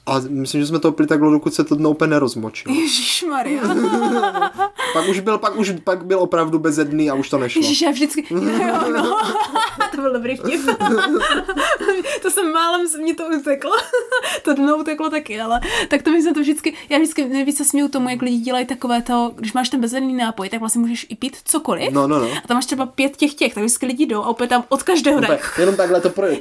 a 0.08 0.22
myslím, 0.30 0.62
že 0.62 0.68
jsme 0.68 0.80
to 0.80 0.92
pili 0.92 1.08
tak 1.08 1.20
dlouho, 1.20 1.34
dokud 1.34 1.54
se 1.54 1.64
to 1.64 1.76
dno 1.76 1.90
úplně 1.90 2.10
nerozmočilo. 2.10 2.76
Ježišmarja. 2.76 3.62
Pak 4.94 5.08
už 5.08 5.20
byl, 5.20 5.38
pak 5.38 5.56
už 5.56 5.74
pak 5.84 6.06
byl 6.06 6.20
opravdu 6.20 6.60
bezedný 6.60 7.10
a 7.10 7.14
už 7.14 7.30
to 7.30 7.38
nešlo. 7.38 7.62
Ježiš, 7.62 7.82
já 7.82 7.92
vždycky, 7.92 8.26
jo, 8.32 8.92
no. 8.94 9.18
to 9.96 10.02
byl 10.02 10.14
dobrý 10.14 10.36
vtip. 10.36 10.62
to 12.22 12.32
jsem 12.32 12.52
málem, 12.52 12.88
se 12.88 12.98
mě 12.98 13.16
to 13.16 13.24
uteklo. 13.40 13.72
to 14.44 14.54
dno 14.54 14.78
uteklo 14.78 15.10
taky, 15.10 15.42
ale 15.42 15.62
tak 15.88 16.02
to 16.02 16.12
mi 16.12 16.22
se 16.22 16.34
to 16.34 16.40
vždycky, 16.40 16.74
já 16.90 16.98
vždycky 16.98 17.26
nejvíce 17.26 17.66
směju 17.66 17.88
tomu, 17.88 18.10
jak 18.10 18.22
lidi 18.22 18.38
dělají 18.38 18.66
takové 18.66 19.02
to, 19.02 19.32
když 19.36 19.54
máš 19.54 19.70
ten 19.70 19.82
bezedný 19.82 20.14
nápoj, 20.14 20.50
tak 20.50 20.60
vlastně 20.60 20.82
můžeš 20.82 21.06
i 21.10 21.16
pít 21.16 21.38
cokoliv. 21.46 21.92
No, 21.94 22.08
no, 22.08 22.20
no. 22.20 22.28
A 22.44 22.48
tam 22.48 22.58
máš 22.58 22.66
třeba 22.66 22.86
pět 22.86 23.18
těch 23.18 23.34
těch, 23.34 23.54
tak 23.54 23.64
vždycky 23.64 23.86
lidi 23.86 24.06
jdou 24.06 24.22
a 24.22 24.28
opět 24.28 24.48
tam 24.48 24.64
od 24.70 24.84
každého 24.84 25.20
dají. 25.20 25.34
Úplně, 25.34 25.64
jenom 25.64 25.76
takhle 25.76 26.02
to 26.02 26.10
projde. 26.10 26.38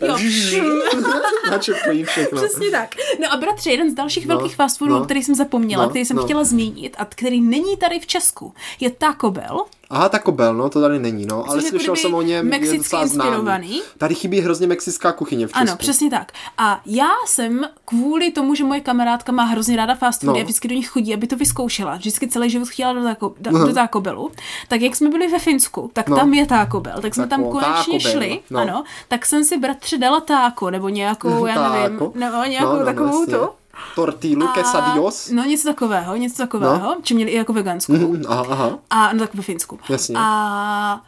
Přesně 2.36 2.70
tak. 2.70 2.94
No 3.20 3.32
a 3.32 3.36
bratře, 3.54 3.70
jeden 3.70 3.90
z 3.90 3.94
dalších 3.94 4.26
No, 4.26 4.36
velkých 4.36 4.56
fast 4.56 4.78
foodů, 4.78 4.94
no. 4.98 5.04
který 5.04 5.22
jsem 5.22 5.34
zapomněla, 5.34 5.82
No, 5.84 5.88
který 5.90 6.04
jsem 6.04 6.16
no. 6.16 6.24
chtěla 6.24 6.44
zmínit 6.44 6.96
a 6.98 7.04
který 7.04 7.40
není 7.40 7.76
tady 7.76 8.00
v 8.00 8.06
Česku, 8.06 8.54
je 8.80 8.90
Taco 8.90 9.30
Bell. 9.30 9.64
Aha, 9.90 10.08
Taco 10.08 10.32
Bell, 10.32 10.54
no 10.54 10.68
to 10.70 10.80
tady 10.80 10.98
není, 10.98 11.26
no, 11.26 11.44
ale 11.48 11.56
je 11.58 11.64
jako 11.64 11.68
slyšel 11.68 11.96
jsem 11.96 12.14
o 12.14 12.22
něm, 12.22 12.52
je 12.52 12.76
docela 12.76 13.06
známý. 13.06 13.28
inspirovaný. 13.30 13.82
Tady 13.98 14.14
chybí 14.14 14.40
hrozně 14.40 14.66
mexická 14.66 15.12
kuchyně 15.12 15.46
v 15.46 15.50
Česku. 15.50 15.62
Ano, 15.62 15.76
přesně 15.76 16.10
tak. 16.10 16.32
A 16.58 16.80
já 16.86 17.08
jsem 17.26 17.66
kvůli 17.84 18.30
tomu, 18.30 18.54
že 18.54 18.64
moje 18.64 18.80
kamarádka 18.80 19.32
má 19.32 19.44
hrozně 19.44 19.76
ráda 19.76 19.94
fast 19.94 20.20
food 20.20 20.34
No. 20.34 20.40
a 20.40 20.42
vždycky 20.42 20.68
do 20.68 20.74
nich 20.74 20.88
chodí, 20.88 21.14
aby 21.14 21.26
to 21.26 21.36
vyzkoušela. 21.36 21.94
Vždycky 21.96 22.28
celý 22.28 22.50
život 22.50 22.68
chtěla 22.68 22.92
do 22.92 23.02
Taco, 23.02 23.34
do, 23.40 23.50
do 23.66 23.74
Taco 23.74 24.00
Bellu. 24.00 24.30
Tak 24.68 24.80
jak 24.80 24.96
jsme 24.96 25.10
byli 25.10 25.28
ve 25.28 25.38
Finsku, 25.38 25.90
tak 25.92 26.08
No. 26.08 26.16
tam 26.16 26.34
je 26.34 26.46
Taco 26.46 26.80
Bell. 26.80 27.00
Tak 27.02 27.14
jsme 27.14 27.26
Tako- 27.26 27.28
tam 27.42 27.44
konečně 27.52 27.98
Taco 27.98 28.08
Bell, 28.08 28.12
šli. 28.22 28.40
no. 28.50 28.60
Ano. 28.60 28.84
Tak 29.08 29.26
jsem 29.26 29.44
si 29.44 29.58
bratře 29.58 29.98
dala 29.98 30.20
táko, 30.20 30.70
nebo 30.70 30.88
nějakou, 30.88 31.46
já 31.46 31.72
nevím, 31.72 31.98
nebo 32.14 32.44
nějakou 32.48 32.78
no, 32.78 32.84
takovou 32.84 33.20
jasně. 33.20 33.34
tu. 33.36 33.48
Tortillu, 33.94 34.48
quesadillos. 34.48 35.30
No 35.30 35.44
něco 35.44 35.68
takového, 35.68 36.16
něco 36.16 36.36
takového, 36.36 36.78
no. 36.78 36.96
či 37.02 37.14
měli 37.14 37.30
i 37.30 37.36
jako 37.36 37.52
veganskou. 37.52 37.92
Mhm, 37.92 38.22
Aha, 38.28 38.46
aha. 38.50 38.78
A 38.90 39.12
no 39.12 39.18
tak 39.18 39.34
ve 39.34 39.42
Finsku. 39.42 39.78
Jasně. 39.88 40.16
A 40.18 41.00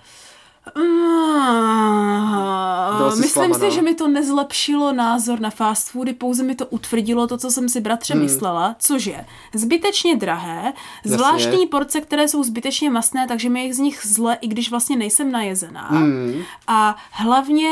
jsi 3.10 3.20
myslím 3.20 3.28
zklamaná. 3.30 3.58
si, 3.58 3.70
že 3.74 3.82
mi 3.82 3.94
to 3.94 4.08
nezlepšilo 4.08 4.92
názor 4.92 5.40
na 5.40 5.50
fast 5.50 5.88
foody, 5.90 6.12
pouze 6.12 6.42
mi 6.42 6.54
to 6.54 6.66
utvrdilo 6.66 7.26
to, 7.26 7.38
co 7.38 7.50
jsem 7.50 7.68
si 7.68 7.80
bratře 7.80 8.14
Hmm. 8.14 8.22
myslela, 8.22 8.76
což 8.78 9.06
je 9.06 9.26
zbytečně 9.54 10.16
drahé, 10.16 10.72
zvláštní 11.04 11.66
porce, 11.66 12.00
které 12.00 12.28
jsou 12.28 12.42
zbytečně 12.42 12.90
masné, 12.90 13.26
takže 13.28 13.48
mi 13.48 13.66
je 13.66 13.74
z 13.74 13.78
nich 13.78 14.00
zle, 14.06 14.38
i 14.40 14.48
když 14.48 14.70
vlastně 14.70 14.96
nejsem 14.96 15.32
najezená. 15.32 15.88
Hmm. 15.90 16.42
A 16.66 16.96
hlavně 17.10 17.70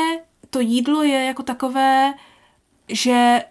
to 0.51 0.61
jídlo 0.61 1.03
je 1.03 1.25
jako 1.25 1.43
takové, 1.43 2.13
že 2.89 3.43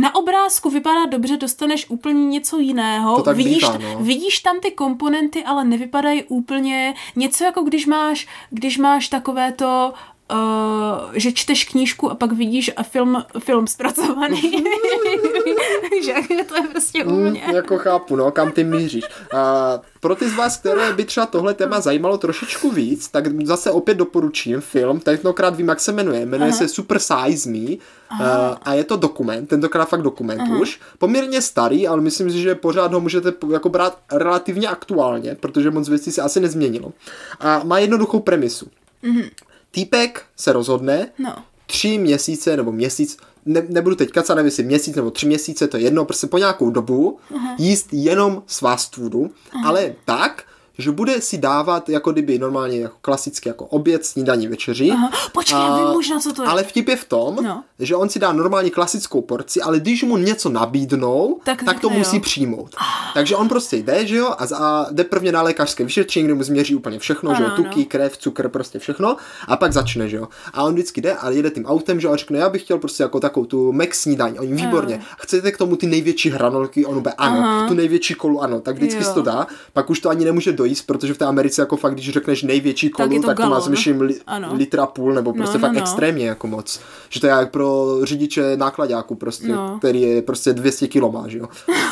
na 0.00 0.14
obrázku 0.14 0.70
vypadá 0.70 1.06
dobře, 1.06 1.36
dostaneš 1.36 1.90
úplně 1.90 2.26
něco 2.26 2.58
jiného. 2.58 3.16
To 3.16 3.22
tak 3.22 3.36
vidíš, 3.36 3.64
bývá, 3.64 3.78
no. 3.78 3.98
vidíš 4.00 4.38
tam 4.38 4.60
ty 4.60 4.70
komponenty, 4.70 5.44
ale 5.44 5.64
nevypadají 5.64 6.22
úplně 6.22 6.94
něco 7.16 7.44
jako 7.44 7.62
když 7.62 7.86
máš, 7.86 8.26
když 8.50 8.78
máš 8.78 9.08
takové 9.08 9.52
to 9.52 9.92
Uh, 10.32 11.12
že 11.14 11.32
čteš 11.32 11.64
knížku 11.64 12.10
a 12.10 12.14
pak 12.14 12.32
vidíš 12.32 12.70
a 12.76 12.82
film, 12.82 13.24
film 13.38 13.66
zpracovaný. 13.66 14.42
že 16.04 16.14
to 16.48 16.54
je 16.54 16.62
prostě 16.70 17.04
úplně. 17.04 17.42
Mm, 17.46 17.54
jako 17.54 17.78
chápu, 17.78 18.16
no, 18.16 18.30
kam 18.30 18.52
ty 18.52 18.64
míříš. 18.64 19.04
A 19.36 19.80
pro 20.00 20.16
ty 20.16 20.28
z 20.28 20.34
vás, 20.34 20.56
které 20.56 20.92
by 20.92 21.04
třeba 21.04 21.26
tohle 21.26 21.54
téma 21.54 21.80
zajímalo 21.80 22.18
trošičku 22.18 22.70
víc, 22.70 23.08
tak 23.08 23.46
zase 23.46 23.70
opět 23.70 23.94
doporučím 23.94 24.60
film, 24.60 25.00
tentokrát 25.00 25.56
vím, 25.56 25.68
jak 25.68 25.80
se 25.80 25.92
jmenuje. 25.92 26.26
Jmenuje 26.26 26.50
Aha. 26.50 26.58
se 26.58 26.68
Super 26.68 26.98
Size 26.98 27.50
Me 27.50 27.58
uh, 27.58 27.76
a 28.62 28.74
je 28.74 28.84
to 28.84 28.96
dokument, 28.96 29.46
tentokrát 29.46 29.84
fakt 29.84 30.02
dokument 30.02 30.40
Aha. 30.40 30.56
už. 30.58 30.80
Poměrně 30.98 31.42
starý, 31.42 31.88
ale 31.88 32.00
myslím 32.00 32.30
si, 32.30 32.40
že 32.40 32.54
pořád 32.54 32.92
ho 32.92 33.00
můžete 33.00 33.32
jako 33.52 33.68
brát 33.68 33.98
relativně 34.12 34.68
aktuálně, 34.68 35.36
protože 35.40 35.70
moc 35.70 35.88
věcí 35.88 36.12
se 36.12 36.22
asi 36.22 36.40
nezměnilo. 36.40 36.92
A 37.40 37.60
má 37.64 37.78
jednoduchou 37.78 38.20
premisu. 38.20 38.66
Mm-hmm. 39.04 39.30
Týpek 39.70 40.24
se 40.36 40.52
rozhodne, 40.52 41.08
No. 41.18 41.34
tři 41.66 41.98
měsíce 41.98 42.56
nebo 42.56 42.72
měsíc, 42.72 43.18
ne, 43.46 43.62
nebudu 43.68 43.96
teď 43.96 44.10
kacat, 44.10 44.36
nevím 44.36 44.46
jestli 44.46 44.62
měsíc 44.64 44.96
nebo 44.96 45.10
tři 45.10 45.26
měsíce, 45.26 45.68
to 45.68 45.76
je 45.76 45.82
jedno, 45.82 46.04
prostě 46.04 46.26
po 46.26 46.38
nějakou 46.38 46.70
dobu 46.70 47.18
uh-huh. 47.32 47.54
jíst 47.58 47.88
jenom 47.92 48.42
z 48.46 48.58
fast 48.58 48.94
foodu, 48.94 49.30
ale 49.64 49.94
tak, 50.04 50.44
že 50.78 50.90
bude 50.90 51.20
si 51.20 51.38
dávat 51.38 51.88
jako 51.88 52.12
kdyby 52.12 52.38
normálně 52.38 52.78
jako 52.80 52.96
klasicky 53.00 53.48
jako 53.48 53.64
oběd, 53.64 54.04
snídaní, 54.06 54.48
večeři. 54.48 54.90
Aha. 54.90 55.10
Počkej, 55.32 55.58
já 55.58 55.76
vím 55.76 55.86
možná, 55.86 56.18
co 56.20 56.32
to 56.32 56.42
je. 56.42 56.48
Ale 56.48 56.62
vtip 56.64 56.88
je 56.88 56.96
v 56.96 57.04
tom, 57.04 57.36
No. 57.42 57.62
že 57.78 57.96
on 57.96 58.08
si 58.08 58.18
dá 58.18 58.32
normálně 58.32 58.70
klasickou 58.70 59.20
porci, 59.20 59.62
ale 59.62 59.80
když 59.80 60.02
mu 60.02 60.16
něco 60.16 60.48
nabídnou, 60.48 61.40
Tak 61.44 61.62
tak, 61.64 61.80
to 61.80 61.88
řekne, 61.88 61.98
musí 61.98 62.16
jo. 62.16 62.22
přijmout. 62.22 62.76
Takže 63.14 63.36
on 63.36 63.48
prostě 63.48 63.76
jde, 63.76 64.06
že 64.06 64.16
jo, 64.16 64.26
a, 64.38 64.56
a 64.56 64.86
jde 64.90 65.04
prvně 65.04 65.32
na 65.32 65.42
lékařské 65.42 65.84
vyšetření, 65.84 66.24
kde 66.24 66.34
mu 66.34 66.42
změří 66.42 66.74
úplně 66.74 66.98
všechno, 66.98 67.34
že 67.34 67.42
jo, 67.42 67.46
Ano, 67.48 67.56
tuky, 67.56 67.80
ano. 67.80 67.84
krev, 67.88 68.16
cukr, 68.16 68.48
prostě 68.48 68.78
všechno, 68.78 69.16
a 69.48 69.56
pak 69.56 69.72
začne, 69.72 70.08
že 70.08 70.16
jo. 70.16 70.28
A 70.52 70.62
on 70.62 70.72
vždycky 70.74 71.00
jde 71.00 71.14
a 71.16 71.30
jede 71.30 71.50
tím 71.50 71.66
autem, 71.66 72.00
že 72.00 72.06
jo, 72.06 72.12
a 72.12 72.16
řekne, 72.16 72.38
já 72.38 72.48
bych 72.48 72.62
chtěl 72.62 72.78
prostě 72.78 73.02
jako 73.02 73.20
takovou 73.20 73.46
tu 73.46 73.72
Max 73.72 74.00
snídaň, 74.02 74.36
oni 74.40 74.52
výborně. 74.54 75.00
Chcete 75.18 75.52
k 75.52 75.58
tomu 75.58 75.76
ty 75.76 75.86
největší 75.86 76.30
hranolky, 76.30 76.86
on 76.86 76.94
bude 77.00 77.12
ano, 77.18 77.38
Aha. 77.38 77.68
tu 77.68 77.74
největší 77.74 78.14
kolu, 78.14 78.42
ano, 78.42 78.60
tak 78.60 78.74
vždycky 78.76 79.02
Jo. 79.02 79.08
si 79.08 79.14
to 79.14 79.22
dá, 79.22 79.46
pak 79.72 79.90
už 79.90 80.00
to 80.00 80.08
ani 80.08 80.24
nemůže 80.24 80.52
dojet, 80.52 80.65
jíst, 80.66 80.82
protože 80.82 81.14
v 81.14 81.18
té 81.18 81.24
Americe 81.24 81.62
jako 81.62 81.76
fakt, 81.76 81.92
když 81.94 82.10
řekneš 82.10 82.42
největší 82.42 82.90
kolu, 82.90 83.08
Tak 83.08 83.20
to 83.20 83.26
tak 83.26 83.36
to 83.36 83.46
má 83.50 83.60
zvyším 83.60 84.00
li, 84.00 84.20
Ano. 84.26 84.48
litra 84.54 84.86
půl, 84.86 85.14
nebo 85.14 85.30
No, 85.30 85.36
prostě 85.36 85.58
no, 85.58 85.66
fakt 85.66 85.72
no. 85.72 85.80
extrémně 85.80 86.28
jako 86.28 86.46
moc. 86.46 86.80
Že 87.08 87.20
to 87.20 87.26
je 87.26 87.30
jak 87.30 87.50
pro 87.50 87.86
řidiče 88.02 88.56
nákladáku 88.56 89.14
prostě, 89.14 89.48
No. 89.48 89.76
který 89.78 90.00
je 90.02 90.22
prostě 90.22 90.52
200 90.52 90.88
kilo 90.88 91.12
má, 91.12 91.28
že 91.28 91.38
jo. 91.38 91.48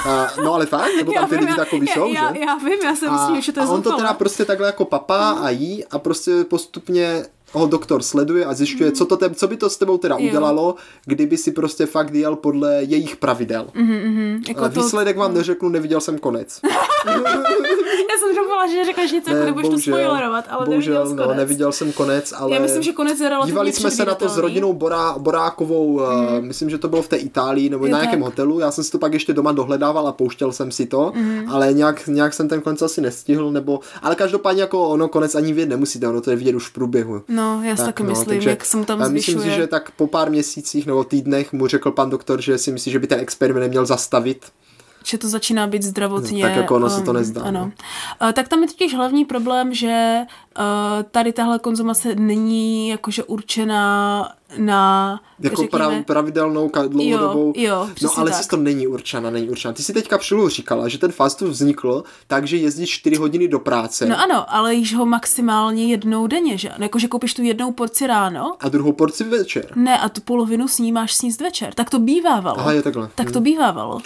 A, 0.08 0.26
no 0.44 0.54
ale 0.54 0.66
fakt, 0.66 0.90
nebo 0.96 1.12
tam 1.20 1.28
ty 1.28 1.36
lidi 1.36 1.54
takový 1.56 1.86
já, 1.88 1.94
jsou, 1.94 2.12
já, 2.12 2.34
že? 2.34 2.40
já, 2.40 2.56
vím, 2.56 2.78
já 2.84 2.96
si 2.96 3.10
myslím, 3.10 3.40
že 3.40 3.52
to 3.52 3.60
je 3.60 3.66
a 3.66 3.70
on 3.70 3.82
to 3.82 3.96
teda 3.96 4.12
prostě 4.12 4.44
takhle 4.44 4.66
jako 4.66 4.84
papá 4.84 5.30
a 5.30 5.50
jí 5.50 5.84
a 5.84 5.98
prostě 5.98 6.44
postupně 6.44 7.24
ho 7.54 7.66
doktor 7.66 8.02
sleduje 8.02 8.44
a 8.44 8.54
zjišťuje, 8.54 8.92
co, 8.92 9.06
to 9.06 9.16
te, 9.16 9.30
co 9.30 9.48
by 9.48 9.56
to 9.56 9.70
s 9.70 9.76
tebou 9.76 9.98
teda. 9.98 10.16
Jo. 10.18 10.28
udělalo, 10.28 10.74
kdyby 11.04 11.36
si 11.36 11.52
prostě 11.52 11.86
fakt 11.86 12.14
jel 12.14 12.36
podle 12.36 12.82
jejich 12.82 13.16
pravidel. 13.16 13.66
Jako 14.48 14.64
A 14.64 14.68
to, 14.68 14.82
výsledek 14.82 15.16
vám 15.16 15.34
neřeknu, 15.34 15.68
neviděl 15.68 16.00
jsem 16.00 16.18
konec. 16.18 16.60
já 18.10 18.18
jsem 18.18 18.36
doufala, 18.36 18.66
že 18.66 18.84
řekneš 18.84 19.12
něco, 19.12 19.30
jako 19.30 19.44
nebudeš 19.44 19.68
to 19.70 19.78
spoilerovat, 19.78 20.44
ale 20.50 20.66
bohužel, 20.66 20.94
neviděl 20.94 21.16
no, 21.16 21.24
konec. 21.24 21.38
neviděl 21.38 21.72
jsem 21.72 21.92
konec, 21.92 22.34
ale... 22.36 22.54
Já 22.54 22.60
myslím, 22.60 22.82
že 22.82 22.92
konec 22.92 23.20
je 23.20 23.28
relativně 23.28 23.52
Dívali 23.52 23.72
jsme 23.72 23.90
se 23.90 24.04
na 24.04 24.14
to 24.14 24.28
s 24.28 24.36
rodinou 24.36 24.72
Borá, 24.72 25.14
Borákovou, 25.18 26.00
mm. 26.00 26.46
myslím, 26.46 26.70
že 26.70 26.78
to 26.78 26.88
bylo 26.88 27.02
v 27.02 27.08
té 27.08 27.16
Itálii 27.16 27.70
nebo 27.70 27.86
Jo, 27.86 27.92
na 27.92 27.98
nějakém 27.98 28.20
tak. 28.20 28.30
hotelu. 28.30 28.60
Já 28.60 28.70
jsem 28.70 28.84
si 28.84 28.92
to 28.92 28.98
pak 28.98 29.12
ještě 29.12 29.32
doma 29.32 29.52
dohledával 29.52 30.08
a 30.08 30.12
pouštěl 30.12 30.52
jsem 30.52 30.70
si 30.70 30.86
to, 30.86 31.12
mm. 31.14 31.44
ale 31.48 31.72
nějak, 31.72 32.06
nějak 32.06 32.34
jsem 32.34 32.48
ten 32.48 32.60
konec 32.60 32.82
asi 32.82 33.00
nestihl, 33.00 33.50
nebo... 33.50 33.80
Ale 34.02 34.14
každopádně 34.14 34.62
jako 34.62 34.88
ono 34.88 35.08
konec 35.08 35.34
ani 35.34 35.52
vědět 35.52 35.70
nemusíte, 35.70 36.08
ono 36.08 36.20
to 36.20 36.30
je 36.30 36.36
vidět 36.36 36.54
už 36.54 36.68
v 36.68 36.72
průběhu. 36.72 37.22
No, 37.28 37.43
já 37.62 37.76
si 37.76 37.84
taky 37.84 38.02
myslím, 38.02 38.42
jak 38.42 38.64
se 38.64 38.76
mu 38.76 38.84
tam 38.84 39.04
zvyšuje. 39.04 39.36
Myslím 39.36 39.52
si, 39.52 39.56
že 39.56 39.66
tak 39.66 39.90
po 39.90 40.06
pár 40.06 40.30
měsících 40.30 40.86
nebo 40.86 41.04
týdnech 41.04 41.52
mu 41.52 41.66
řekl 41.66 41.90
pan 41.90 42.10
doktor, 42.10 42.40
že 42.40 42.58
si 42.58 42.72
myslí, 42.72 42.92
že 42.92 42.98
by 42.98 43.06
ten 43.06 43.20
experiment 43.20 43.62
neměl 43.62 43.86
zastavit. 43.86 44.46
Že 45.04 45.18
to 45.18 45.28
začíná 45.28 45.66
být 45.66 45.82
zdravotně. 45.82 46.42
Tak 46.42 46.56
jako 46.56 46.76
ono 46.76 46.90
se 46.90 47.02
to 47.02 47.10
um, 47.10 47.16
nezdá, 47.16 47.42
Ano. 47.42 47.60
no. 47.60 47.72
Uh, 48.28 48.32
tak 48.32 48.48
tam 48.48 48.62
je 48.62 48.68
totiž 48.68 48.94
hlavní 48.94 49.24
problém, 49.24 49.74
že 49.74 50.18
uh, 50.58 50.64
tady 51.10 51.32
tahle 51.32 51.58
konzumace 51.58 52.14
není 52.14 52.88
jakože 52.88 53.24
určená 53.24 54.32
na, 54.58 55.20
Jako 55.40 55.62
řekněme, 55.62 55.68
prav, 55.68 56.04
pravidelnou 56.06 56.70
dlouhodobou. 56.88 57.52
Jo, 57.56 57.72
jo, 57.72 57.88
no 58.02 58.10
ale 58.16 58.30
tak. 58.30 58.42
si 58.42 58.48
to 58.48 58.56
není 58.56 58.86
určena, 58.86 59.30
není 59.30 59.48
určena. 59.48 59.74
Ty 59.74 59.82
si 59.82 59.92
teďka 59.92 60.18
přilu 60.18 60.48
říkala, 60.48 60.88
že 60.88 60.98
ten 60.98 61.12
fast 61.12 61.38
food 61.38 61.50
vznikl 61.50 62.04
tak, 62.26 62.46
že 62.46 62.56
jezdíš 62.56 62.90
4 62.90 63.16
hodiny 63.16 63.48
do 63.48 63.58
práce 63.58 64.06
No 64.06 64.20
ano, 64.20 64.54
ale 64.54 64.74
jíš 64.74 64.94
ho 64.94 65.06
maximálně 65.06 65.84
jednou 65.84 66.26
denně, 66.26 66.58
že? 66.58 66.68
ano? 66.70 66.82
Jakože 66.84 67.08
koupíš 67.08 67.34
tu 67.34 67.42
jednou 67.42 67.72
porci 67.72 68.06
ráno, 68.06 68.56
a 68.60 68.68
druhou 68.68 68.92
porci 68.92 69.24
večer. 69.24 69.66
ne, 69.76 69.98
a 69.98 70.08
tu 70.08 70.20
polovinu 70.20 70.68
snímáš 70.68 71.14
sníst 71.14 71.40
večer. 71.40 71.74
Tak 71.74 71.90
to 71.90 71.98
bývávalo. 71.98 72.58
Aha, 72.58 72.72
je 72.72 72.82
takhle. 72.82 73.08
Tak 73.14 73.30
to 73.30 73.40
bývávalo. 73.40 74.00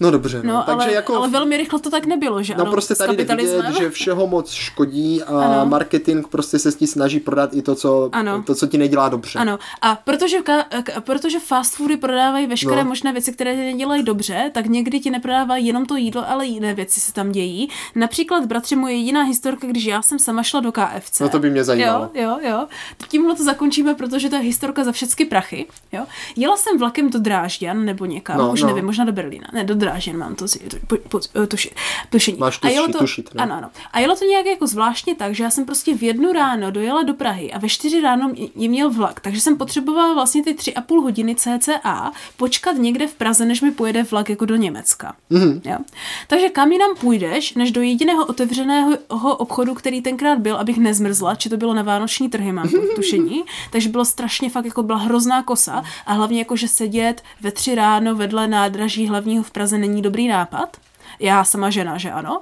No 0.00 0.10
dobře, 0.10 0.40
no. 0.44 0.52
No, 0.54 0.62
takže 0.66 0.84
ale, 0.86 0.92
jako... 0.94 1.16
ale 1.16 1.28
velmi 1.28 1.56
rychle 1.56 1.80
to 1.80 1.90
tak 1.90 2.06
nebylo, 2.06 2.42
že 2.42 2.54
No 2.54 2.62
ano? 2.62 2.70
prostě 2.70 2.94
tady 2.94 3.16
jde 3.16 3.36
vidět, 3.36 3.64
že 3.78 3.90
všeho 3.90 4.26
moc 4.26 4.50
škodí 4.52 5.22
a 5.22 5.44
Ano. 5.44 5.66
marketing 5.70 6.26
prostě 6.28 6.58
se 6.58 6.72
s 6.72 6.76
tím 6.76 6.88
snaží 6.88 7.20
prodat 7.20 7.54
i 7.54 7.62
to, 7.62 7.74
co, 7.74 8.08
Ano. 8.12 8.42
to, 8.42 8.54
co 8.54 8.66
ti 8.66 8.78
nedělá 8.78 9.08
dobře. 9.08 9.38
Ano, 9.38 9.58
a 9.82 9.94
protože, 10.04 10.38
ka, 10.42 10.64
protože 11.00 11.38
fast 11.40 11.74
foody 11.76 11.96
prodávají 11.96 12.46
veškeré 12.46 12.84
No. 12.84 12.88
možné 12.88 13.12
věci, 13.12 13.32
které 13.32 13.54
ti 13.54 13.60
nedělají 13.60 14.02
dobře, 14.02 14.50
tak 14.54 14.66
někdy 14.66 15.00
ti 15.00 15.10
neprodávají 15.10 15.66
jenom 15.66 15.86
to 15.86 15.96
jídlo, 15.96 16.30
ale 16.30 16.46
jiné 16.46 16.74
věci 16.74 17.00
se 17.00 17.12
tam 17.12 17.32
dějí. 17.32 17.68
Například, 17.94 18.44
bratře, 18.46 18.76
moje 18.76 18.94
jediná 18.94 19.22
historka, 19.22 19.66
když 19.66 19.84
já 19.84 20.02
jsem 20.02 20.18
sama 20.18 20.42
šla 20.42 20.60
do 20.60 20.72
KFC. 20.72 21.20
No 21.20 21.28
to 21.28 21.38
by 21.38 21.50
mě 21.50 21.64
zajímalo. 21.64 22.10
Jo, 22.14 22.22
jo, 22.42 22.50
jo. 22.50 22.66
Tímhle 23.08 23.34
to 23.36 23.44
zakončíme, 23.44 23.94
protože 23.94 24.28
to 24.28 24.36
je 24.36 24.42
historka 24.42 24.84
za 24.84 24.92
všechny 24.92 25.24
prachy. 25.24 25.66
Jo. 25.92 26.06
Jela 26.36 26.56
jsem 26.56 26.78
vlakem 26.78 27.10
do 27.10 27.18
Drážďan 27.18 27.84
nebo 27.84 28.04
někam, 28.06 28.38
No, 28.38 28.52
už 28.52 28.62
no. 28.62 28.68
nevím, 28.68 28.84
možná 28.84 29.04
do 29.04 29.12
Berlína. 29.12 29.48
Ne, 29.52 29.64
do 29.64 29.74
Drážďan 29.74 29.87
mám 30.16 30.34
to 30.34 30.48
si, 30.48 30.58
tu, 30.58 30.76
po, 30.86 30.96
po, 31.08 31.46
tuši, 31.46 31.70
tušení. 32.10 32.38
Máš 32.38 32.58
a 32.62 32.68
jelo 32.68 32.86
tuši- 32.86 32.92
to, 32.92 32.98
tušit, 32.98 33.30
no. 33.34 33.42
Ano, 33.42 33.54
ano. 33.54 33.70
A 33.92 34.00
jelo 34.00 34.16
to 34.16 34.24
nějak 34.24 34.46
jako 34.46 34.66
zvláštně 34.66 35.14
tak, 35.14 35.34
že 35.34 35.44
já 35.44 35.50
jsem 35.50 35.64
prostě 35.64 35.94
v 35.96 36.02
jednu 36.02 36.32
ráno 36.32 36.70
dojela 36.70 37.02
do 37.02 37.14
Prahy 37.14 37.52
a 37.52 37.58
ve 37.58 37.68
čtyři 37.68 38.00
ráno 38.00 38.28
mě- 38.28 38.48
mě 38.54 38.68
měl 38.68 38.90
vlak, 38.90 39.20
takže 39.20 39.40
jsem 39.40 39.56
potřebovala 39.56 40.14
vlastně 40.14 40.44
ty 40.44 40.54
tři 40.54 40.74
a 40.74 40.80
půl 40.80 41.00
hodiny 41.00 41.34
cca 41.34 42.12
počkat 42.36 42.72
někde 42.72 43.06
v 43.06 43.14
Praze, 43.14 43.44
než 43.44 43.60
mi 43.60 43.70
pojede 43.70 44.02
vlak 44.02 44.28
jako 44.30 44.44
do 44.44 44.56
Německa. 44.56 45.16
Mm-hmm. 45.30 45.60
Jo? 45.64 45.78
Takže 46.26 46.48
kam 46.48 46.72
jinam 46.72 46.90
půjdeš, 47.00 47.54
než 47.54 47.70
do 47.72 47.82
jediného 47.82 48.26
otevřeného 48.26 48.96
obchodu, 49.36 49.74
který 49.74 50.02
tenkrát 50.02 50.38
byl, 50.38 50.56
abych 50.56 50.78
nezmrzla, 50.78 51.34
či 51.34 51.48
to 51.48 51.56
bylo 51.56 51.74
na 51.74 51.82
vánoční 51.82 52.28
trhy, 52.28 52.52
mám 52.52 52.68
tu- 52.68 52.94
tušení, 52.96 53.42
takže 53.70 53.88
bylo 53.88 54.04
strašně 54.04 54.50
fakt, 54.50 54.64
jako 54.64 54.82
byla 54.82 54.98
hrozná 54.98 55.42
kosa 55.42 55.82
a 56.06 56.12
hlavně 56.12 56.38
jako, 56.38 56.56
že 56.56 56.68
sedět 56.68 57.22
ve 57.40 57.50
tři 57.52 57.74
ráno 57.74 58.14
vedle 58.14 58.48
nádraží 58.48 59.06
hlavního 59.06 59.42
v 59.44 59.50
Praze 59.50 59.77
není 59.78 60.02
dobrý 60.02 60.28
nápad. 60.28 60.76
Já 61.20 61.44
sama 61.44 61.70
žena, 61.70 61.98
že 61.98 62.10
ano? 62.12 62.40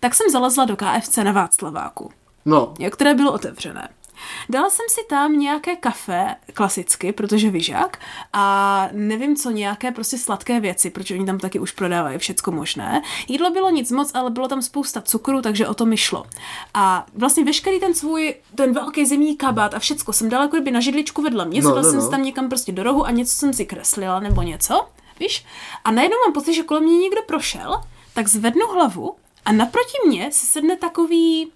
Tak 0.00 0.14
jsem 0.14 0.30
zalezla 0.30 0.64
do 0.64 0.76
KFC 0.76 1.16
na 1.16 1.32
Václaváku, 1.32 2.10
No, 2.44 2.74
které 2.90 3.14
bylo 3.14 3.32
otevřené. 3.32 3.88
Dala 4.48 4.70
jsem 4.70 4.86
si 4.90 5.00
tam 5.08 5.38
nějaké 5.38 5.76
kafe, 5.76 6.36
klasicky, 6.54 7.12
protože 7.12 7.50
vyžák, 7.50 7.98
a 8.32 8.88
nevím 8.92 9.36
co, 9.36 9.50
nějaké 9.50 9.90
prostě 9.90 10.18
sladké 10.18 10.60
věci, 10.60 10.90
protože 10.90 11.14
oni 11.14 11.26
tam 11.26 11.38
taky 11.38 11.58
už 11.58 11.72
prodávají 11.72 12.18
všecko 12.18 12.50
možné. 12.52 13.02
Jídlo 13.28 13.50
bylo 13.50 13.70
nic 13.70 13.90
moc, 13.90 14.10
ale 14.14 14.30
bylo 14.30 14.48
tam 14.48 14.62
spousta 14.62 15.00
cukru, 15.00 15.42
takže 15.42 15.66
o 15.68 15.74
to 15.74 15.86
mi 15.86 15.96
šlo. 15.96 16.26
A 16.74 17.06
vlastně 17.14 17.44
veškerý 17.44 17.80
ten 17.80 17.94
svůj, 17.94 18.34
ten 18.54 18.72
velký 18.74 19.06
zimní 19.06 19.36
kabát 19.36 19.74
a 19.74 19.78
všecko 19.78 20.12
jsem 20.12 20.28
dala 20.28 20.44
jako 20.44 20.56
kdyby 20.56 20.70
na 20.70 20.80
židličku 20.80 21.22
vedle 21.22 21.44
mě, 21.44 21.62
No, 21.62 21.70
no, 21.70 21.76
no, 21.76 21.82
jsem 21.84 21.96
no. 21.96 22.02
si 22.02 22.10
tam 22.10 22.22
někam 22.22 22.48
prostě 22.48 22.72
do 22.72 22.82
rohu 22.82 23.06
a 23.06 23.10
něco 23.10 23.32
jsem 23.34 23.52
si 23.52 23.66
kreslila 23.66 24.20
nebo 24.20 24.42
něco, 24.42 24.88
víš? 25.20 25.44
A 25.84 25.90
najednou 25.90 26.16
mám 26.26 26.32
pocit, 26.32 26.54
že 26.54 26.62
kolem 26.62 26.84
mě 26.84 26.98
někdo 26.98 27.22
prošel, 27.22 27.80
tak 28.14 28.28
zvednu 28.28 28.66
hlavu 28.66 29.16
a 29.44 29.52
naproti 29.52 29.98
mě 30.06 30.32
si 30.32 30.46
sedne 30.46 30.76
takový 30.76 31.52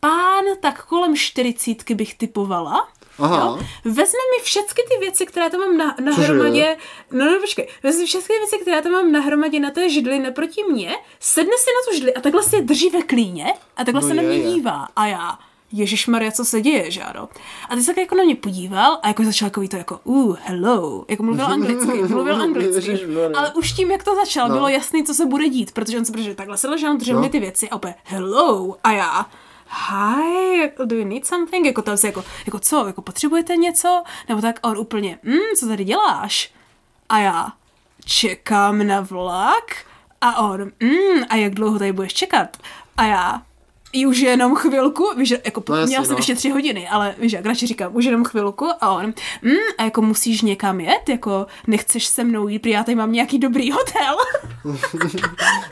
pán 0.00 0.44
tak 0.60 0.86
kolem 0.86 1.16
čtyřicítky 1.16 1.94
bych 1.94 2.14
typovala. 2.14 2.88
Aha. 3.18 3.36
Jo? 3.40 3.58
Vezme 3.84 4.18
mi 4.36 4.42
všechny 4.44 4.82
ty 4.90 4.98
věci, 5.00 5.26
které 5.26 5.50
tam 5.50 5.60
mám 5.60 5.76
na, 5.76 5.96
na 6.00 6.12
hromadě. 6.12 6.76
No, 7.10 7.24
no, 7.30 7.40
počkej. 7.40 7.68
Vezme 7.82 8.06
všechny 8.06 8.36
věci, 8.38 8.58
které 8.58 8.82
tam 8.82 8.92
mám 8.92 9.12
na 9.12 9.20
hromadě 9.20 9.60
na 9.60 9.70
té 9.70 9.90
židli 9.90 10.18
naproti 10.18 10.64
mě, 10.64 10.96
sedne 11.20 11.52
si 11.58 11.66
na 11.66 11.90
tu 11.90 11.96
židli 11.96 12.14
a 12.14 12.20
takhle 12.20 12.42
si 12.42 12.56
je 12.56 12.62
drží 12.62 12.90
ve 12.90 13.02
klíně 13.02 13.54
a 13.76 13.84
takhle 13.84 14.02
No 14.02 14.08
se 14.08 14.14
na 14.14 14.22
je, 14.22 14.28
mě 14.28 14.38
je. 14.38 14.52
dívá. 14.54 14.88
A 14.96 15.06
já, 15.06 15.38
Ježíš 15.72 16.06
Maria, 16.06 16.30
co 16.32 16.44
se 16.44 16.60
děje, 16.60 16.90
že 16.90 17.02
ano? 17.02 17.28
A 17.68 17.74
ty 17.76 17.82
se 17.82 17.86
tak 17.86 17.96
jako 17.96 18.14
na 18.14 18.24
mě 18.24 18.36
podíval 18.36 18.98
a 19.02 19.08
jako 19.08 19.24
začal 19.24 19.50
takový 19.50 19.68
to 19.68 19.76
jako, 19.76 20.00
uh, 20.04 20.36
hello, 20.44 21.04
jako 21.08 21.22
mluvil 21.22 21.46
anglicky, 21.46 22.02
mluvil 22.08 22.42
anglicky. 22.42 22.98
Ale 23.36 23.52
už 23.54 23.72
tím, 23.72 23.90
jak 23.90 24.04
to 24.04 24.14
začal, 24.14 24.48
No. 24.48 24.54
bylo 24.54 24.68
jasný, 24.68 25.04
co 25.04 25.14
se 25.14 25.26
bude 25.26 25.48
dít, 25.48 25.72
protože 25.72 25.98
on 25.98 26.04
se 26.04 26.12
protože 26.12 26.34
takhle 26.34 26.56
se 26.58 26.68
ležel, 26.68 26.96
držel 26.96 27.16
No. 27.16 27.22
mi 27.22 27.28
ty 27.30 27.40
věci 27.40 27.70
a 27.70 27.76
opět, 27.76 27.94
hello, 28.04 28.76
a 28.84 28.92
já, 28.92 29.26
hi, 29.88 30.70
do 30.84 30.96
you 30.96 31.04
need 31.04 31.26
something? 31.26 31.66
Jako 31.66 31.82
tam 31.82 31.96
se 31.96 32.06
jako, 32.06 32.24
jako 32.46 32.58
co, 32.58 32.86
jako 32.86 33.02
potřebujete 33.02 33.56
něco? 33.56 34.02
Nebo 34.28 34.40
tak 34.40 34.58
on 34.62 34.78
úplně, 34.78 35.18
mm, 35.22 35.38
co 35.58 35.66
tady 35.68 35.84
děláš? 35.84 36.52
A 37.08 37.18
já, 37.18 37.52
čekám 38.04 38.86
na 38.86 39.00
vlak? 39.00 39.64
A 40.20 40.42
on, 40.48 40.60
mm, 40.80 41.22
a 41.28 41.36
jak 41.36 41.54
dlouho 41.54 41.78
tady 41.78 41.92
budeš 41.92 42.12
čekat? 42.14 42.56
A 42.96 43.04
já, 43.04 43.42
i 43.92 44.06
už 44.06 44.18
jenom 44.18 44.54
chvilku, 44.54 45.04
víš, 45.16 45.34
jako 45.44 45.62
No 45.68 45.74
no, 45.74 45.80
jasně, 45.80 45.90
měla 45.92 46.04
jsem 46.04 46.12
no. 46.12 46.18
ještě 46.18 46.34
tři 46.34 46.50
hodiny, 46.50 46.88
ale 46.88 47.14
víš, 47.18 47.32
jak 47.32 47.46
radši 47.46 47.66
říkám, 47.66 47.96
už 47.96 48.04
jenom 48.04 48.24
chvilku 48.24 48.68
a 48.80 48.90
on, 48.90 49.04
mm, 49.42 49.52
a 49.78 49.84
jako 49.84 50.02
musíš 50.02 50.42
někam 50.42 50.80
jet, 50.80 51.08
jako 51.08 51.46
nechceš 51.66 52.06
se 52.06 52.24
mnou 52.24 52.48
jít, 52.48 52.58
protože 52.58 52.70
já 52.72 52.84
tady 52.84 52.94
mám 52.94 53.12
nějaký 53.12 53.38
dobrý 53.38 53.70
hotel. 53.70 54.16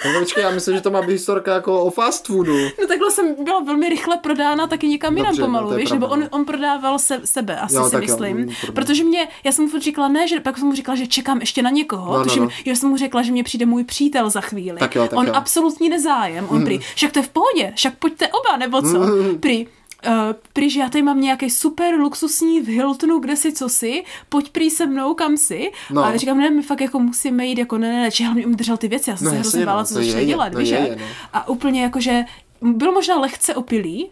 no 0.04 0.20
počkej, 0.20 0.42
já 0.42 0.50
myslím, 0.50 0.76
že 0.76 0.80
to 0.82 0.90
má 0.90 1.02
být 1.02 1.12
historka 1.12 1.54
jako 1.54 1.80
o 1.84 1.90
fast 1.90 2.26
foodu. 2.26 2.54
No 2.80 2.86
takhle 2.88 3.10
jsem 3.10 3.44
byla 3.44 3.60
velmi 3.60 3.88
rychle 3.88 4.16
prodána 4.16 4.66
taky 4.66 4.88
někam 4.88 5.16
jinam 5.16 5.30
Dobře, 5.30 5.40
no, 5.42 5.46
pomalu, 5.46 5.72
je 5.72 5.78
víš, 5.78 5.88
pravda, 5.88 6.06
nebo 6.06 6.12
on, 6.14 6.20
no. 6.20 6.26
on 6.30 6.44
prodával 6.44 6.98
se, 6.98 7.20
sebe, 7.24 7.56
asi 7.60 7.74
Jo, 7.74 7.88
si 7.90 7.96
myslím. 7.96 8.36
mm, 8.36 8.44
pravda. 8.44 8.72
protože 8.74 9.04
mě, 9.04 9.28
já 9.44 9.52
jsem 9.52 9.64
mu 9.64 9.78
říkala 9.80 10.08
ne, 10.08 10.28
že 10.28 10.40
pak 10.40 10.58
jsem 10.58 10.66
mu 10.66 10.74
říkala, 10.74 10.96
že 10.96 11.06
čekám 11.06 11.40
ještě 11.40 11.62
na 11.62 11.70
někoho, 11.70 12.12
No, 12.12 12.18
no, 12.18 12.24
tuším, 12.24 12.42
no. 12.42 12.48
já 12.64 12.74
jsem 12.74 12.88
mu 12.88 12.96
řekla, 12.96 13.22
že 13.22 13.32
mě 13.32 13.44
přijde 13.44 13.66
můj 13.66 13.84
přítel 13.84 14.30
za 14.30 14.40
chvíli. 14.40 14.78
Tak 14.78 14.94
jo, 14.94 15.02
tak 15.08 15.18
on 15.18 15.26
jo. 15.26 15.32
absolutní 15.34 15.88
nezájem, 15.88 16.46
on 16.50 16.64
prý, 16.64 16.78
však 16.94 17.12
to 17.12 17.18
je 17.18 17.22
v 17.22 17.28
pohodě, 17.28 17.72
však 17.76 17.94
pojďte 18.10 18.28
oba, 18.28 18.56
nebo 18.56 18.82
co? 18.82 19.06
Prý, 19.40 19.66
Uh, 20.06 20.12
prý, 20.52 20.70
že 20.70 20.80
já 20.80 20.88
tady 20.88 21.02
mám 21.02 21.20
nějaký 21.20 21.50
super 21.50 21.94
luxusní 21.94 22.60
v 22.60 22.66
Hiltonu, 22.68 23.18
kde 23.18 23.36
si 23.36 23.52
co 23.52 23.68
si, 23.68 24.04
pojď 24.28 24.50
prý 24.50 24.70
se 24.70 24.86
mnou 24.86 25.14
kam 25.14 25.36
si. 25.36 25.70
No. 25.90 26.00
No. 26.02 26.06
A 26.08 26.16
říkám, 26.16 26.38
ne, 26.38 26.50
my 26.50 26.62
fakt 26.62 26.80
jako 26.80 26.98
musíme 26.98 27.46
jít, 27.46 27.58
jako 27.58 27.78
ne, 27.78 27.92
ne, 27.92 28.00
ne, 28.00 28.10
či 28.10 28.24
hlavně 28.24 28.46
mi 28.46 28.56
držel 28.56 28.76
ty 28.76 28.88
věci, 28.88 29.10
já 29.10 29.16
jsem 29.16 29.24
No 29.24 29.30
se 29.30 29.36
hrozně 29.38 29.60
no, 29.60 29.66
bála, 29.66 29.84
co 29.84 29.94
to 29.94 30.00
je 30.00 30.06
začne 30.06 30.24
dělat, 30.24 30.52
no 30.52 30.58
víš, 30.60 30.68
je, 30.68 30.78
jak? 30.78 30.88
je, 30.88 30.96
no. 30.96 31.04
A 31.32 31.48
úplně 31.48 31.82
jakože 31.82 32.24
byl 32.60 32.92
možná 32.92 33.18
lehce 33.20 33.54
opilý, 33.54 34.10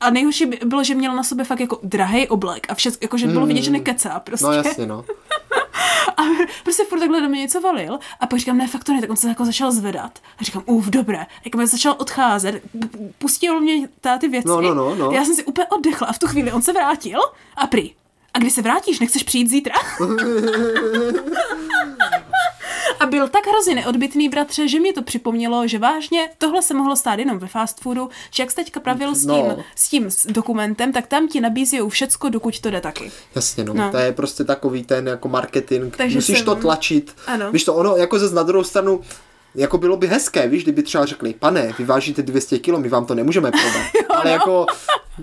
a 0.00 0.10
nejhorší 0.10 0.46
by- 0.46 0.58
bylo, 0.64 0.84
že 0.84 0.94
měl 0.94 1.16
na 1.16 1.22
sobě 1.22 1.44
fakt 1.44 1.60
jako 1.60 1.80
drahý 1.82 2.28
oblek 2.28 2.66
a 2.70 2.74
všechno, 2.74 2.98
jakože 3.02 3.26
bylo 3.26 3.46
vidět, 3.46 3.62
že 3.62 3.70
nekecá 3.70 4.20
prostě. 4.20 4.46
No 4.46 4.52
jasně, 4.52 4.86
no. 4.86 5.04
A 6.16 6.22
prostě 6.62 6.84
furt 6.84 7.00
takhle 7.00 7.20
do 7.20 7.28
mě 7.28 7.40
něco 7.40 7.60
valil 7.60 7.98
a 8.20 8.26
pak 8.26 8.38
říkám, 8.38 8.58
ne, 8.58 8.68
fakt 8.68 8.84
to 8.84 8.92
ne, 8.92 9.00
tak 9.00 9.10
on 9.10 9.16
se 9.16 9.28
jako 9.28 9.44
začal 9.44 9.72
zvedat. 9.72 10.18
A 10.38 10.44
říkám, 10.44 10.62
uf, 10.66 10.86
dobré. 10.86 11.26
Jak 11.44 11.54
mě 11.54 11.66
začal 11.66 11.94
odcházet, 11.98 12.62
pustil 13.18 13.60
mě 13.60 13.88
tá 14.00 14.18
ty 14.18 14.28
věci. 14.28 14.48
No, 14.48 14.60
no, 14.60 14.74
no, 14.74 14.94
no. 14.94 15.10
Já 15.10 15.24
jsem 15.24 15.34
si 15.34 15.44
úplně 15.44 15.66
oddechla 15.66 16.06
a 16.06 16.12
v 16.12 16.18
tu 16.18 16.26
chvíli 16.26 16.52
on 16.52 16.62
se 16.62 16.72
vrátil 16.72 17.20
a 17.56 17.66
prý. 17.66 17.90
A 18.34 18.38
když 18.38 18.52
se 18.52 18.62
vrátíš, 18.62 19.00
nechceš 19.00 19.22
přijít 19.22 19.50
zítra? 19.50 19.74
A 23.00 23.06
byl 23.06 23.28
tak 23.28 23.46
hrozně 23.46 23.74
neodbitný, 23.74 24.28
bratře, 24.28 24.68
že 24.68 24.80
mě 24.80 24.92
to 24.92 25.02
připomnělo, 25.02 25.66
že 25.66 25.78
vážně 25.78 26.30
tohle 26.38 26.62
se 26.62 26.74
mohlo 26.74 26.96
stát 26.96 27.18
jenom 27.18 27.38
ve 27.38 27.46
fast 27.46 27.80
foodu, 27.80 28.08
že 28.30 28.42
jak 28.42 28.50
jsi 28.50 28.56
teďka 28.56 28.80
pravil 28.80 29.14
s 29.14 29.20
tím, 29.20 29.28
No. 29.28 29.44
no. 29.48 29.64
s 29.74 29.88
tím 29.88 30.08
dokumentem, 30.28 30.92
tak 30.92 31.06
tam 31.06 31.28
ti 31.28 31.40
nabízí 31.40 31.78
všecko, 31.88 32.28
dokud 32.28 32.60
to 32.60 32.70
jde 32.70 32.80
taky. 32.80 33.10
Jasně, 33.34 33.64
no. 33.64 33.74
No. 33.74 33.90
To 33.90 33.96
je 33.96 34.12
prostě 34.12 34.44
takový 34.44 34.84
ten 34.84 35.06
jako 35.08 35.28
marketing. 35.28 35.96
Takže 35.96 36.18
Musíš 36.18 36.36
jsem- 36.38 36.44
to 36.46 36.54
tlačit. 36.54 37.14
Ano. 37.26 37.52
Víš 37.52 37.64
to, 37.64 37.74
ono 37.74 37.96
jako 37.96 38.18
ze 38.18 38.34
na 38.34 38.42
druhou 38.42 38.64
stranu, 38.64 39.00
jako 39.54 39.78
bylo 39.78 39.96
by 39.96 40.06
hezké, 40.06 40.48
víš, 40.48 40.62
kdyby 40.62 40.82
třeba 40.82 41.06
řekli, 41.06 41.34
pane, 41.34 41.72
vy 41.78 41.84
vážíte 41.84 42.22
200 42.22 42.58
kilo, 42.58 42.78
my 42.80 42.88
vám 42.88 43.06
to 43.06 43.14
nemůžeme 43.14 43.50
prodat. 43.50 43.86
Ale 44.08 44.24
no. 44.24 44.30
jako, 44.30 44.66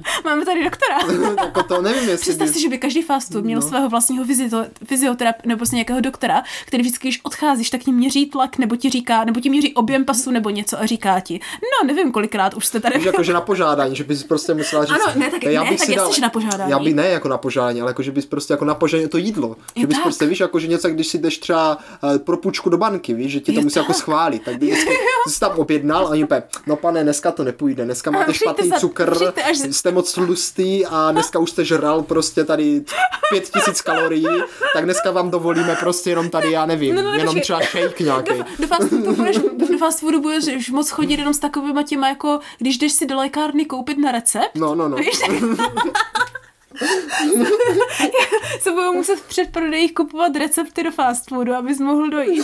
Máme 0.25 0.45
tady 0.45 0.63
doktora. 0.63 0.97
jako 1.45 1.63
to 1.63 1.81
nevím, 1.81 2.09
jestli 2.09 2.17
Představ 2.21 2.47
by... 2.47 2.53
si, 2.53 2.61
že 2.61 2.69
by 2.69 2.77
každý 2.77 3.01
fast 3.01 3.31
food 3.31 3.43
měl 3.45 3.59
No. 3.61 3.67
svého 3.67 3.89
vlastního 3.89 4.25
fyzio, 4.25 4.65
fyzioterap 4.85 5.35
nebo 5.45 5.57
prostě 5.57 5.75
nějakého 5.75 6.01
doktora, 6.01 6.43
který 6.65 6.83
vždycky, 6.83 7.07
když 7.07 7.19
odcházíš, 7.23 7.69
tak 7.69 7.81
ti 7.81 7.91
měří 7.91 8.25
tlak, 8.25 8.57
nebo 8.57 8.75
ti 8.75 8.89
říká, 8.89 9.23
nebo 9.23 9.39
ti 9.39 9.49
měří 9.49 9.73
objem 9.73 10.05
pasu, 10.05 10.31
nebo 10.31 10.49
něco 10.49 10.79
a 10.81 10.85
říká 10.85 11.19
ti, 11.19 11.39
no 11.61 11.87
nevím, 11.87 12.11
kolikrát 12.11 12.53
už 12.53 12.65
jste 12.65 12.79
tady. 12.79 13.05
Jakože 13.05 13.33
na 13.33 13.41
požádání, 13.41 13.95
že 13.95 14.03
bys 14.03 14.23
prostě 14.23 14.53
musela 14.53 14.85
říct... 14.85 14.95
Ano, 15.05 15.13
ne, 15.15 15.29
tak- 15.31 15.43
já 15.43 15.63
ne, 15.63 15.69
bych 15.69 15.79
tak 15.79 15.85
si 15.85 15.95
dal, 15.95 16.05
jasně, 16.05 16.15
že 16.15 16.21
na 16.21 16.29
požádání. 16.29 16.71
Já 16.71 16.79
bych 16.79 16.95
ne 16.95 17.07
jako 17.07 17.27
na 17.27 17.37
požádání, 17.37 17.81
ale 17.81 17.89
jako, 17.89 18.03
že 18.03 18.11
bys 18.11 18.25
prostě 18.25 18.53
jako 18.53 18.65
na 18.65 18.75
požádání 18.75 19.09
to 19.09 19.17
jídlo. 19.17 19.47
Jo, 19.47 19.55
že 19.75 19.87
bys 19.87 19.97
tak. 19.97 20.03
prostě, 20.03 20.25
víš, 20.25 20.39
jako, 20.39 20.59
že 20.59 20.67
něco, 20.67 20.89
když 20.89 21.07
si 21.07 21.17
jdeš 21.17 21.37
třeba 21.37 21.77
uh, 22.03 22.17
pro 22.17 22.37
půjčku 22.37 22.69
do 22.69 22.77
banky, 22.77 23.13
víš, 23.13 23.31
že 23.31 23.39
ti 23.39 23.51
to 23.51 23.59
Jo, 23.59 23.63
musí 23.63 23.79
jako 23.79 23.93
tak. 23.93 23.97
schválit. 24.01 24.41
Tak 24.43 24.57
by 24.57 24.75
jsi 25.27 25.39
tam 25.39 25.51
objednal 25.55 26.05
a 26.07 26.09
oni 26.09 26.27
no 26.67 26.75
pane, 26.75 27.03
dneska 27.03 27.31
to 27.31 27.43
nepůjde, 27.43 27.85
dneska 27.85 28.11
máte 28.11 28.33
špatný 28.33 28.69
za- 28.69 28.79
cukr, 28.79 29.15
jste 29.85 29.91
moc 29.91 30.13
tlustý 30.13 30.85
a 30.85 31.11
dneska 31.11 31.39
už 31.39 31.49
jste 31.49 31.65
žral 31.65 32.01
prostě 32.01 32.43
tady 32.43 32.81
pět 33.29 33.49
tisíc 33.49 33.81
kalorií, 33.81 34.25
tak 34.73 34.85
dneska 34.85 35.11
vám 35.11 35.31
dovolíme 35.31 35.75
prostě 35.79 36.09
jenom 36.09 36.29
tady, 36.29 36.51
já 36.51 36.65
nevím, 36.65 36.95
No, 36.95 37.01
no, 37.01 37.09
jenom 37.13 37.25
počkej. 37.25 37.41
třeba 37.41 37.59
shake 37.59 37.99
nějaký. 38.03 38.33
Do, 38.37 38.45
do, 38.59 38.67
fast 38.67 38.89
foodu 38.89 39.13
budeš, 39.15 39.37
do 39.69 39.77
fast 39.77 39.99
foodu 39.99 40.21
budeš 40.21 40.69
moc 40.69 40.89
chodit 40.89 41.19
jenom 41.19 41.33
s 41.33 41.39
takovýma 41.39 41.83
těma, 41.83 42.07
jako 42.09 42.39
když 42.57 42.77
jdeš 42.77 42.91
si 42.91 43.05
do 43.05 43.17
lékárny 43.17 43.65
koupit 43.65 43.97
na 43.97 44.11
recept, 44.11 44.55
No, 44.55 44.75
no, 44.75 44.89
no. 44.89 44.97
Víš, 44.97 45.19
se 48.59 48.71
budou 48.71 48.93
muset 48.93 49.15
v 49.15 49.27
předprodejích 49.27 49.93
kupovat 49.93 50.35
recepty 50.35 50.83
do 50.83 50.91
fast 50.91 51.29
foodu, 51.29 51.53
abys 51.53 51.79
mohl 51.79 52.09
dojít. 52.09 52.43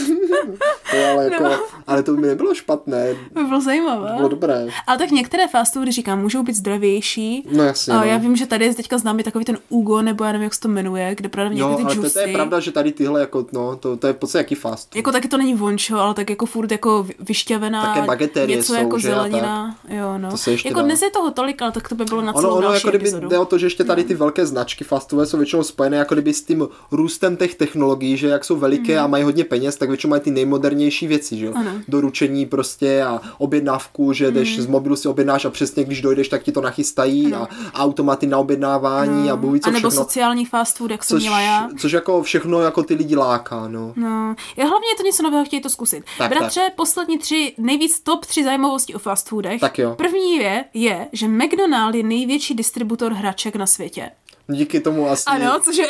To 0.92 0.98
ale, 1.14 1.24
jako, 1.24 1.44
No. 1.44 1.60
ale 1.88 2.04
to 2.04 2.14
by 2.14 2.28
nebylo 2.28 2.56
špatné, 2.56 3.14
To 3.34 3.40
by 3.40 3.46
bylo 3.46 3.62
zajímavé. 3.62 4.14
bylo 4.18 4.30
dobré. 4.30 4.68
Ale 4.88 4.98
tak 4.98 5.12
některé 5.12 5.48
fast 5.48 5.74
foody, 5.74 5.92
říkám, 5.92 6.22
můžou 6.22 6.44
být 6.44 6.56
zdravější. 6.56 7.48
No 7.52 7.64
jasně, 7.64 7.94
A 7.94 7.98
no. 7.98 8.04
já 8.04 8.18
vím, 8.18 8.36
že 8.36 8.46
tady 8.46 8.66
je 8.66 8.76
teďka 8.76 8.98
známý 8.98 9.24
takový 9.24 9.46
ten 9.46 9.58
Ugo, 9.70 10.02
nebo 10.02 10.24
já 10.24 10.32
nevím, 10.32 10.44
jak 10.44 10.54
se 10.54 10.60
to 10.60 10.68
jmenuje, 10.68 11.16
kde 11.16 11.30
Jo, 11.44 11.50
nějaké 11.50 11.76
ty 11.76 11.84
ale 11.84 11.96
to, 11.96 12.02
juicy. 12.02 12.14
to 12.14 12.20
je 12.20 12.34
pravda, 12.34 12.60
že 12.60 12.72
tady 12.72 12.92
tyhle, 12.92 13.20
jako, 13.20 13.46
no, 13.52 13.76
to, 13.76 13.98
to 13.98 14.08
je 14.08 14.14
v 14.14 14.18
podstatě 14.18 14.40
jaký 14.40 14.56
fast. 14.56 14.84
food. 14.90 14.96
Jako 14.96 15.12
taky 15.12 15.28
to 15.28 15.38
není 15.38 15.54
vončo, 15.54 16.00
ale 16.00 16.14
tak 16.14 16.30
jako 16.30 16.46
furt 16.46 16.72
jako 16.72 17.04
vy- 17.04 17.14
vyšťavená, 17.20 17.82
Také 17.94 18.08
bageterie 18.08 18.58
něco 18.58 18.74
jsou, 18.74 18.80
jako 18.80 19.00
že, 19.00 19.08
zelenina. 19.10 19.76
Jo, 19.90 20.18
no. 20.18 20.32
To 20.32 20.38
se 20.38 20.52
ještě 20.52 20.68
jako 20.70 20.80
dá. 20.80 20.86
dnes 20.86 21.02
je 21.02 21.10
toho 21.12 21.32
tolik, 21.32 21.62
ale 21.62 21.72
tak 21.72 21.90
to 21.90 21.96
by 21.96 22.06
bylo 22.06 22.22
na 22.22 22.34
celou 22.34 22.48
Ono, 22.48 22.58
ono 22.58 22.62
další 22.68 22.78
jako 22.78 22.90
kdyby 22.90 23.04
epizodu. 23.04 23.28
jde 23.30 23.38
o 23.40 23.46
to, 23.46 23.58
že 23.58 23.66
ještě 23.66 23.84
tady 23.84 24.04
ty 24.04 24.16
velké 24.22 24.46
značky 24.46 24.84
fastové 24.84 25.26
jsou 25.26 25.38
většinou 25.38 25.64
spojené 25.64 25.98
jako 25.98 26.16
kdyby 26.16 26.34
s 26.34 26.44
tím 26.44 26.68
růstem 26.92 27.38
těch 27.38 27.56
technologií, 27.56 28.18
že 28.18 28.28
jak 28.28 28.46
jsou 28.46 28.56
veliké 28.56 29.00
a 29.00 29.08
mají 29.08 29.24
hodně 29.24 29.44
peněz, 29.44 29.76
tak 29.76 29.90
většinou 29.90 30.10
mají 30.10 30.22
ty 30.22 30.32
nejmodernější 30.32 31.08
věci, 31.08 31.38
že 31.38 31.46
jo? 31.46 31.52
Mhm. 31.52 31.62
Ano. 31.62 31.72
Mhm. 31.72 31.84
Doručení 31.88 32.46
prostě 32.46 33.04
a 33.04 33.22
objednávku, 33.38 34.14
že 34.14 34.32
jdeš 34.32 34.60
z 34.60 34.68
mobilu 34.68 34.96
si 34.96 35.08
objednáš 35.08 35.46
a 35.46 35.50
přesně 35.50 35.84
když 35.84 36.02
dojdeš, 36.02 36.28
tak 36.30 36.44
ti 36.44 36.52
to 36.52 36.62
nachystají 36.62 37.34
a 37.34 37.48
automaty 37.74 38.28
na 38.28 38.38
objednávání 38.38 39.32
a 39.32 39.36
bůh 39.36 39.54
ví 39.54 39.60
co 39.60 39.70
A 39.70 39.72
nebo 39.72 39.90
všechno. 39.90 40.04
sociální 40.04 40.46
fast 40.46 40.78
food, 40.78 40.92
jak 40.92 41.04
jsem 41.04 41.18
Což, 41.18 41.24
měla 41.24 41.40
já. 41.42 41.70
což 41.80 41.92
jako 41.92 42.24
všechno 42.24 42.62
jako 42.62 42.84
ty 42.84 42.94
lidi 42.94 43.16
láká, 43.16 43.68
no. 43.68 43.94
No, 43.96 44.36
já 44.58 44.66
hlavně 44.66 44.88
je 44.90 44.96
to 44.98 45.04
něco 45.04 45.24
nového, 45.24 45.46
chtějí 45.46 45.62
to 45.62 45.70
zkusit. 45.70 46.04
Tak, 46.18 46.30
Bratře, 46.30 46.62
poslední 46.76 47.18
tři, 47.18 47.54
nejvíc 47.58 48.00
top 48.00 48.26
tři 48.26 48.44
zajímavosti 48.44 48.94
o 48.96 49.00
fast 49.00 49.30
foodech. 49.30 49.60
Tak 49.62 49.80
jo. 49.80 49.96
První 49.98 50.36
je, 50.36 50.66
je, 50.74 51.08
že 51.14 51.28
McDonald 51.28 51.96
je 51.96 52.04
největší 52.04 52.54
distributor 52.56 53.14
hraček 53.14 53.56
na 53.56 53.66
světě. 53.68 54.11
Díky 54.48 54.80
tomu 54.80 55.10
asi, 55.10 55.24
Ano, 55.28 55.60
což 55.64 55.78
je, 55.78 55.88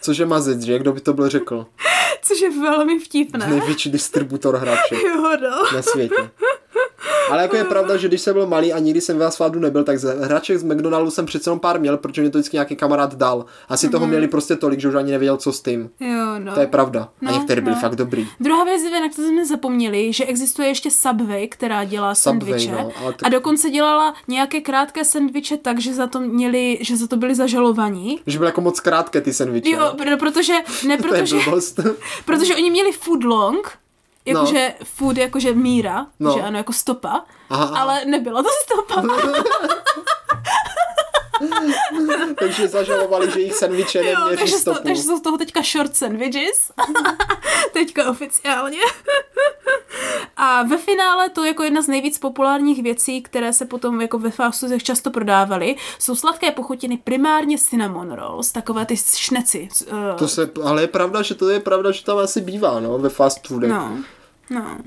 což 0.00 0.18
je 0.18 0.26
mazec, 0.26 0.62
že? 0.62 0.78
Kdo 0.78 0.92
by 0.92 1.00
to 1.00 1.12
byl 1.12 1.28
řekl? 1.28 1.66
což 2.22 2.40
je 2.40 2.50
velmi 2.50 2.98
vtipné. 2.98 3.46
Největší 3.46 3.90
distributor 3.90 4.56
hraček. 4.56 4.98
Jo, 5.02 5.36
no. 5.42 5.76
na 5.76 5.82
světě. 5.82 6.30
Ale 7.30 7.42
jako 7.42 7.56
je 7.56 7.64
pravda, 7.64 7.96
že 7.96 8.08
když 8.08 8.20
jsem 8.20 8.34
byl 8.34 8.46
malý 8.46 8.72
a 8.72 8.78
nikdy 8.78 9.00
jsem 9.00 9.18
ve 9.18 9.26
Asfaltu 9.26 9.58
nebyl, 9.58 9.84
tak 9.84 9.98
z 9.98 10.14
hraček 10.20 10.58
z 10.58 10.62
McDonaldu 10.62 11.10
jsem 11.10 11.26
přece 11.26 11.50
jenom 11.50 11.60
pár 11.60 11.80
měl, 11.80 11.96
protože 11.96 12.22
mě 12.22 12.30
to 12.30 12.38
vždycky 12.38 12.56
nějaký 12.56 12.76
kamarád 12.76 13.14
dal. 13.14 13.44
Asi 13.68 13.88
toho 13.88 14.06
měli 14.06 14.28
prostě 14.28 14.56
tolik, 14.56 14.80
že 14.80 14.88
už 14.88 14.94
ani 14.94 15.12
nevěděl, 15.12 15.36
co 15.36 15.52
s 15.52 15.62
tím. 15.62 15.90
Jo, 16.00 16.38
no. 16.38 16.54
To 16.54 16.60
je 16.60 16.66
pravda. 16.66 17.02
A 17.02 17.30
No, 17.30 17.32
některé 17.32 17.60
byly 17.60 17.74
no. 17.74 17.80
fakt 17.80 17.94
dobrý. 17.96 18.28
Druhá 18.40 18.64
věc, 18.64 18.82
na 19.00 19.08
kterou 19.08 19.28
jsme 19.28 19.46
zapomněli, 19.46 20.12
že 20.12 20.24
existuje 20.24 20.68
ještě 20.68 20.90
Subway, 20.90 21.48
která 21.48 21.84
dělá 21.84 22.14
Subway, 22.14 22.40
sendviče. 22.60 22.72
no, 22.72 22.90
ale 23.04 23.14
A 23.22 23.28
dokonce 23.28 23.70
dělala 23.70 24.14
nějaké 24.28 24.60
krátké 24.60 25.04
sendviče 25.04 25.56
tak, 25.56 25.80
že 25.80 25.94
za 25.94 26.06
to 26.06 26.20
měli, 26.20 26.78
že 26.80 26.96
za 26.96 27.06
to 27.06 27.16
byli 27.16 27.34
zažalovaní. 27.34 28.20
Že 28.26 28.38
byly 28.38 28.48
jako 28.48 28.60
moc 28.60 28.80
krátké 28.80 29.20
ty 29.20 29.32
sandviče. 29.32 29.70
Jo, 29.70 29.94
pro, 29.98 30.16
protože, 30.16 30.52
ne, 30.86 30.96
protože, 31.02 31.36
protože 32.24 32.54
oni 32.54 32.70
měli 32.70 32.92
food 32.92 33.24
long, 33.24 33.72
jakože 34.24 34.74
No. 34.80 34.84
food 34.84 35.16
jakože 35.18 35.54
míra, 35.54 36.06
No. 36.20 36.32
že 36.32 36.42
ano, 36.42 36.58
jako 36.58 36.72
stopa, 36.72 37.24
Aha, 37.50 37.78
ale 37.80 38.04
nebyla 38.04 38.42
to 38.42 38.48
stopa. 38.64 39.02
Takže 42.38 42.68
zažalovali, 42.68 43.30
že 43.30 43.40
jejich 43.40 43.54
sandviče 43.54 44.02
neměří 44.02 44.36
takže, 44.38 44.56
stopu. 44.56 44.78
takže 44.82 45.02
jsou 45.02 45.18
z 45.18 45.20
toho 45.20 45.38
teďka 45.38 45.62
short 45.62 45.96
sandwiches. 45.96 46.72
teďka 47.72 48.10
oficiálně. 48.10 48.78
A 50.36 50.62
ve 50.62 50.78
finále 50.78 51.28
to 51.28 51.44
jako 51.44 51.62
jedna 51.62 51.82
z 51.82 51.88
nejvíc 51.88 52.18
populárních 52.18 52.82
věcí, 52.82 53.22
které 53.22 53.52
se 53.52 53.64
potom 53.64 54.00
jako 54.00 54.18
ve 54.18 54.30
fast 54.30 54.60
foodech 54.60 54.82
často 54.82 55.10
prodávaly, 55.10 55.76
jsou 55.98 56.14
sladké 56.16 56.50
pochutiny 56.50 56.98
primárně 57.04 57.58
cinnamon 57.58 58.12
rolls, 58.12 58.52
takové 58.52 58.86
ty 58.86 58.96
šneci. 58.96 59.68
Uh, 59.92 59.98
To 60.18 60.28
se, 60.28 60.50
ale 60.64 60.82
je 60.82 60.88
pravda, 60.88 61.22
že 61.22 61.34
to 61.34 61.48
je 61.48 61.60
pravda, 61.60 61.90
že 61.90 62.04
tam 62.04 62.18
asi 62.18 62.40
bývá, 62.40 62.80
no, 62.80 62.98
ve 62.98 63.08
fast 63.08 63.46
foodech. 63.46 63.70
no, 63.70 63.98
no. 64.50 64.78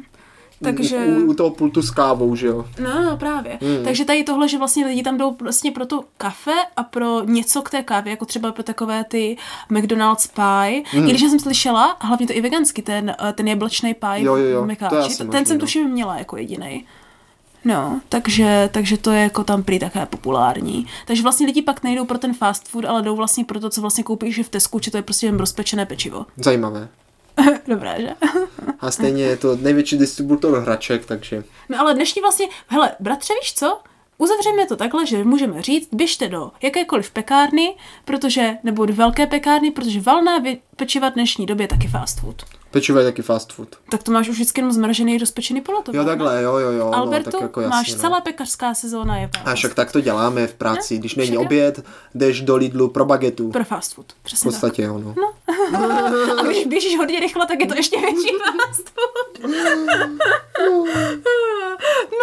Takže... 0.63 0.97
U, 0.97 1.25
u 1.25 1.33
toho 1.33 1.49
pultu 1.49 1.81
s 1.81 1.91
kávou, 1.91 2.35
že 2.35 2.47
jo. 2.47 2.65
No, 2.79 3.03
no, 3.03 3.17
právě. 3.17 3.57
Hmm. 3.61 3.77
Mm. 3.77 3.83
Takže 3.83 4.05
tady 4.05 4.23
tohle, 4.23 4.47
že 4.47 4.57
vlastně 4.57 4.85
lidi 4.85 5.03
tam 5.03 5.17
jdou 5.17 5.35
vlastně 5.41 5.71
pro 5.71 5.85
to 5.85 6.03
kafe 6.17 6.55
a 6.75 6.83
pro 6.83 7.23
něco 7.23 7.61
k 7.61 7.69
té 7.69 7.83
kávě, 7.83 8.11
jako 8.11 8.25
třeba 8.25 8.51
pro 8.51 8.63
takové 8.63 9.03
ty 9.03 9.37
McDonald's 9.69 10.27
pie. 10.27 10.83
Mm. 10.93 11.07
I 11.07 11.09
když 11.09 11.21
jsem 11.21 11.39
slyšela, 11.39 11.97
hlavně 12.01 12.27
to 12.27 12.33
i 12.33 12.41
vegansky, 12.41 12.81
ten, 12.81 13.15
eh, 13.29 13.33
ten 13.33 13.47
jablečný 13.47 13.93
pie 13.93 14.23
Jo, 14.23 14.35
jo, 14.35 14.45
jo, 14.45 14.65
Mekáči, 14.65 15.17
ten 15.17 15.27
možný, 15.27 15.45
jsem 15.45 15.57
no. 15.57 15.61
tuším 15.61 15.89
měla 15.89 16.17
jako 16.17 16.37
jediný. 16.37 16.85
No, 17.65 18.01
takže, 18.09 18.69
takže 18.73 18.97
to 18.97 19.11
je 19.11 19.21
jako 19.21 19.43
tam 19.43 19.63
prý 19.63 19.79
také 19.79 20.05
populární. 20.05 20.87
Takže 21.07 21.23
vlastně 21.23 21.47
lidi 21.47 21.61
pak 21.61 21.83
nejdou 21.83 22.05
pro 22.05 22.17
ten 22.17 22.33
fast 22.33 22.67
food, 22.67 22.85
ale 22.85 23.01
jdou 23.01 23.15
vlastně 23.15 23.45
pro 23.45 23.59
to, 23.59 23.69
co 23.69 23.81
vlastně 23.81 24.03
koupíš 24.03 24.39
v 24.39 24.49
Tesku, 24.49 24.79
že 24.83 24.91
to 24.91 24.97
je 24.97 25.03
prostě 25.03 25.25
jen 25.25 25.37
rozpečené 25.37 25.85
pečivo. 25.85 26.25
Zajímavé. 26.37 26.89
Dobré, 27.67 27.95
že? 28.01 28.09
A 28.79 28.91
stejně 28.91 29.23
je 29.23 29.37
to 29.37 29.55
největší 29.55 29.97
distributor 29.97 30.59
hraček, 30.59 31.05
takže... 31.05 31.43
No 31.69 31.79
ale 31.79 31.93
dnešní 31.93 32.21
vlastně, 32.21 32.47
hele, 32.67 32.91
bratře, 32.99 33.33
víš 33.41 33.53
co? 33.53 33.79
Uzavřeme 34.17 34.65
to 34.65 34.75
takhle, 34.75 35.05
že 35.05 35.23
můžeme 35.23 35.61
říct, 35.61 35.89
běžte 35.91 36.27
do 36.27 36.51
jakékoliv 36.61 37.11
pekárny, 37.11 37.75
protože, 38.05 38.57
nebo 38.63 38.85
do 38.85 38.93
velké 38.93 39.27
pekárny, 39.27 39.71
protože 39.71 40.01
valná 40.01 40.39
vě- 40.39 40.59
pečiva 40.75 41.09
v 41.09 41.13
dnešní 41.13 41.45
době 41.45 41.63
je 41.63 41.67
taky 41.67 41.87
fast 41.87 42.19
food. 42.19 42.43
Pečivo 42.73 42.99
je 42.99 43.05
taky 43.05 43.21
fast 43.21 43.53
food. 43.53 43.75
Tak 43.89 44.03
to 44.03 44.11
máš 44.11 44.29
už 44.29 44.35
vždycky 44.35 44.61
jenom 44.61 44.71
zmražený, 44.73 45.17
rozpečený 45.17 45.61
polotovar. 45.61 45.95
Jo, 46.01 46.05
takhle, 46.05 46.43
jo, 46.43 46.57
jo, 46.57 46.71
jo. 46.71 46.91
Albertu, 46.93 47.27
no, 47.29 47.31
tak 47.31 47.41
jako 47.41 47.61
máš 47.61 47.87
jasně, 47.87 48.01
celá 48.01 48.17
No. 48.17 48.21
pekařská 48.23 48.73
sezóna 48.73 49.17
je 49.17 49.29
A 49.45 49.55
však 49.55 49.73
tak 49.73 49.91
to 49.91 50.01
děláme 50.01 50.47
v 50.47 50.53
práci. 50.53 50.97
Když 50.97 51.15
není 51.15 51.29
však- 51.31 51.39
oběd, 51.41 51.85
jdeš 52.15 52.41
do 52.41 52.55
Lidlu 52.55 52.87
pro 52.89 53.05
bagetu. 53.05 53.49
pro 53.51 53.63
fast 53.63 53.93
food. 53.93 54.11
V 54.11 54.23
Přesně 54.23 54.51
tak. 54.51 54.53
podstatě, 54.61 54.81
jo, 54.81 54.97
no. 54.99 55.15
A 56.39 56.43
když 56.43 56.65
běžíš 56.65 56.97
hodně 56.97 57.19
rychle, 57.19 57.47
tak 57.47 57.59
je 57.59 57.67
to 57.67 57.75
ještě 57.75 57.99
větší 57.99 58.29
fast 58.67 58.89
food. 58.89 59.51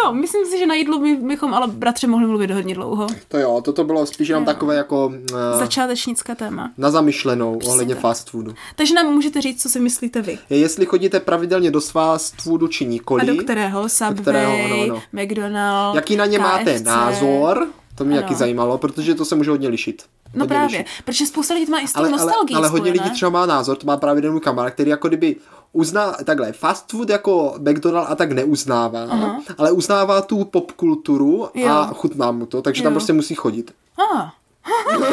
No, 0.05 0.13
myslím 0.13 0.45
si, 0.45 0.59
že 0.59 0.65
na 0.65 0.75
jídlu 0.75 1.17
bychom 1.27 1.53
ale 1.53 1.67
bratře 1.67 2.07
mohli 2.07 2.27
mluvit 2.27 2.51
hodně 2.51 2.75
dlouho. 2.75 3.07
To 3.27 3.37
jo, 3.37 3.61
toto 3.65 3.83
bylo 3.83 4.05
spíš 4.05 4.27
jenom 4.27 4.45
takové 4.45 4.75
jako 4.75 5.05
uh, 5.07 5.13
Začátečnické 5.59 6.35
téma. 6.35 6.71
na 6.77 6.91
zamyšlenou 6.91 7.59
ohledně 7.67 7.95
tak. 7.95 8.01
fast 8.01 8.29
foodu. 8.29 8.53
Takže 8.75 8.93
nám 8.93 9.05
můžete 9.05 9.41
říct, 9.41 9.61
co 9.61 9.69
si 9.69 9.79
myslíte 9.79 10.21
vy. 10.21 10.37
Je, 10.49 10.57
jestli 10.57 10.85
chodíte 10.85 11.19
pravidelně 11.19 11.71
do 11.71 11.81
fast 11.81 12.41
foodu 12.41 12.67
či 12.67 12.85
nikoli, 12.85 13.21
A 13.21 13.25
do 13.25 13.35
kterého? 13.43 13.89
Subway, 13.89 14.15
kterého, 14.21 14.53
ano, 14.65 14.75
ano. 14.83 15.01
McDonald's, 15.13 15.95
jaký 15.95 16.15
na 16.15 16.25
ně 16.25 16.37
KFC. 16.37 16.43
máte 16.47 16.79
názor, 16.79 17.67
to 17.95 18.05
mě 18.05 18.21
taky 18.21 18.35
zajímalo, 18.35 18.77
protože 18.77 19.15
to 19.15 19.25
se 19.25 19.35
může 19.35 19.51
hodně 19.51 19.67
lišit. 19.67 20.03
No 20.33 20.39
Hodně 20.43 20.47
právě, 20.55 20.77
lišit. 20.79 20.87
protože 21.05 21.25
spousta 21.25 21.53
lidí 21.53 21.71
má 21.71 21.79
i 21.79 21.87
s 21.87 21.93
tou 21.93 21.99
Ale, 21.99 22.09
ale, 22.09 22.17
nostalgií 22.17 22.55
ale 22.55 22.67
hodně 22.67 22.89
spojené. 22.91 23.03
lidí 23.03 23.15
třeba 23.15 23.29
má 23.31 23.45
názor, 23.45 23.77
to 23.77 23.87
má 23.87 23.97
právě 23.97 24.17
jeden 24.17 24.39
kamarád, 24.39 24.73
který 24.73 24.89
jako 24.89 25.07
kdyby 25.07 25.35
uzná, 25.73 26.11
takhle, 26.25 26.51
fast 26.51 26.91
food 26.91 27.09
jako 27.09 27.55
McDonald 27.59 28.07
a 28.09 28.15
tak 28.15 28.31
neuznává, 28.31 29.03
Aha. 29.09 29.39
ale 29.57 29.71
uznává 29.71 30.21
tu 30.21 30.45
popkulturu 30.45 31.45
a 31.45 31.49
Jo. 31.59 31.87
chutná 31.95 32.31
mu 32.31 32.45
to, 32.45 32.61
takže 32.61 32.81
Jo. 32.81 32.83
tam 32.83 32.93
prostě 32.93 33.13
musí 33.13 33.35
chodit. 33.35 33.73
Ah, 34.15 34.29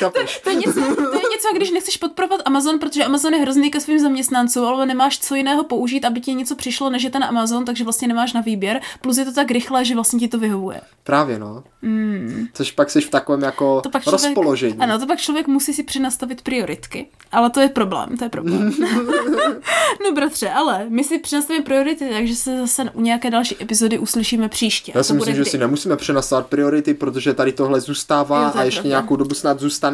chápeš? 0.00 0.40
To 0.44 0.50
je, 0.50 0.56
něco, 0.56 0.80
to 0.94 1.14
je 1.14 1.28
něco, 1.30 1.48
když 1.56 1.70
nechceš 1.70 1.96
podporovat 1.96 2.40
Amazon, 2.44 2.78
protože 2.78 3.04
Amazon 3.04 3.34
je 3.34 3.40
hrozný 3.40 3.70
ke 3.70 3.80
svým 3.80 3.98
zaměstnancům, 3.98 4.64
ale 4.64 4.86
nemáš 4.86 5.18
co 5.18 5.34
jiného 5.34 5.64
použít, 5.64 6.04
aby 6.04 6.20
ti 6.20 6.34
něco 6.34 6.56
přišlo, 6.56 6.90
než 6.90 7.02
je 7.02 7.10
ten 7.10 7.24
Amazon, 7.24 7.64
takže 7.64 7.84
vlastně 7.84 8.08
nemáš 8.08 8.32
na 8.32 8.40
výběr. 8.40 8.80
Plus 9.00 9.18
je 9.18 9.24
to 9.24 9.32
tak 9.32 9.50
rychle, 9.50 9.84
že 9.84 9.94
vlastně 9.94 10.18
ti 10.18 10.28
to 10.28 10.38
vyhovuje. 10.38 10.80
Právě, 11.04 11.38
no. 11.38 11.64
Mm. 11.82 12.46
Což 12.54 12.70
pak 12.70 12.90
jsi 12.90 13.00
v 13.00 13.10
takovém 13.10 13.42
jako 13.42 13.80
To 13.80 13.90
pak 13.90 14.02
člověk, 14.02 14.22
rozpoložení. 14.22 14.76
Ano, 14.78 14.98
to 14.98 15.06
pak 15.06 15.18
člověk 15.18 15.46
musí 15.46 15.74
si 15.74 15.82
přinastavit 15.82 16.42
prioritky. 16.42 17.06
Ale 17.32 17.50
to 17.50 17.60
je 17.60 17.68
problém, 17.68 18.16
to 18.16 18.24
je 18.24 18.28
problém. 18.30 18.72
no 20.04 20.12
bratře, 20.14 20.50
ale 20.50 20.86
my 20.88 21.04
si 21.04 21.18
přinastavíme 21.18 21.64
priority, 21.64 22.08
takže 22.12 22.36
se 22.36 22.58
zase 22.58 22.90
u 22.94 23.00
nějaké 23.00 23.30
další 23.30 23.56
epizody 23.62 23.98
uslyšíme 23.98 24.48
příště. 24.48 24.92
Já 24.94 25.02
si 25.02 25.12
myslím, 25.12 25.36
že 25.36 25.44
si 25.44 25.58
nemusíme 25.58 25.96
přenastavovat 25.96 26.46
priority, 26.46 26.94
protože 26.94 27.34
tady 27.34 27.52
tohle 27.52 27.80
zůstává 27.80 28.42
jo, 28.42 28.50
a 28.54 28.64
ještě 28.64 28.80
pravda. 28.80 28.88
nějakou 28.88 29.16
dobu 29.16 29.34
snad 29.34 29.60
zůstane, 29.60 29.89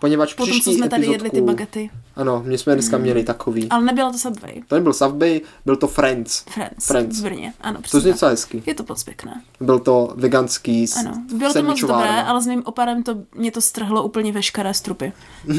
poněvadž 0.00 0.34
Potom, 0.34 0.50
příští 0.50 0.70
co 0.70 0.76
jsme 0.76 0.88
tady 0.88 1.02
epizodku... 1.02 1.12
jedli 1.12 1.30
ty 1.30 1.40
bagety. 1.40 1.90
Ano, 2.16 2.42
my 2.46 2.58
jsme 2.58 2.74
dneska 2.74 2.98
měli 2.98 3.24
takový. 3.24 3.68
Ale 3.68 3.84
nebylo 3.84 4.12
to 4.12 4.18
Subway. 4.18 4.62
To 4.68 4.74
nebyl 4.74 4.92
Subway, 4.92 5.40
byl 5.66 5.76
to 5.76 5.86
Friends. 5.86 6.44
Friends, 6.50 6.86
Friends. 6.86 7.20
v 7.20 7.22
Brně, 7.22 7.52
ano. 7.60 7.80
To 7.90 8.00
zní 8.00 8.14
co 8.14 8.26
hezky. 8.26 8.62
Je 8.66 8.74
to 8.74 8.84
moc 8.88 9.04
pěkné. 9.04 9.42
Byl 9.60 9.78
to 9.78 10.12
veganský 10.16 10.86
Ano, 10.98 11.12
bylo 11.36 11.52
to 11.52 11.62
moc 11.62 11.80
dobré, 11.80 12.22
ale 12.22 12.42
s 12.42 12.46
mým 12.46 12.62
oparem 12.64 13.02
to, 13.02 13.16
mě 13.34 13.50
to 13.50 13.60
strhlo 13.60 14.02
úplně 14.02 14.32
veškeré 14.32 14.74
strupy. 14.74 15.12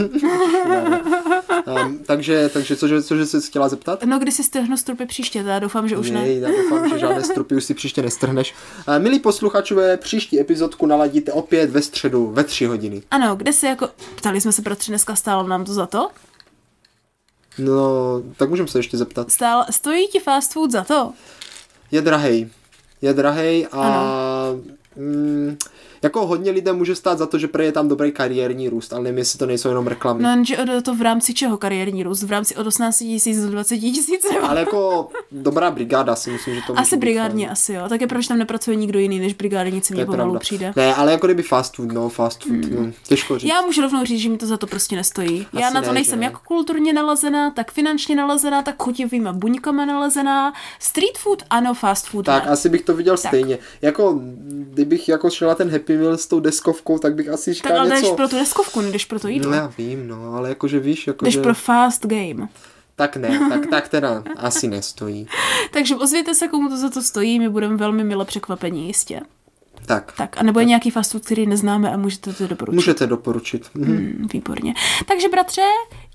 um, 1.85 1.99
takže, 1.99 2.49
takže 2.53 2.75
cože, 2.75 3.03
cože 3.03 3.25
jsi 3.25 3.41
chtěla 3.41 3.69
zeptat? 3.69 4.03
No, 4.03 4.19
kdy 4.19 4.31
si 4.31 4.43
strhnu 4.43 4.77
strupy 4.77 5.05
příště, 5.05 5.39
já 5.39 5.59
doufám, 5.59 5.89
že 5.89 5.97
už 5.97 6.09
ne. 6.11 6.21
Nej, 6.21 6.39
já 6.39 6.49
doufám, 6.49 6.89
že 6.89 6.99
žádné 6.99 7.23
strupy 7.31 7.55
už 7.55 7.63
si 7.63 7.73
příště 7.73 8.01
nestrhneš. 8.01 8.55
Uh, 8.87 8.99
milí 8.99 9.19
posluchačové, 9.19 9.97
příští 9.97 10.39
epizodku 10.39 10.85
naladíte 10.85 11.31
opět 11.31 11.69
ve 11.69 11.81
středu 11.81 12.31
ve 12.31 12.43
tři 12.43 12.65
hodiny. 12.65 13.01
Ano, 13.11 13.35
kde 13.35 13.53
si 13.53 13.65
jako, 13.65 13.89
ptali 14.15 14.41
jsme 14.41 14.51
se, 14.51 14.61
proč 14.61 14.87
dneska 14.87 15.15
stálo 15.15 15.47
nám 15.47 15.65
to 15.65 15.73
za 15.73 15.85
to? 15.85 16.09
No, 17.57 18.21
tak 18.37 18.49
můžeme 18.49 18.67
se 18.67 18.79
ještě 18.79 18.97
zeptat. 18.97 19.31
Stál, 19.31 19.65
stojí 19.69 20.07
ti 20.07 20.19
fast 20.19 20.53
food 20.53 20.71
za 20.71 20.83
to? 20.83 21.13
Je 21.91 22.01
drahej. 22.01 22.49
Je 23.01 23.13
drahej 23.13 23.67
a... 23.71 24.05
Mm, 24.95 25.57
jako 26.05 26.27
hodně 26.27 26.51
lidem 26.51 26.77
může 26.77 26.95
stát 26.95 27.17
za 27.17 27.25
to, 27.25 27.37
že 27.37 27.47
je 27.61 27.71
tam 27.71 27.87
dobrý 27.87 28.11
kariérní 28.11 28.69
růst, 28.69 28.93
ale 28.93 29.03
nevím, 29.03 29.17
jestli 29.17 29.39
to 29.39 29.45
nejsou 29.45 29.69
jenom 29.69 29.87
reklamy. 29.87 30.23
No, 30.23 30.43
že 30.43 30.57
to 30.83 30.95
v 30.95 31.01
rámci 31.01 31.33
čeho 31.33 31.57
kariérní 31.57 32.03
růst? 32.03 32.23
V 32.23 32.31
rámci 32.31 32.55
od 32.55 32.67
18 32.67 32.97
tisíc 32.97 33.41
do 33.41 33.51
20 33.51 33.77
tisíc? 33.77 34.25
Ale 34.41 34.59
jako 34.59 35.09
dobrá 35.31 35.71
brigáda 35.71 36.15
si 36.15 36.31
myslím, 36.31 36.55
že 36.55 36.61
to 36.67 36.79
Asi 36.79 36.97
brigádně, 36.97 37.49
asi 37.49 37.73
jo. 37.73 37.85
Tak 37.89 38.01
je 38.01 38.07
proč 38.07 38.27
tam 38.27 38.37
nepracuje 38.37 38.75
nikdo 38.75 38.99
jiný 38.99 39.19
než 39.19 39.33
brigádnici, 39.33 39.93
mě 39.93 40.05
pomalu 40.05 40.23
pravda. 40.23 40.39
přijde. 40.39 40.73
Ne, 40.75 40.95
ale 40.95 41.11
jako 41.11 41.27
kdyby 41.27 41.43
fast 41.43 41.75
food, 41.75 41.91
no, 41.91 42.09
fast 42.09 42.43
food, 42.43 42.65
mm. 42.65 42.85
no, 42.85 42.91
těžko 43.07 43.39
říct. 43.39 43.49
Já 43.49 43.61
můžu 43.61 43.81
rovnou 43.81 44.05
říct, 44.05 44.19
že 44.19 44.29
mi 44.29 44.37
to 44.37 44.45
za 44.45 44.57
to 44.57 44.67
prostě 44.67 44.95
nestojí. 44.95 45.47
Asi 45.53 45.61
Já 45.61 45.69
na 45.69 45.81
to 45.81 45.87
ne, 45.87 45.93
nejsem 45.93 46.19
ne. 46.19 46.25
jak 46.25 46.37
kulturně 46.37 46.93
nalazená, 46.93 47.51
tak 47.51 47.71
finančně 47.71 48.15
nalazená, 48.15 48.61
tak 48.61 48.83
chutivýma 48.83 49.33
buňkama 49.33 49.85
nalazená. 49.85 50.53
Street 50.79 51.17
food, 51.17 51.43
ano, 51.49 51.73
fast 51.73 52.07
food. 52.07 52.25
Tak 52.25 52.45
ne. 52.45 52.51
asi 52.51 52.69
bych 52.69 52.81
to 52.81 52.93
viděl 52.93 53.17
tak. 53.17 53.29
stejně. 53.29 53.57
Jako, 53.81 54.19
kdybych 54.47 55.09
jako 55.09 55.29
šel 55.29 55.47
na 55.47 55.55
ten 55.55 55.71
Happy 55.71 55.94
Meal 55.97 56.17
s 56.17 56.27
tou 56.27 56.39
deskovkou, 56.39 56.97
tak 56.97 57.15
bych 57.15 57.29
asi 57.29 57.53
říkal 57.53 57.71
tak, 57.71 57.79
ale 57.79 57.89
něco... 57.89 58.01
jdeš 58.01 58.15
pro 58.15 58.27
tu 58.27 58.35
deskovku, 58.35 58.81
nejdeš 58.81 59.05
pro 59.05 59.19
to 59.19 59.27
jídlo. 59.27 59.51
No 59.51 59.57
já 59.57 59.73
vím, 59.77 60.07
no, 60.07 60.33
ale 60.33 60.49
jakože 60.49 60.79
víš, 60.79 61.07
jakože... 61.07 61.31
Jdeš 61.31 61.43
pro 61.43 61.53
fast 61.53 62.05
game. 62.05 62.47
Tak 62.95 63.17
ne, 63.17 63.39
tak, 63.49 63.67
tak 63.69 63.87
teda 63.87 64.23
asi 64.37 64.67
nestojí. 64.67 65.27
Takže 65.71 65.95
ozvěte 65.95 66.35
se, 66.35 66.47
komu 66.47 66.69
to 66.69 66.77
za 66.77 66.89
to 66.89 67.01
stojí, 67.01 67.39
my 67.39 67.49
budeme 67.49 67.77
velmi 67.77 68.03
mile 68.03 68.25
překvapení, 68.25 68.87
jistě. 68.87 69.21
Tak. 69.85 70.13
Tak, 70.17 70.37
a 70.37 70.43
nebo 70.43 70.59
je 70.59 70.65
nějaký 70.65 70.91
fast 70.91 71.11
food, 71.11 71.25
který 71.25 71.47
neznáme 71.47 71.93
a 71.93 71.97
můžete 71.97 72.33
to 72.33 72.47
doporučit. 72.47 72.75
Můžete 72.75 73.07
doporučit. 73.07 73.69
Mhm. 73.73 73.97
Hmm, 73.97 74.27
výborně. 74.33 74.73
Takže 75.05 75.29
bratře, 75.29 75.61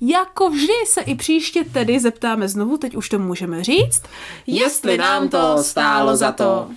jako 0.01 0.51
vždy 0.51 0.73
se 0.87 1.01
i 1.01 1.15
příště 1.15 1.65
tedy 1.73 2.01
zeptáme 2.01 2.49
znovu, 2.49 2.77
teď 2.77 2.97
už 2.97 3.09
to 3.09 3.19
můžeme 3.19 3.65
říct, 3.65 4.03
jestli 4.47 4.99
nám 4.99 5.29
to 5.29 5.63
stálo 5.63 6.17
za 6.17 6.33
to. 6.33 6.69